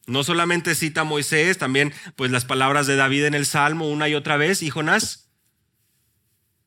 No 0.07 0.25
solamente 0.25 0.75
cita 0.75 1.05
Moisés, 1.05 1.59
también 1.59 1.93
pues 2.17 2.31
las 2.31 2.45
palabras 2.45 2.87
de 2.87 2.97
David 2.97 3.25
en 3.25 3.35
el 3.35 3.47
Salmo 3.47 3.89
una 3.89 4.09
y 4.09 4.15
otra 4.15 4.37
vez. 4.37 4.63
¿Y 4.63 4.71
Jonás? 4.71 5.31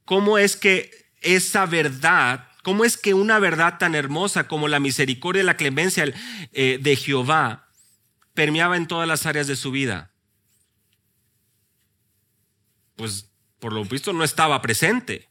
¿Cómo 0.05 0.37
es 0.37 0.55
que 0.55 0.91
esa 1.21 1.65
verdad, 1.65 2.47
cómo 2.63 2.85
es 2.85 2.97
que 2.97 3.13
una 3.13 3.37
verdad 3.37 3.77
tan 3.77 3.93
hermosa 3.93 4.47
como 4.47 4.67
la 4.67 4.79
misericordia 4.79 5.43
y 5.43 5.45
la 5.45 5.57
clemencia 5.57 6.11
eh, 6.51 6.79
de 6.81 6.95
Jehová 6.95 7.69
permeaba 8.33 8.77
en 8.77 8.87
todas 8.87 9.07
las 9.07 9.27
áreas 9.27 9.45
de 9.45 9.55
su 9.55 9.69
vida? 9.69 10.13
pues 12.95 13.29
por 13.59 13.73
lo 13.73 13.83
visto 13.85 14.13
no 14.13 14.23
estaba 14.23 14.61
presente. 14.61 15.29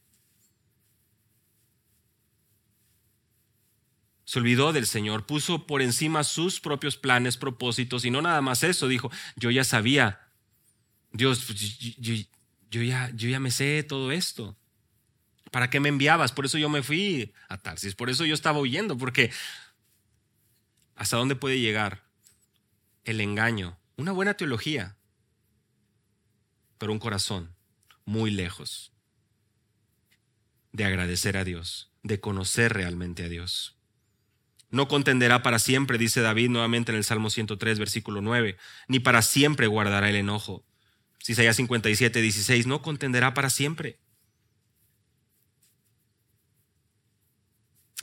Se 4.25 4.39
olvidó 4.39 4.73
del 4.73 4.87
Señor, 4.87 5.25
puso 5.25 5.67
por 5.67 5.81
encima 5.81 6.23
sus 6.23 6.59
propios 6.59 6.97
planes, 6.97 7.37
propósitos, 7.37 8.05
y 8.05 8.09
no 8.09 8.21
nada 8.21 8.41
más 8.41 8.63
eso, 8.63 8.87
dijo, 8.87 9.11
yo 9.35 9.51
ya 9.51 9.63
sabía, 9.63 10.27
Dios, 11.11 11.43
pues, 11.45 11.77
yo, 11.97 12.15
yo 12.71 12.81
ya 13.29 13.39
me 13.39 13.51
sé 13.51 13.83
todo 13.83 14.11
esto. 14.11 14.57
¿Para 15.53 15.69
qué 15.69 15.79
me 15.79 15.89
enviabas? 15.89 16.31
Por 16.31 16.47
eso 16.47 16.57
yo 16.57 16.67
me 16.67 16.81
fui 16.81 17.31
a 17.47 17.59
Tarsis, 17.59 17.93
por 17.93 18.09
eso 18.09 18.25
yo 18.25 18.33
estaba 18.33 18.57
huyendo, 18.57 18.97
porque 18.97 19.31
¿hasta 20.95 21.15
dónde 21.15 21.35
puede 21.35 21.59
llegar 21.59 22.01
el 23.03 23.21
engaño? 23.21 23.77
Una 23.95 24.13
buena 24.13 24.33
teología, 24.33 24.97
pero 26.79 26.91
un 26.91 26.97
corazón 26.97 27.53
muy 28.03 28.31
lejos 28.31 28.93
de 30.71 30.85
agradecer 30.85 31.37
a 31.37 31.43
Dios, 31.43 31.91
de 32.01 32.19
conocer 32.19 32.73
realmente 32.73 33.23
a 33.23 33.29
Dios. 33.29 33.77
No 34.71 34.87
contenderá 34.87 35.43
para 35.43 35.59
siempre, 35.59 35.99
dice 35.99 36.21
David 36.21 36.49
nuevamente 36.49 36.93
en 36.93 36.97
el 36.97 37.03
Salmo 37.03 37.29
103, 37.29 37.77
versículo 37.77 38.21
9, 38.21 38.57
ni 38.87 38.99
para 38.99 39.21
siempre 39.21 39.67
guardará 39.67 40.09
el 40.09 40.15
enojo. 40.15 40.65
Isaías 41.27 41.57
57, 41.57 42.23
16, 42.23 42.65
no 42.65 42.81
contenderá 42.81 43.35
para 43.35 43.51
siempre. 43.51 43.99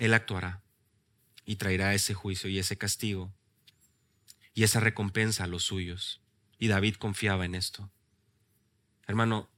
Él 0.00 0.14
actuará 0.14 0.62
y 1.44 1.56
traerá 1.56 1.92
ese 1.92 2.14
juicio 2.14 2.48
y 2.48 2.58
ese 2.58 2.78
castigo 2.78 3.34
y 4.54 4.62
esa 4.62 4.80
recompensa 4.80 5.44
a 5.44 5.46
los 5.46 5.62
suyos. 5.62 6.22
Y 6.58 6.68
David 6.68 6.94
confiaba 6.94 7.44
en 7.44 7.54
esto. 7.54 7.90
Hermano, 9.06 9.50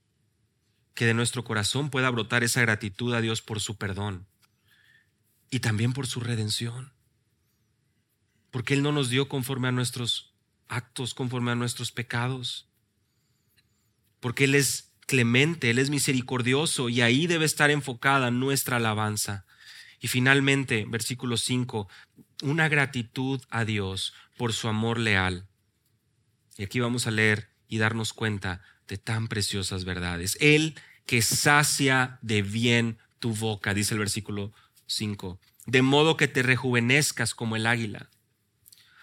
que 0.94 1.06
de 1.06 1.14
nuestro 1.14 1.44
corazón 1.44 1.90
pueda 1.90 2.10
brotar 2.10 2.42
esa 2.42 2.60
gratitud 2.60 3.14
a 3.14 3.20
Dios 3.20 3.40
por 3.40 3.60
su 3.60 3.76
perdón 3.76 4.26
y 5.48 5.60
también 5.60 5.92
por 5.92 6.08
su 6.08 6.18
redención. 6.18 6.92
Porque 8.50 8.74
Él 8.74 8.82
no 8.82 8.90
nos 8.90 9.10
dio 9.10 9.28
conforme 9.28 9.68
a 9.68 9.72
nuestros 9.72 10.34
actos, 10.66 11.14
conforme 11.14 11.52
a 11.52 11.54
nuestros 11.54 11.92
pecados. 11.92 12.68
Porque 14.18 14.44
Él 14.44 14.56
es 14.56 14.92
clemente, 15.06 15.70
Él 15.70 15.78
es 15.78 15.88
misericordioso 15.88 16.88
y 16.88 17.00
ahí 17.00 17.28
debe 17.28 17.44
estar 17.44 17.70
enfocada 17.70 18.32
nuestra 18.32 18.78
alabanza. 18.78 19.46
Y 20.02 20.08
finalmente, 20.08 20.84
versículo 20.88 21.36
5, 21.36 21.88
una 22.42 22.68
gratitud 22.68 23.40
a 23.50 23.64
Dios 23.64 24.12
por 24.36 24.52
su 24.52 24.66
amor 24.66 24.98
leal. 24.98 25.46
Y 26.58 26.64
aquí 26.64 26.80
vamos 26.80 27.06
a 27.06 27.12
leer 27.12 27.50
y 27.68 27.78
darnos 27.78 28.12
cuenta 28.12 28.62
de 28.88 28.98
tan 28.98 29.28
preciosas 29.28 29.84
verdades. 29.84 30.36
Él 30.40 30.74
que 31.06 31.22
sacia 31.22 32.18
de 32.20 32.42
bien 32.42 32.98
tu 33.20 33.32
boca, 33.32 33.74
dice 33.74 33.94
el 33.94 34.00
versículo 34.00 34.52
5, 34.86 35.38
de 35.66 35.82
modo 35.82 36.16
que 36.16 36.26
te 36.26 36.42
rejuvenezcas 36.42 37.32
como 37.32 37.54
el 37.54 37.68
águila. 37.68 38.10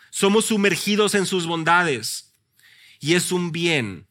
Somos 0.09 0.47
sumergidos 0.47 1.15
en 1.15 1.25
sus 1.25 1.47
bondades 1.47 2.35
y 2.99 3.13
es 3.13 3.31
un 3.31 3.53
bien. 3.53 4.05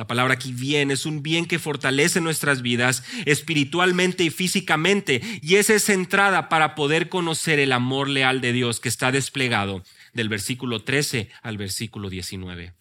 La 0.00 0.06
palabra 0.06 0.32
aquí 0.32 0.54
bien 0.54 0.90
es 0.90 1.04
un 1.04 1.22
bien 1.22 1.44
que 1.44 1.58
fortalece 1.58 2.22
nuestras 2.22 2.62
vidas 2.62 3.04
espiritualmente 3.26 4.24
y 4.24 4.30
físicamente 4.30 5.20
y 5.42 5.56
es 5.56 5.68
esa 5.68 5.92
entrada 5.92 6.48
para 6.48 6.74
poder 6.74 7.10
conocer 7.10 7.58
el 7.58 7.70
amor 7.70 8.08
leal 8.08 8.40
de 8.40 8.54
Dios 8.54 8.80
que 8.80 8.88
está 8.88 9.12
desplegado 9.12 9.84
del 10.14 10.30
versículo 10.30 10.84
13 10.84 11.28
al 11.42 11.58
versículo 11.58 12.08
19 12.08 12.72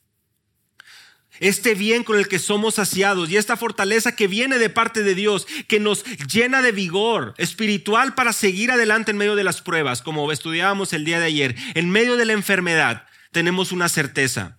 este 1.42 1.76
bien 1.76 2.06
con 2.06 2.18
el 2.18 2.30
que 2.30 2.40
somos 2.40 2.76
saciados 2.76 3.30
y 3.30 3.36
esta 3.36 3.58
fortaleza 3.58 4.16
que 4.16 4.28
viene 4.28 4.58
de 4.58 4.70
parte 4.70 5.04
de 5.04 5.14
Dios, 5.14 5.46
que 5.68 5.82
nos 5.82 6.06
llena 6.32 6.62
de 6.62 6.72
vigor 6.72 7.34
espiritual 7.38 8.16
para 8.16 8.32
seguir 8.32 8.72
adelante 8.72 9.12
en 9.12 9.18
medio 9.18 9.36
de 9.36 9.44
las 9.44 9.62
pruebas, 9.62 10.02
como 10.02 10.32
estudiábamos 10.32 10.94
el 10.94 11.04
día 11.04 11.20
de 11.20 11.26
ayer, 11.26 11.56
en 11.76 11.90
medio 11.90 12.16
de 12.16 12.26
la 12.26 12.34
enfermedad, 12.34 13.06
tenemos 13.32 13.72
una 13.74 13.90
certeza. 13.90 14.59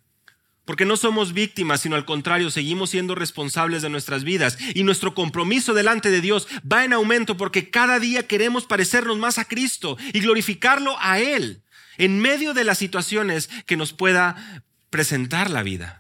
Porque 0.65 0.85
no 0.85 0.97
somos 0.97 1.33
víctimas, 1.33 1.81
sino 1.81 1.97
al 1.97 2.05
contrario, 2.05 2.51
seguimos 2.51 2.91
siendo 2.91 3.15
responsables 3.15 3.83
de 3.83 3.89
nuestras 3.89 4.25
vidas. 4.25 4.59
Y 4.75 4.85
nuestro 4.85 5.15
compromiso 5.15 5.75
delante 5.75 6.11
de 6.11 6.21
Dios 6.21 6.47
va 6.71 6.85
en 6.85 6.93
aumento 6.93 7.37
porque 7.37 7.71
cada 7.71 7.99
día 7.99 8.27
queremos 8.27 8.67
parecernos 8.67 9.19
más 9.19 9.39
a 9.39 9.47
Cristo 9.47 9.97
y 10.13 10.21
glorificarlo 10.21 10.97
a 11.01 11.19
Él 11.19 11.63
en 11.99 12.19
medio 12.19 12.55
de 12.55 12.65
las 12.65 12.79
situaciones 12.79 13.51
que 13.67 13.77
nos 13.77 13.93
pueda 13.93 14.65
presentar 14.91 15.51
la 15.51 15.63
vida. 15.63 16.00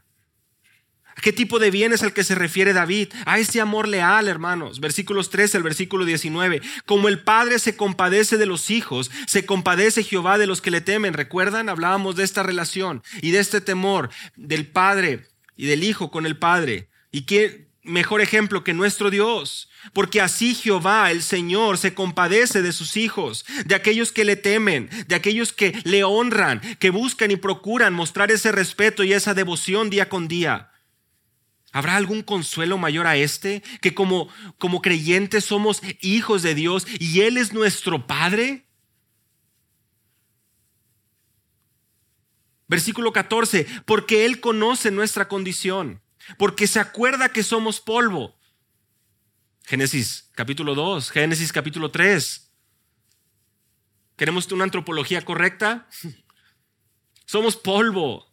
¿A 1.20 1.22
qué 1.22 1.34
tipo 1.34 1.58
de 1.58 1.70
bien 1.70 1.92
es 1.92 2.02
al 2.02 2.14
que 2.14 2.24
se 2.24 2.34
refiere 2.34 2.72
David? 2.72 3.12
A 3.26 3.38
ese 3.38 3.60
amor 3.60 3.86
leal, 3.86 4.26
hermanos. 4.26 4.80
Versículos 4.80 5.28
13 5.28 5.58
al 5.58 5.62
versículo 5.62 6.06
19. 6.06 6.62
Como 6.86 7.08
el 7.08 7.22
Padre 7.22 7.58
se 7.58 7.76
compadece 7.76 8.38
de 8.38 8.46
los 8.46 8.70
hijos, 8.70 9.10
se 9.26 9.44
compadece 9.44 10.02
Jehová 10.02 10.38
de 10.38 10.46
los 10.46 10.62
que 10.62 10.70
le 10.70 10.80
temen. 10.80 11.12
¿Recuerdan? 11.12 11.68
Hablábamos 11.68 12.16
de 12.16 12.24
esta 12.24 12.42
relación 12.42 13.02
y 13.20 13.32
de 13.32 13.40
este 13.40 13.60
temor 13.60 14.08
del 14.34 14.66
Padre 14.66 15.26
y 15.58 15.66
del 15.66 15.84
Hijo 15.84 16.10
con 16.10 16.24
el 16.24 16.38
Padre. 16.38 16.88
¿Y 17.12 17.26
qué 17.26 17.68
mejor 17.82 18.22
ejemplo 18.22 18.64
que 18.64 18.72
nuestro 18.72 19.10
Dios? 19.10 19.68
Porque 19.92 20.22
así 20.22 20.54
Jehová, 20.54 21.10
el 21.10 21.20
Señor, 21.20 21.76
se 21.76 21.92
compadece 21.92 22.62
de 22.62 22.72
sus 22.72 22.96
hijos, 22.96 23.44
de 23.66 23.74
aquellos 23.74 24.10
que 24.10 24.24
le 24.24 24.36
temen, 24.36 24.88
de 25.06 25.16
aquellos 25.16 25.52
que 25.52 25.78
le 25.84 26.02
honran, 26.02 26.62
que 26.78 26.88
buscan 26.88 27.30
y 27.30 27.36
procuran 27.36 27.92
mostrar 27.92 28.30
ese 28.30 28.52
respeto 28.52 29.04
y 29.04 29.12
esa 29.12 29.34
devoción 29.34 29.90
día 29.90 30.08
con 30.08 30.26
día. 30.26 30.70
¿Habrá 31.72 31.96
algún 31.96 32.22
consuelo 32.22 32.78
mayor 32.78 33.06
a 33.06 33.16
este? 33.16 33.62
Que 33.80 33.94
como, 33.94 34.28
como 34.58 34.82
creyentes 34.82 35.44
somos 35.44 35.82
hijos 36.00 36.42
de 36.42 36.54
Dios 36.54 36.86
y 36.98 37.20
Él 37.20 37.36
es 37.36 37.52
nuestro 37.52 38.06
Padre. 38.06 38.66
Versículo 42.66 43.12
14, 43.12 43.66
porque 43.84 44.24
Él 44.24 44.40
conoce 44.40 44.90
nuestra 44.90 45.28
condición, 45.28 46.00
porque 46.38 46.66
se 46.66 46.80
acuerda 46.80 47.30
que 47.30 47.42
somos 47.42 47.80
polvo. 47.80 48.36
Génesis 49.64 50.30
capítulo 50.34 50.74
2, 50.74 51.10
Génesis 51.10 51.52
capítulo 51.52 51.90
3. 51.90 52.50
¿Queremos 54.16 54.50
una 54.52 54.64
antropología 54.64 55.24
correcta? 55.24 55.88
Somos 57.24 57.56
polvo. 57.56 58.30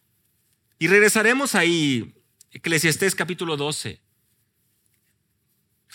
Y 0.79 0.87
regresaremos 0.87 1.55
ahí 1.55 2.16
Eclesiastés 2.51 3.13
capítulo 3.13 3.57
12. 3.57 4.01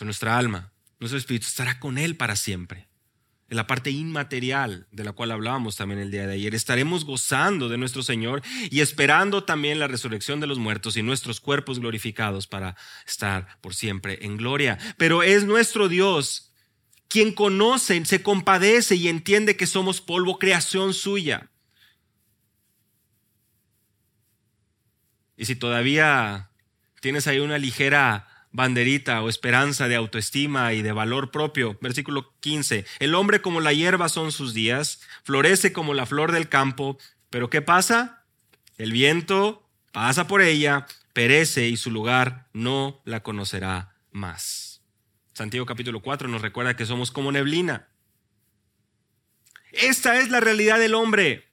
nuestra 0.01 0.37
alma, 0.37 0.73
nuestro 0.99 1.17
espíritu 1.17 1.47
estará 1.47 1.79
con 1.79 1.97
Él 1.97 2.17
para 2.17 2.37
siempre. 2.37 2.89
En 3.49 3.57
la 3.57 3.67
parte 3.67 3.91
inmaterial 3.91 4.87
de 4.91 5.05
la 5.05 5.13
cual 5.13 5.31
hablábamos 5.31 5.77
también 5.77 6.01
el 6.01 6.11
día 6.11 6.27
de 6.27 6.35
ayer, 6.35 6.55
estaremos 6.55 7.05
gozando 7.05 7.69
de 7.69 7.79
nuestro 7.79 8.03
Señor 8.03 8.43
y 8.71 8.81
esperando 8.81 9.45
también 9.45 9.79
la 9.79 9.87
resurrección 9.87 10.41
de 10.41 10.47
los 10.47 10.59
muertos 10.59 10.97
y 10.97 11.03
nuestros 11.03 11.41
cuerpos 11.41 11.79
glorificados 11.79 12.47
para 12.47 12.77
estar 13.07 13.61
por 13.61 13.75
siempre 13.75 14.19
en 14.23 14.37
gloria. 14.37 14.79
Pero 14.97 15.23
es 15.23 15.45
nuestro 15.45 15.89
Dios 15.89 16.53
quien 17.09 17.33
conoce, 17.33 18.05
se 18.05 18.23
compadece 18.23 18.97
y 18.97 19.09
entiende 19.09 19.57
que 19.57 19.67
somos 19.67 20.01
polvo, 20.01 20.39
creación 20.39 20.95
suya. 20.95 21.52
Y 25.37 25.47
si 25.47 25.57
todavía 25.57 26.51
tienes 27.01 27.27
ahí 27.27 27.41
una 27.41 27.59
ligera 27.59 28.29
banderita 28.53 29.23
o 29.23 29.29
esperanza 29.29 29.89
de 29.89 29.97
autoestima 29.97 30.73
y 30.75 30.83
de 30.83 30.93
valor 30.93 31.31
propio. 31.31 31.79
Versículo 31.81 32.35
15. 32.41 32.85
El 33.01 33.15
hombre 33.15 33.41
como 33.41 33.61
la 33.61 33.73
hierba 33.73 34.09
son 34.09 34.31
sus 34.31 34.55
días, 34.55 35.01
florece 35.25 35.73
como 35.73 35.95
la 35.95 36.07
flor 36.07 36.33
del 36.33 36.49
campo, 36.49 36.99
pero 37.31 37.51
¿qué 37.51 37.63
pasa? 37.63 38.25
El 38.77 38.93
viento 38.93 39.69
pasa 39.91 40.27
por 40.27 40.43
ella, 40.43 40.87
perece 41.13 41.69
y 41.69 41.77
su 41.77 41.91
lugar 41.91 42.49
no 42.53 43.01
la 43.05 43.23
conocerá 43.23 43.97
más. 44.11 44.83
Santiago 45.33 45.67
capítulo 45.67 46.01
4 46.01 46.29
nos 46.29 46.43
recuerda 46.43 46.77
que 46.77 46.87
somos 46.87 47.11
como 47.11 47.33
neblina. 47.33 47.89
Esta 49.73 50.19
es 50.19 50.29
la 50.29 50.41
realidad 50.41 50.79
del 50.79 50.95
hombre. 50.95 51.49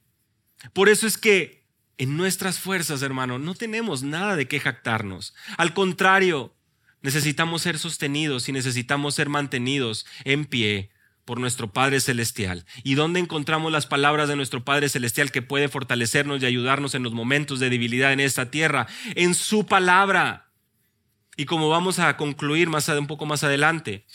Por 0.74 0.90
eso 0.90 1.06
es 1.06 1.16
que 1.16 1.59
en 2.00 2.16
nuestras 2.16 2.58
fuerzas, 2.58 3.02
hermano, 3.02 3.38
no 3.38 3.54
tenemos 3.54 4.02
nada 4.02 4.34
de 4.34 4.48
qué 4.48 4.58
jactarnos. 4.58 5.34
Al 5.58 5.74
contrario, 5.74 6.56
necesitamos 7.02 7.60
ser 7.60 7.78
sostenidos 7.78 8.48
y 8.48 8.52
necesitamos 8.52 9.14
ser 9.14 9.28
mantenidos 9.28 10.06
en 10.24 10.46
pie 10.46 10.88
por 11.26 11.38
nuestro 11.38 11.74
Padre 11.74 12.00
Celestial. 12.00 12.64
¿Y 12.84 12.94
dónde 12.94 13.20
encontramos 13.20 13.70
las 13.70 13.84
palabras 13.84 14.30
de 14.30 14.36
nuestro 14.36 14.64
Padre 14.64 14.88
Celestial 14.88 15.30
que 15.30 15.42
puede 15.42 15.68
fortalecernos 15.68 16.42
y 16.42 16.46
ayudarnos 16.46 16.94
en 16.94 17.02
los 17.02 17.12
momentos 17.12 17.60
de 17.60 17.68
debilidad 17.68 18.14
en 18.14 18.20
esta 18.20 18.50
tierra? 18.50 18.86
En 19.14 19.34
su 19.34 19.66
palabra. 19.66 20.50
Y 21.36 21.44
como 21.44 21.68
vamos 21.68 21.98
a 21.98 22.16
concluir 22.16 22.70
más, 22.70 22.88
un 22.88 23.08
poco 23.08 23.26
más 23.26 23.44
adelante, 23.44 24.06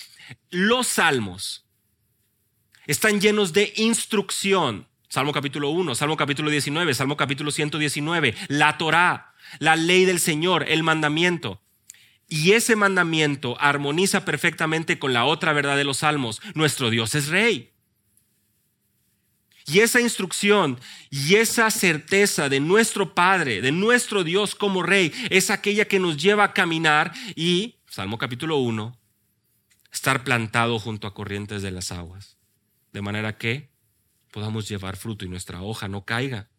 los 0.49 0.87
salmos 0.87 1.67
están 2.87 3.21
llenos 3.21 3.53
de 3.53 3.73
instrucción 3.75 4.87
Salmo 5.15 5.31
capítulo 5.31 5.69
1, 5.69 5.95
Salmo 5.95 6.17
capítulo 6.17 6.49
19, 6.49 6.93
Salmo 6.93 7.15
capítulo 7.15 7.49
119, 7.49 8.35
la 8.49 8.77
Torá, 8.77 9.33
la 9.59 9.77
ley 9.77 10.03
del 10.03 10.19
Señor, 10.19 10.65
el 10.67 10.83
mandamiento. 10.83 11.61
Y 12.27 12.51
ese 12.51 12.75
mandamiento 12.75 13.55
armoniza 13.61 14.25
perfectamente 14.25 14.99
con 14.99 15.13
la 15.13 15.23
otra 15.23 15.53
verdad 15.53 15.77
de 15.77 15.85
los 15.85 15.99
salmos. 15.99 16.41
Nuestro 16.53 16.89
Dios 16.89 17.15
es 17.15 17.29
rey. 17.29 17.71
Y 19.67 19.79
esa 19.79 20.01
instrucción 20.01 20.81
y 21.09 21.35
esa 21.35 21.71
certeza 21.71 22.49
de 22.49 22.59
nuestro 22.59 23.15
Padre, 23.15 23.61
de 23.61 23.71
nuestro 23.71 24.25
Dios 24.25 24.53
como 24.53 24.83
rey, 24.83 25.13
es 25.29 25.49
aquella 25.49 25.85
que 25.85 25.97
nos 25.97 26.17
lleva 26.17 26.43
a 26.43 26.53
caminar 26.53 27.13
y, 27.37 27.77
Salmo 27.87 28.17
capítulo 28.17 28.57
1, 28.57 28.99
estar 29.93 30.25
plantado 30.25 30.77
junto 30.77 31.07
a 31.07 31.13
corrientes 31.13 31.61
de 31.61 31.71
las 31.71 31.93
aguas. 31.93 32.35
De 32.91 33.01
manera 33.01 33.37
que 33.37 33.74
podamos 34.35 34.67
llevar 34.67 34.97
fruto 34.97 35.23
y 35.23 35.29
nuestra 35.29 35.61
hoja 35.61 35.87
no 35.87 36.03
caiga. 36.03 36.49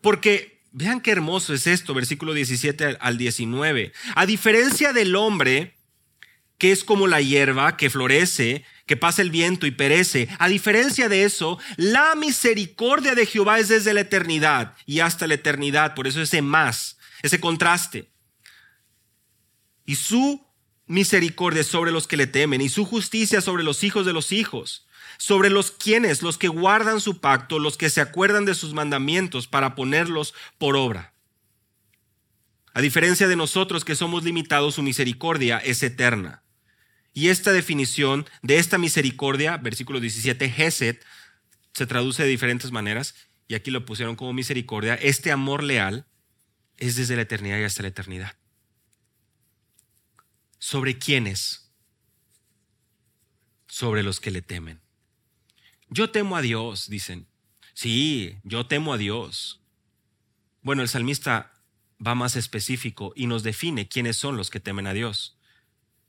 Porque 0.00 0.62
vean 0.70 1.00
qué 1.00 1.10
hermoso 1.10 1.52
es 1.54 1.66
esto, 1.66 1.92
versículo 1.92 2.34
17 2.34 2.98
al 3.00 3.18
19. 3.18 3.92
A 4.14 4.24
diferencia 4.24 4.92
del 4.92 5.16
hombre, 5.16 5.74
que 6.56 6.70
es 6.70 6.84
como 6.84 7.08
la 7.08 7.20
hierba 7.20 7.76
que 7.76 7.90
florece, 7.90 8.64
que 8.86 8.96
pasa 8.96 9.22
el 9.22 9.32
viento 9.32 9.66
y 9.66 9.72
perece, 9.72 10.28
a 10.38 10.46
diferencia 10.46 11.08
de 11.08 11.24
eso, 11.24 11.58
la 11.76 12.14
misericordia 12.14 13.16
de 13.16 13.26
Jehová 13.26 13.58
es 13.58 13.66
desde 13.66 13.92
la 13.92 14.02
eternidad 14.02 14.76
y 14.86 15.00
hasta 15.00 15.26
la 15.26 15.34
eternidad. 15.34 15.96
Por 15.96 16.06
eso 16.06 16.22
ese 16.22 16.42
más, 16.42 16.96
ese 17.24 17.40
contraste. 17.40 18.08
Y 19.84 19.96
su 19.96 20.46
misericordia 20.86 21.64
sobre 21.64 21.90
los 21.90 22.06
que 22.06 22.16
le 22.16 22.28
temen 22.28 22.60
y 22.60 22.68
su 22.68 22.84
justicia 22.84 23.40
sobre 23.40 23.64
los 23.64 23.82
hijos 23.82 24.06
de 24.06 24.12
los 24.12 24.30
hijos 24.30 24.86
sobre 25.22 25.50
los 25.50 25.70
quienes, 25.70 26.20
los 26.20 26.36
que 26.36 26.48
guardan 26.48 27.00
su 27.00 27.20
pacto, 27.20 27.60
los 27.60 27.76
que 27.76 27.90
se 27.90 28.00
acuerdan 28.00 28.44
de 28.44 28.56
sus 28.56 28.74
mandamientos 28.74 29.46
para 29.46 29.76
ponerlos 29.76 30.34
por 30.58 30.74
obra. 30.74 31.14
A 32.74 32.80
diferencia 32.80 33.28
de 33.28 33.36
nosotros 33.36 33.84
que 33.84 33.94
somos 33.94 34.24
limitados, 34.24 34.74
su 34.74 34.82
misericordia 34.82 35.58
es 35.58 35.80
eterna. 35.84 36.42
Y 37.12 37.28
esta 37.28 37.52
definición 37.52 38.26
de 38.42 38.58
esta 38.58 38.78
misericordia, 38.78 39.58
versículo 39.58 40.00
17, 40.00 40.50
Geset, 40.50 41.06
se 41.72 41.86
traduce 41.86 42.24
de 42.24 42.28
diferentes 42.28 42.72
maneras, 42.72 43.14
y 43.46 43.54
aquí 43.54 43.70
lo 43.70 43.86
pusieron 43.86 44.16
como 44.16 44.32
misericordia, 44.32 44.96
este 44.96 45.30
amor 45.30 45.62
leal 45.62 46.04
es 46.78 46.96
desde 46.96 47.14
la 47.14 47.22
eternidad 47.22 47.60
y 47.60 47.64
hasta 47.64 47.82
la 47.82 47.88
eternidad. 47.90 48.34
¿Sobre 50.58 50.98
quiénes? 50.98 51.70
Sobre 53.68 54.02
los 54.02 54.18
que 54.18 54.32
le 54.32 54.42
temen. 54.42 54.81
Yo 55.94 56.10
temo 56.10 56.36
a 56.36 56.40
Dios, 56.40 56.88
dicen. 56.88 57.26
Sí, 57.74 58.38
yo 58.44 58.66
temo 58.66 58.94
a 58.94 58.96
Dios. 58.96 59.60
Bueno, 60.62 60.80
el 60.80 60.88
salmista 60.88 61.52
va 62.04 62.14
más 62.14 62.34
específico 62.34 63.12
y 63.14 63.26
nos 63.26 63.42
define 63.42 63.88
quiénes 63.88 64.16
son 64.16 64.38
los 64.38 64.48
que 64.48 64.58
temen 64.58 64.86
a 64.86 64.94
Dios. 64.94 65.36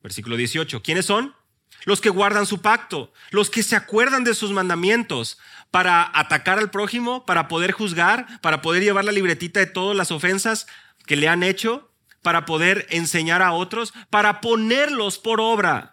Versículo 0.01 0.37
18. 0.37 0.81
¿Quiénes 0.83 1.05
son? 1.05 1.35
Los 1.83 1.99
que 1.99 2.09
guardan 2.09 2.45
su 2.45 2.61
pacto, 2.61 3.11
los 3.31 3.49
que 3.49 3.61
se 3.61 3.75
acuerdan 3.75 4.23
de 4.23 4.35
sus 4.35 4.51
mandamientos 4.51 5.37
para 5.69 6.09
atacar 6.17 6.59
al 6.59 6.71
prójimo, 6.71 7.25
para 7.25 7.49
poder 7.49 7.73
juzgar, 7.73 8.39
para 8.39 8.61
poder 8.61 8.83
llevar 8.83 9.03
la 9.03 9.11
libretita 9.11 9.59
de 9.59 9.65
todas 9.65 9.97
las 9.97 10.11
ofensas 10.11 10.65
que 11.05 11.17
le 11.17 11.27
han 11.27 11.43
hecho, 11.43 11.91
para 12.21 12.45
poder 12.45 12.87
enseñar 12.89 13.41
a 13.41 13.51
otros, 13.51 13.93
para 14.09 14.39
ponerlos 14.39 15.17
por 15.17 15.41
obra. 15.41 15.92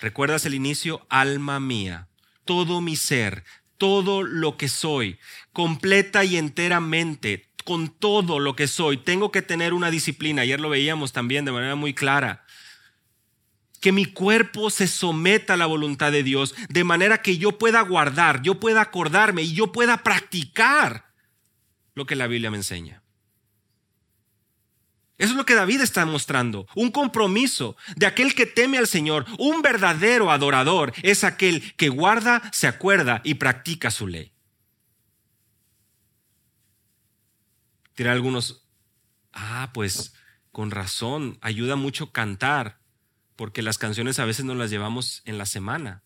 ¿Recuerdas 0.00 0.46
el 0.46 0.54
inicio? 0.54 1.06
Alma 1.10 1.60
mía, 1.60 2.08
todo 2.44 2.80
mi 2.80 2.96
ser, 2.96 3.44
todo 3.76 4.22
lo 4.22 4.56
que 4.56 4.68
soy, 4.68 5.18
completa 5.52 6.24
y 6.24 6.36
enteramente, 6.36 7.48
con 7.64 7.88
todo 7.88 8.38
lo 8.38 8.56
que 8.56 8.66
soy, 8.66 8.96
tengo 8.96 9.30
que 9.30 9.42
tener 9.42 9.74
una 9.74 9.90
disciplina. 9.90 10.42
Ayer 10.42 10.60
lo 10.60 10.70
veíamos 10.70 11.12
también 11.12 11.44
de 11.44 11.52
manera 11.52 11.74
muy 11.74 11.94
clara. 11.94 12.44
Que 13.80 13.92
mi 13.92 14.06
cuerpo 14.06 14.70
se 14.70 14.86
someta 14.86 15.54
a 15.54 15.56
la 15.56 15.66
voluntad 15.66 16.12
de 16.12 16.22
Dios, 16.22 16.54
de 16.68 16.84
manera 16.84 17.22
que 17.22 17.38
yo 17.38 17.58
pueda 17.58 17.80
guardar, 17.82 18.42
yo 18.42 18.60
pueda 18.60 18.80
acordarme 18.82 19.42
y 19.42 19.54
yo 19.54 19.72
pueda 19.72 20.02
practicar 20.02 21.10
lo 21.94 22.06
que 22.06 22.16
la 22.16 22.26
Biblia 22.26 22.50
me 22.50 22.58
enseña. 22.58 22.99
Eso 25.20 25.32
es 25.32 25.36
lo 25.36 25.44
que 25.44 25.54
David 25.54 25.82
está 25.82 26.06
mostrando. 26.06 26.66
Un 26.74 26.90
compromiso 26.90 27.76
de 27.94 28.06
aquel 28.06 28.34
que 28.34 28.46
teme 28.46 28.78
al 28.78 28.86
Señor. 28.86 29.26
Un 29.38 29.60
verdadero 29.60 30.30
adorador 30.30 30.94
es 31.02 31.24
aquel 31.24 31.76
que 31.76 31.90
guarda, 31.90 32.40
se 32.52 32.66
acuerda 32.66 33.20
y 33.22 33.34
practica 33.34 33.90
su 33.90 34.06
ley. 34.06 34.32
Dirán 37.98 38.14
algunos, 38.14 38.66
ah, 39.34 39.70
pues 39.74 40.14
con 40.52 40.70
razón, 40.70 41.36
ayuda 41.42 41.76
mucho 41.76 42.12
cantar, 42.12 42.80
porque 43.36 43.60
las 43.60 43.76
canciones 43.76 44.18
a 44.18 44.24
veces 44.24 44.46
nos 44.46 44.56
las 44.56 44.70
llevamos 44.70 45.20
en 45.26 45.36
la 45.36 45.44
semana. 45.44 46.02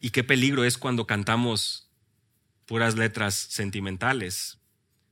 Y 0.00 0.08
qué 0.08 0.24
peligro 0.24 0.64
es 0.64 0.78
cuando 0.78 1.06
cantamos 1.06 1.90
puras 2.64 2.96
letras 2.96 3.34
sentimentales, 3.34 4.58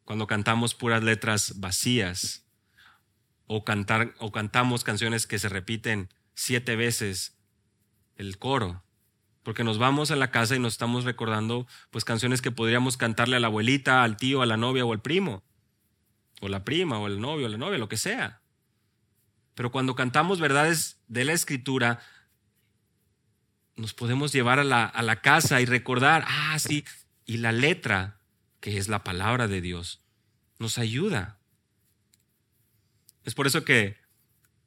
cuando 0.07 0.29
cantamos 0.29 0.75
puras 0.75 1.03
letras 1.03 1.61
vacías, 1.61 2.47
o, 3.49 3.65
cantar, 3.65 4.15
o 4.19 4.31
cantamos 4.33 4.85
canciones 4.85 5.27
que 5.27 5.39
se 5.39 5.49
repiten 5.49 6.09
siete 6.35 6.77
veces 6.77 7.37
el 8.17 8.39
coro, 8.39 8.85
porque 9.43 9.65
nos 9.65 9.79
vamos 9.79 10.13
a 10.13 10.17
la 10.17 10.31
casa 10.31 10.55
y 10.55 10.61
nos 10.61 10.75
estamos 10.75 11.05
recordando 11.05 11.67
pues 11.91 12.05
canciones 12.05 12.41
que 12.41 12.53
podríamos 12.53 12.97
cantarle 12.97 13.37
a 13.37 13.41
la 13.41 13.49
abuelita, 13.49 14.05
al 14.05 14.17
tío, 14.17 14.43
a 14.43 14.47
la 14.47 14.57
novia 14.57 14.85
o 14.85 14.93
al 14.93 15.03
primo, 15.03 15.43
o 16.41 16.49
la 16.49 16.65
prima, 16.65 16.99
o 16.99 17.09
el 17.09 17.21
novio, 17.21 17.47
o 17.47 17.49
la 17.49 17.59
novia, 17.59 17.77
lo 17.77 17.89
que 17.89 17.97
sea. 17.97 18.43
Pero 19.55 19.73
cuando 19.73 19.97
cantamos 19.97 20.39
verdades 20.39 21.01
de 21.09 21.25
la 21.25 21.33
escritura, 21.33 21.99
nos 23.75 23.93
podemos 23.93 24.33
llevar 24.33 24.61
a 24.61 24.65
la, 24.65 24.85
a 24.85 25.03
la 25.03 25.21
casa 25.21 25.61
y 25.61 25.67
recordar, 25.67 26.25
ah, 26.29 26.57
sí, 26.61 26.85
y 27.25 27.39
la 27.39 27.51
letra, 27.51 28.16
que 28.67 28.79
es 28.79 28.89
la 28.89 29.05
palabra 29.05 29.47
de 29.47 29.61
Dios, 29.61 30.03
nos 30.59 30.77
ayuda. 30.77 31.39
Es 33.23 33.33
por 33.33 33.47
eso 33.47 33.65
que 33.65 33.97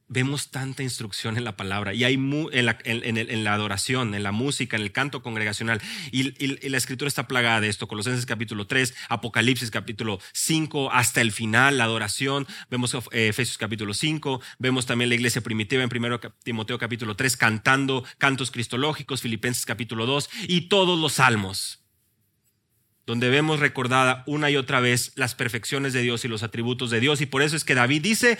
vemos 0.08 0.52
tanta 0.52 0.84
instrucción 0.84 1.36
en 1.36 1.44
la 1.44 1.58
palabra 1.58 1.94
y 1.94 2.06
hay 2.06 2.14
en, 2.14 2.66
la, 2.66 2.78
en, 2.86 3.44
la, 3.44 3.54
adoración, 3.54 4.16
en 4.16 4.24
la 4.24 4.32
música, 4.32 4.78
en 4.78 4.84
el 4.84 4.94
canto 4.94 5.22
congregacional. 5.22 5.82
Y, 6.14 6.32
la 6.70 6.78
escritura 6.78 7.10
está 7.10 7.28
plagada 7.28 7.60
de 7.60 7.68
esto. 7.68 7.90
Colosenses 7.90 8.26
capítulo 8.26 8.68
3, 8.68 8.96
Apocalipsis 9.10 9.70
capítulo 9.70 10.22
5, 10.32 10.94
hasta 10.94 11.20
el 11.20 11.34
final, 11.34 11.78
la 11.78 11.84
adoración. 11.84 12.48
Vemos 12.70 12.94
eh, 13.12 13.28
Efesios 13.28 13.58
capítulo 13.58 13.94
5, 13.94 14.40
vemos 14.60 14.86
también 14.86 15.10
la 15.10 15.16
iglesia 15.16 15.42
primitiva 15.42 15.84
en 15.84 15.90
1 15.94 16.22
Timoteo 16.42 16.78
capítulo 16.78 17.18
3 17.18 17.36
cantando 17.36 18.06
cantos 18.18 18.50
cristológicos, 18.50 19.22
Filipenses 19.22 19.66
capítulo 19.66 20.06
2 20.06 20.30
y 20.48 20.70
todos 20.70 20.98
los 20.98 21.16
salmos 21.16 21.80
donde 23.10 23.30
vemos 23.32 23.60
recordada 23.60 24.22
una 24.28 24.52
y 24.52 24.56
otra 24.56 24.82
vez 24.82 25.14
las 25.16 25.34
perfecciones 25.34 25.94
de 25.94 26.04
Dios 26.04 26.26
y 26.26 26.28
los 26.28 26.44
atributos 26.44 26.92
de 26.92 27.00
Dios. 27.00 27.22
Y 27.22 27.26
por 27.26 27.42
eso 27.42 27.56
es 27.56 27.64
que 27.64 27.74
David 27.74 28.04
dice, 28.04 28.38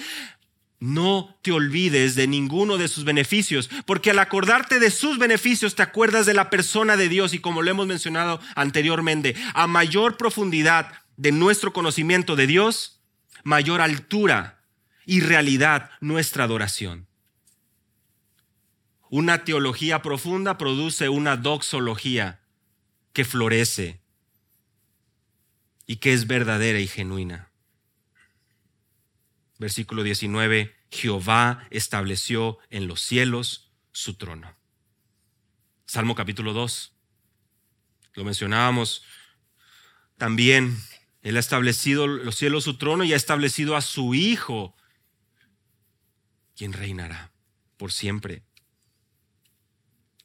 no 0.80 1.36
te 1.42 1.52
olvides 1.52 2.14
de 2.14 2.28
ninguno 2.28 2.78
de 2.78 2.88
sus 2.88 3.04
beneficios, 3.04 3.68
porque 3.88 4.12
al 4.12 4.20
acordarte 4.20 4.80
de 4.80 4.92
sus 4.92 5.18
beneficios 5.18 5.74
te 5.74 5.82
acuerdas 5.82 6.28
de 6.28 6.36
la 6.36 6.52
persona 6.52 6.98
de 6.98 7.10
Dios 7.10 7.34
y 7.34 7.40
como 7.40 7.64
lo 7.64 7.72
hemos 7.72 7.88
mencionado 7.88 8.40
anteriormente, 8.54 9.36
a 9.56 9.66
mayor 9.66 10.18
profundidad 10.18 10.92
de 11.18 11.32
nuestro 11.32 11.74
conocimiento 11.74 12.36
de 12.36 12.46
Dios, 12.46 13.02
mayor 13.44 13.82
altura 13.82 14.62
y 15.04 15.22
realidad 15.22 15.90
nuestra 16.00 16.44
adoración. 16.44 17.08
Una 19.10 19.44
teología 19.46 20.04
profunda 20.04 20.60
produce 20.60 21.10
una 21.10 21.38
doxología 21.38 22.42
que 23.14 23.26
florece 23.26 24.00
y 25.90 25.96
que 25.96 26.14
es 26.14 26.28
verdadera 26.28 26.80
y 26.80 26.86
genuina. 26.86 27.50
Versículo 29.58 30.04
19, 30.04 30.76
Jehová 30.92 31.68
estableció 31.72 32.60
en 32.70 32.88
los 32.88 33.02
cielos 33.02 33.72
su 33.92 34.14
trono. 34.14 34.56
Salmo 35.88 36.14
capítulo 36.14 36.54
2. 36.54 36.94
Lo 38.14 38.24
mencionábamos 38.24 39.04
también. 40.16 40.78
Él 41.24 41.38
ha 41.38 41.40
establecido 41.40 42.06
los 42.06 42.36
cielos 42.36 42.66
su 42.66 42.78
trono 42.78 43.04
y 43.04 43.14
ha 43.14 43.18
establecido 43.18 43.76
a 43.76 43.82
su 43.82 44.14
Hijo, 44.14 44.76
quien 46.56 46.72
reinará 46.72 47.32
por 47.78 47.92
siempre. 47.92 48.44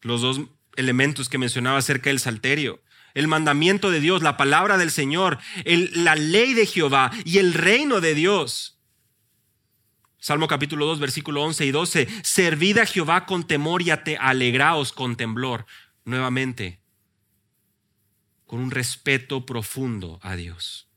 Los 0.03 0.21
dos 0.21 0.43
elementos 0.77 1.31
que 1.31 1.39
mencionaba 1.39 1.79
acerca 1.79 2.11
del 2.11 2.21
salterio, 2.21 2.83
el 3.15 3.29
mandamiento 3.29 3.91
de 3.91 4.01
Dios, 4.01 4.23
la 4.23 4.37
palabra 4.37 4.77
del 4.77 4.91
Señor, 4.91 5.39
la 5.65 6.17
ley 6.17 6.55
de 6.55 6.67
Jehová 6.67 7.11
y 7.25 7.39
el 7.39 7.55
reino 7.55 8.01
de 8.01 8.15
Dios 8.15 8.75
Salmo 10.25 10.49
capítulo 10.49 10.87
2, 10.87 11.01
versículo 11.01 11.43
11 11.43 11.67
y 11.67 11.71
12. 11.71 12.09
Servid 12.23 12.79
a 12.79 12.87
Jehová 12.87 13.27
con 13.27 13.47
temor 13.47 13.83
y 13.83 13.91
alegraos 13.91 14.91
con 14.91 15.17
temblor. 15.17 15.67
Nuevamente, 16.07 16.81
con 18.47 18.61
un 18.61 18.71
respeto 18.71 19.45
profundo 19.45 20.19
a 20.23 20.35
Dios. 20.35 20.89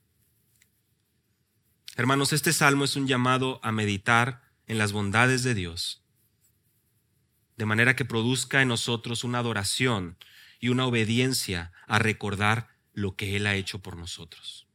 Hermanos, 1.98 2.32
este 2.32 2.54
salmo 2.54 2.86
es 2.86 2.96
un 2.96 3.06
llamado 3.06 3.60
a 3.64 3.74
meditar 3.74 4.44
en 4.66 4.78
las 4.78 4.94
bondades 4.94 5.44
de 5.44 5.56
Dios, 5.56 6.06
de 7.58 7.66
manera 7.66 7.98
que 7.98 8.06
produzca 8.06 8.62
en 8.62 8.70
nosotros 8.70 9.26
una 9.26 9.40
adoración 9.40 10.16
y 10.60 10.70
una 10.70 10.86
obediencia 10.86 11.72
a 11.88 12.00
recordar 12.00 12.70
lo 12.94 13.16
que 13.16 13.36
Él 13.36 13.48
ha 13.48 13.56
hecho 13.56 13.80
por 13.80 13.98
nosotros. 13.98 14.68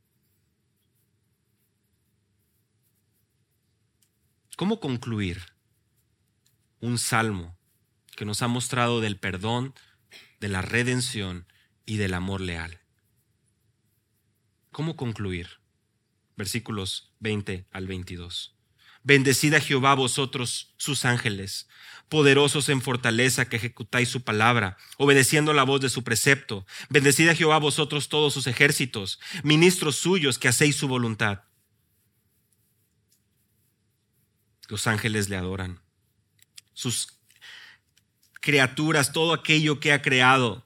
¿Cómo 4.57 4.81
concluir 4.81 5.43
un 6.81 6.99
salmo 6.99 7.57
que 8.17 8.25
nos 8.25 8.43
ha 8.43 8.49
mostrado 8.49 9.01
del 9.01 9.19
perdón, 9.19 9.75
de 10.41 10.49
la 10.49 10.63
redención 10.63 11.47
y 11.85 11.97
del 11.97 12.15
amor 12.15 12.41
leal? 12.41 12.81
¿Cómo 14.71 14.97
concluir? 14.97 15.61
Versículos 16.37 17.13
20 17.21 17.67
al 17.73 17.87
22. 17.87 18.55
Bendecid 19.05 19.55
a 19.55 19.61
Jehová 19.61 19.95
vosotros 19.95 20.75
sus 20.77 21.05
ángeles, 21.05 21.69
poderosos 22.09 22.69
en 22.69 22.81
fortaleza 22.81 23.49
que 23.49 23.57
ejecutáis 23.57 24.09
su 24.09 24.23
palabra, 24.23 24.77
obedeciendo 24.97 25.53
la 25.53 25.65
voz 25.65 25.81
de 25.81 25.89
su 25.89 26.05
precepto. 26.05 26.67
Bendecid 26.89 27.29
a 27.29 27.35
Jehová 27.35 27.59
vosotros 27.59 28.09
todos 28.09 28.33
sus 28.33 28.47
ejércitos, 28.47 29.19
ministros 29.43 29.97
suyos 29.97 30.39
que 30.39 30.49
hacéis 30.49 30.77
su 30.77 30.89
voluntad. 30.89 31.43
Los 34.69 34.87
ángeles 34.87 35.29
le 35.29 35.37
adoran. 35.37 35.81
Sus 36.73 37.09
criaturas, 38.41 39.13
todo 39.13 39.33
aquello 39.33 39.81
que 39.81 39.93
ha 39.93 40.03
creado. 40.03 40.65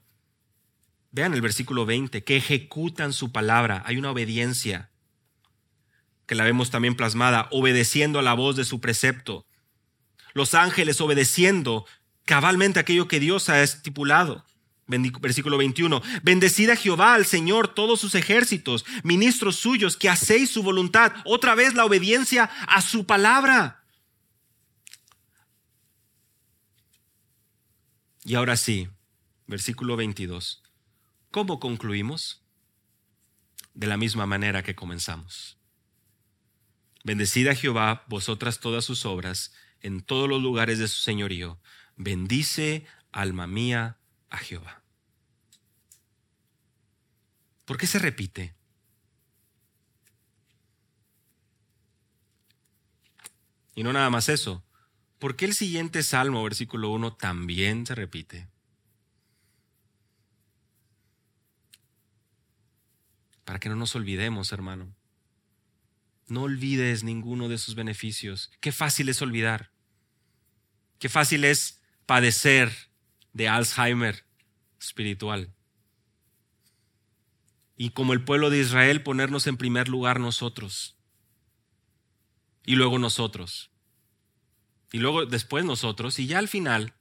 Vean 1.11 1.33
el 1.33 1.41
versículo 1.41 1.85
20, 1.85 2.23
que 2.23 2.37
ejecutan 2.37 3.13
su 3.13 3.31
palabra. 3.31 3.83
Hay 3.85 3.97
una 3.97 4.11
obediencia 4.11 4.91
que 6.27 6.35
la 6.35 6.43
vemos 6.43 6.69
también 6.69 6.95
plasmada, 6.95 7.47
obedeciendo 7.51 8.19
a 8.19 8.21
la 8.21 8.33
voz 8.33 8.55
de 8.55 8.65
su 8.65 8.79
precepto. 8.79 9.45
Los 10.33 10.53
ángeles 10.53 11.01
obedeciendo 11.01 11.85
cabalmente 12.25 12.79
aquello 12.79 13.07
que 13.07 13.19
Dios 13.19 13.49
ha 13.49 13.63
estipulado. 13.63 14.45
Versículo 14.85 15.57
21. 15.57 16.01
Bendecida 16.23 16.75
Jehová 16.75 17.13
al 17.13 17.25
Señor 17.25 17.73
todos 17.73 17.99
sus 17.99 18.13
ejércitos, 18.13 18.85
ministros 19.03 19.55
suyos, 19.55 19.97
que 19.97 20.09
hacéis 20.09 20.51
su 20.51 20.63
voluntad. 20.63 21.13
Otra 21.25 21.55
vez 21.55 21.73
la 21.73 21.85
obediencia 21.85 22.43
a 22.67 22.81
su 22.81 23.05
palabra. 23.05 23.83
Y 28.23 28.35
ahora 28.35 28.57
sí, 28.57 28.89
versículo 29.45 29.95
22. 29.95 30.61
¿Cómo 31.31 31.59
concluimos? 31.59 32.43
De 33.73 33.87
la 33.87 33.95
misma 33.95 34.25
manera 34.25 34.63
que 34.63 34.75
comenzamos. 34.75 35.56
Bendecida 37.07 37.55
Jehová 37.55 38.03
vosotras 38.09 38.59
todas 38.59 38.83
sus 38.83 39.05
obras 39.05 39.53
en 39.79 40.01
todos 40.01 40.27
los 40.27 40.41
lugares 40.41 40.77
de 40.77 40.89
su 40.89 40.97
señorío. 40.97 41.57
Bendice, 41.95 42.85
alma 43.13 43.47
mía, 43.47 43.97
a 44.29 44.37
Jehová. 44.39 44.83
¿Por 47.63 47.77
qué 47.77 47.87
se 47.87 47.99
repite? 47.99 48.55
Y 53.73 53.83
no 53.83 53.93
nada 53.93 54.09
más 54.09 54.27
eso. 54.27 54.65
¿Por 55.17 55.37
qué 55.37 55.45
el 55.45 55.53
siguiente 55.53 56.03
salmo, 56.03 56.43
versículo 56.43 56.89
1, 56.89 57.15
también 57.15 57.85
se 57.85 57.95
repite? 57.95 58.49
Para 63.45 63.59
que 63.59 63.69
no 63.69 63.77
nos 63.77 63.95
olvidemos, 63.95 64.51
hermano. 64.51 64.96
No 66.27 66.43
olvides 66.43 67.03
ninguno 67.03 67.47
de 67.47 67.57
sus 67.57 67.75
beneficios. 67.75 68.51
Qué 68.59 68.71
fácil 68.71 69.09
es 69.09 69.21
olvidar. 69.21 69.71
Qué 70.99 71.09
fácil 71.09 71.45
es 71.45 71.81
padecer 72.05 72.71
de 73.33 73.47
Alzheimer 73.47 74.25
espiritual. 74.79 75.53
Y 77.75 77.91
como 77.91 78.13
el 78.13 78.23
pueblo 78.23 78.49
de 78.49 78.59
Israel, 78.59 79.03
ponernos 79.03 79.47
en 79.47 79.57
primer 79.57 79.87
lugar 79.87 80.19
nosotros. 80.19 80.97
Y 82.65 82.75
luego 82.75 82.99
nosotros 82.99 83.71
y 84.91 84.99
luego 84.99 85.25
después 85.25 85.65
nosotros, 85.65 86.17
y 86.19 86.27
ya 86.27 86.39
al 86.39 86.47
final, 86.47 86.93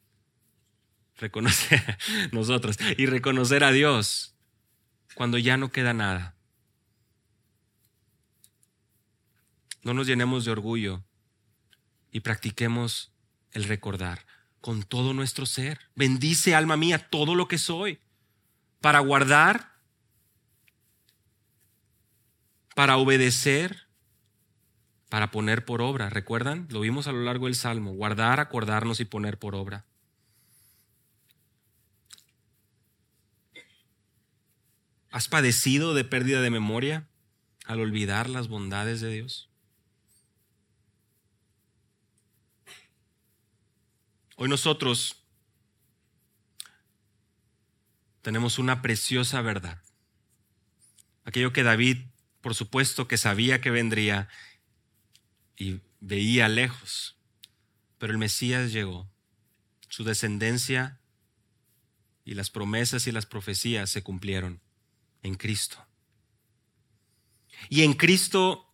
reconocer 1.16 1.98
nosotros 2.32 2.76
y 2.96 3.06
reconocer 3.06 3.64
a 3.64 3.72
Dios 3.72 4.34
cuando 5.14 5.38
ya 5.38 5.56
no 5.56 5.70
queda 5.70 5.94
nada. 5.94 6.35
No 9.86 9.94
nos 9.94 10.08
llenemos 10.08 10.44
de 10.44 10.50
orgullo 10.50 11.04
y 12.10 12.18
practiquemos 12.18 13.12
el 13.52 13.62
recordar 13.62 14.26
con 14.60 14.82
todo 14.82 15.14
nuestro 15.14 15.46
ser. 15.46 15.78
Bendice, 15.94 16.56
alma 16.56 16.76
mía, 16.76 17.08
todo 17.08 17.36
lo 17.36 17.46
que 17.46 17.56
soy 17.56 18.00
para 18.80 18.98
guardar, 18.98 19.76
para 22.74 22.96
obedecer, 22.96 23.86
para 25.08 25.30
poner 25.30 25.64
por 25.64 25.80
obra. 25.80 26.10
¿Recuerdan? 26.10 26.66
Lo 26.70 26.80
vimos 26.80 27.06
a 27.06 27.12
lo 27.12 27.22
largo 27.22 27.46
del 27.46 27.54
Salmo. 27.54 27.92
Guardar, 27.92 28.40
acordarnos 28.40 28.98
y 28.98 29.04
poner 29.04 29.38
por 29.38 29.54
obra. 29.54 29.84
¿Has 35.12 35.28
padecido 35.28 35.94
de 35.94 36.02
pérdida 36.02 36.40
de 36.40 36.50
memoria 36.50 37.06
al 37.66 37.78
olvidar 37.78 38.28
las 38.28 38.48
bondades 38.48 39.00
de 39.00 39.12
Dios? 39.12 39.48
Hoy 44.36 44.50
nosotros 44.50 45.16
tenemos 48.20 48.58
una 48.58 48.82
preciosa 48.82 49.40
verdad. 49.40 49.82
Aquello 51.24 51.54
que 51.54 51.62
David, 51.62 52.04
por 52.42 52.54
supuesto, 52.54 53.08
que 53.08 53.16
sabía 53.16 53.62
que 53.62 53.70
vendría 53.70 54.28
y 55.56 55.80
veía 56.00 56.48
lejos, 56.48 57.16
pero 57.98 58.12
el 58.12 58.18
Mesías 58.18 58.72
llegó. 58.72 59.10
Su 59.88 60.04
descendencia 60.04 61.00
y 62.24 62.34
las 62.34 62.50
promesas 62.50 63.06
y 63.06 63.12
las 63.12 63.24
profecías 63.24 63.88
se 63.88 64.02
cumplieron 64.02 64.60
en 65.22 65.36
Cristo. 65.36 65.86
Y 67.70 67.84
en 67.84 67.94
Cristo 67.94 68.70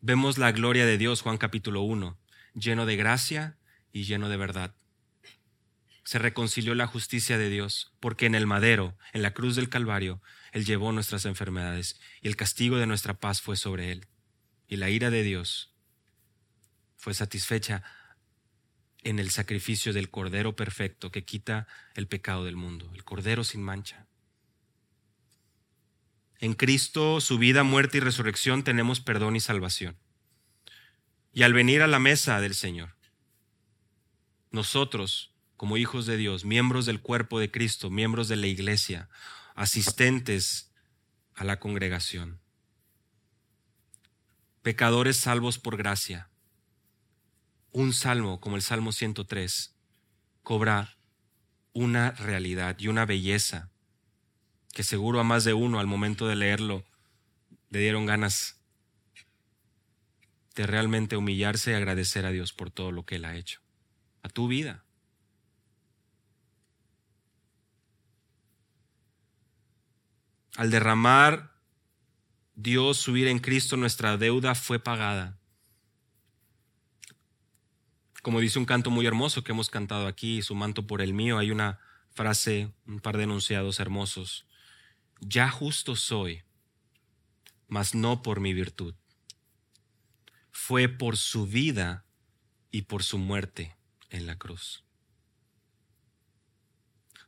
vemos 0.00 0.38
la 0.38 0.52
gloria 0.52 0.86
de 0.86 0.98
Dios, 0.98 1.22
Juan 1.22 1.36
capítulo 1.36 1.82
1, 1.82 2.16
lleno 2.54 2.86
de 2.86 2.94
gracia 2.94 3.58
y 3.92 4.04
lleno 4.04 4.28
de 4.28 4.36
verdad. 4.36 4.76
Se 6.10 6.18
reconcilió 6.18 6.74
la 6.74 6.88
justicia 6.88 7.38
de 7.38 7.48
Dios, 7.48 7.92
porque 8.00 8.26
en 8.26 8.34
el 8.34 8.44
madero, 8.44 8.98
en 9.12 9.22
la 9.22 9.32
cruz 9.32 9.54
del 9.54 9.68
Calvario, 9.68 10.20
Él 10.50 10.64
llevó 10.64 10.90
nuestras 10.90 11.24
enfermedades 11.24 12.00
y 12.20 12.26
el 12.26 12.34
castigo 12.34 12.78
de 12.78 12.88
nuestra 12.88 13.14
paz 13.14 13.40
fue 13.40 13.54
sobre 13.54 13.92
Él. 13.92 14.08
Y 14.66 14.78
la 14.78 14.90
ira 14.90 15.10
de 15.10 15.22
Dios 15.22 15.72
fue 16.96 17.14
satisfecha 17.14 17.84
en 19.04 19.20
el 19.20 19.30
sacrificio 19.30 19.92
del 19.92 20.10
Cordero 20.10 20.56
perfecto 20.56 21.12
que 21.12 21.24
quita 21.24 21.68
el 21.94 22.08
pecado 22.08 22.44
del 22.44 22.56
mundo, 22.56 22.90
el 22.92 23.04
Cordero 23.04 23.44
sin 23.44 23.62
mancha. 23.62 24.08
En 26.40 26.54
Cristo, 26.54 27.20
su 27.20 27.38
vida, 27.38 27.62
muerte 27.62 27.98
y 27.98 28.00
resurrección, 28.00 28.64
tenemos 28.64 28.98
perdón 28.98 29.36
y 29.36 29.40
salvación. 29.40 29.96
Y 31.32 31.44
al 31.44 31.52
venir 31.52 31.82
a 31.82 31.86
la 31.86 32.00
mesa 32.00 32.40
del 32.40 32.56
Señor, 32.56 32.96
nosotros, 34.50 35.30
como 35.60 35.76
hijos 35.76 36.06
de 36.06 36.16
Dios, 36.16 36.46
miembros 36.46 36.86
del 36.86 37.02
cuerpo 37.02 37.38
de 37.38 37.50
Cristo, 37.50 37.90
miembros 37.90 38.28
de 38.28 38.36
la 38.36 38.46
iglesia, 38.46 39.10
asistentes 39.54 40.72
a 41.34 41.44
la 41.44 41.60
congregación, 41.60 42.40
pecadores 44.62 45.18
salvos 45.18 45.58
por 45.58 45.76
gracia, 45.76 46.30
un 47.72 47.92
salmo 47.92 48.40
como 48.40 48.56
el 48.56 48.62
Salmo 48.62 48.90
103 48.90 49.76
cobra 50.42 50.96
una 51.74 52.12
realidad 52.12 52.76
y 52.78 52.88
una 52.88 53.04
belleza 53.04 53.68
que 54.72 54.82
seguro 54.82 55.20
a 55.20 55.24
más 55.24 55.44
de 55.44 55.52
uno 55.52 55.78
al 55.78 55.86
momento 55.86 56.26
de 56.26 56.36
leerlo 56.36 56.86
le 57.68 57.80
dieron 57.80 58.06
ganas 58.06 58.62
de 60.54 60.66
realmente 60.66 61.18
humillarse 61.18 61.72
y 61.72 61.74
agradecer 61.74 62.24
a 62.24 62.30
Dios 62.30 62.54
por 62.54 62.70
todo 62.70 62.92
lo 62.92 63.04
que 63.04 63.16
Él 63.16 63.26
ha 63.26 63.36
hecho, 63.36 63.60
a 64.22 64.30
tu 64.30 64.48
vida. 64.48 64.86
Al 70.60 70.70
derramar 70.70 71.54
Dios 72.54 72.98
subir 72.98 73.28
en 73.28 73.38
Cristo, 73.38 73.78
nuestra 73.78 74.18
deuda 74.18 74.54
fue 74.54 74.78
pagada. 74.78 75.38
Como 78.20 78.40
dice 78.40 78.58
un 78.58 78.66
canto 78.66 78.90
muy 78.90 79.06
hermoso 79.06 79.42
que 79.42 79.52
hemos 79.52 79.70
cantado 79.70 80.06
aquí, 80.06 80.42
su 80.42 80.54
manto 80.54 80.86
por 80.86 81.00
el 81.00 81.14
mío, 81.14 81.38
hay 81.38 81.50
una 81.50 81.80
frase, 82.10 82.74
un 82.86 83.00
par 83.00 83.16
de 83.16 83.22
enunciados 83.22 83.80
hermosos 83.80 84.44
ya 85.22 85.48
justo 85.48 85.96
soy, 85.96 86.42
mas 87.66 87.94
no 87.94 88.20
por 88.20 88.40
mi 88.40 88.52
virtud. 88.52 88.94
Fue 90.50 90.90
por 90.90 91.16
su 91.16 91.46
vida 91.46 92.04
y 92.70 92.82
por 92.82 93.02
su 93.02 93.16
muerte 93.16 93.78
en 94.10 94.26
la 94.26 94.36
cruz. 94.36 94.84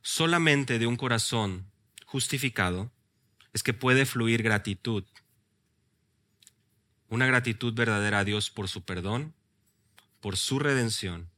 Solamente 0.03 0.77
de 0.77 0.85
un 0.85 0.97
corazón 0.97 1.71
justificado 2.05 2.91
es 3.53 3.63
que 3.63 3.73
puede 3.73 4.05
fluir 4.05 4.43
gratitud. 4.43 5.05
Una 7.07 7.27
gratitud 7.27 7.73
verdadera 7.73 8.19
a 8.19 8.23
Dios 8.23 8.49
por 8.49 8.67
su 8.67 8.83
perdón, 8.83 9.33
por 10.19 10.37
su 10.37 10.59
redención 10.59 11.29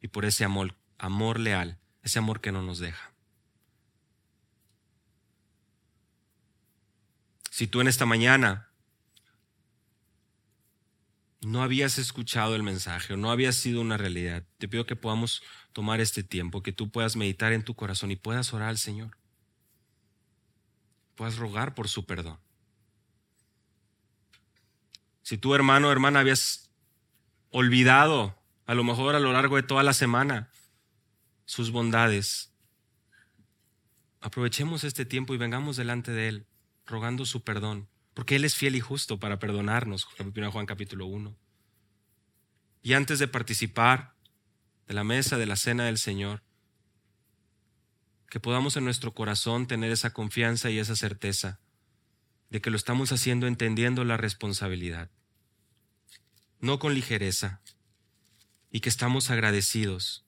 y 0.00 0.08
por 0.08 0.24
ese 0.24 0.44
amor, 0.44 0.76
amor 0.98 1.40
leal, 1.40 1.78
ese 2.02 2.20
amor 2.20 2.40
que 2.40 2.52
no 2.52 2.62
nos 2.62 2.78
deja. 2.78 3.12
Si 7.50 7.66
tú 7.66 7.80
en 7.80 7.88
esta 7.88 8.06
mañana 8.06 8.68
no 11.40 11.62
habías 11.62 11.98
escuchado 11.98 12.56
el 12.56 12.62
mensaje 12.62 13.14
o 13.14 13.16
no 13.16 13.30
había 13.30 13.52
sido 13.52 13.80
una 13.80 13.96
realidad, 13.96 14.44
te 14.58 14.68
pido 14.68 14.86
que 14.86 14.96
podamos 14.96 15.42
tomar 15.72 16.00
este 16.00 16.22
tiempo, 16.22 16.62
que 16.62 16.72
tú 16.72 16.90
puedas 16.90 17.16
meditar 17.16 17.52
en 17.52 17.64
tu 17.64 17.74
corazón 17.74 18.10
y 18.10 18.16
puedas 18.16 18.52
orar 18.54 18.68
al 18.68 18.78
Señor. 18.78 19.16
Puedas 21.14 21.36
rogar 21.36 21.74
por 21.74 21.88
su 21.88 22.06
perdón. 22.06 22.38
Si 25.22 25.38
tu 25.38 25.54
hermano 25.54 25.88
o 25.88 25.92
hermana 25.92 26.20
habías 26.20 26.70
olvidado, 27.50 28.38
a 28.66 28.74
lo 28.74 28.84
mejor 28.84 29.14
a 29.14 29.20
lo 29.20 29.32
largo 29.32 29.56
de 29.56 29.62
toda 29.62 29.82
la 29.82 29.94
semana, 29.94 30.50
sus 31.46 31.70
bondades, 31.70 32.52
aprovechemos 34.20 34.84
este 34.84 35.04
tiempo 35.04 35.34
y 35.34 35.38
vengamos 35.38 35.76
delante 35.76 36.12
de 36.12 36.28
Él 36.28 36.46
rogando 36.86 37.24
su 37.24 37.42
perdón, 37.42 37.88
porque 38.12 38.36
Él 38.36 38.44
es 38.44 38.54
fiel 38.54 38.76
y 38.76 38.80
justo 38.80 39.18
para 39.18 39.38
perdonarnos, 39.38 40.04
Juan 40.04 40.66
capítulo 40.66 41.06
1. 41.06 41.36
Y 42.82 42.92
antes 42.92 43.18
de 43.18 43.28
participar 43.28 44.14
de 44.86 44.94
la 44.94 45.04
mesa 45.04 45.38
de 45.38 45.46
la 45.46 45.56
cena 45.56 45.86
del 45.86 45.96
Señor, 45.96 46.42
que 48.34 48.40
podamos 48.40 48.76
en 48.76 48.82
nuestro 48.82 49.14
corazón 49.14 49.68
tener 49.68 49.92
esa 49.92 50.12
confianza 50.12 50.68
y 50.68 50.80
esa 50.80 50.96
certeza 50.96 51.60
de 52.50 52.60
que 52.60 52.68
lo 52.68 52.76
estamos 52.76 53.12
haciendo 53.12 53.46
entendiendo 53.46 54.02
la 54.02 54.16
responsabilidad, 54.16 55.08
no 56.58 56.80
con 56.80 56.94
ligereza, 56.94 57.60
y 58.72 58.80
que 58.80 58.88
estamos 58.88 59.30
agradecidos 59.30 60.26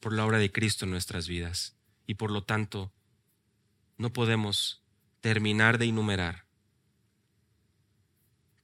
por 0.00 0.14
la 0.14 0.24
obra 0.24 0.38
de 0.38 0.50
Cristo 0.50 0.86
en 0.86 0.92
nuestras 0.92 1.28
vidas, 1.28 1.76
y 2.06 2.14
por 2.14 2.30
lo 2.30 2.42
tanto 2.44 2.94
no 3.98 4.14
podemos 4.14 4.82
terminar 5.20 5.76
de 5.76 5.84
enumerar 5.84 6.46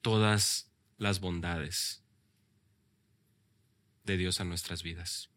todas 0.00 0.70
las 0.96 1.20
bondades 1.20 2.02
de 4.04 4.16
Dios 4.16 4.40
a 4.40 4.44
nuestras 4.44 4.82
vidas. 4.82 5.28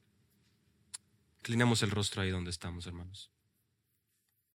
Inclinamos 1.42 1.82
el 1.82 1.89
rostro 1.89 2.22
ahí 2.22 2.30
donde 2.30 2.52
estamos, 2.52 2.86
hermanos. 2.86 3.31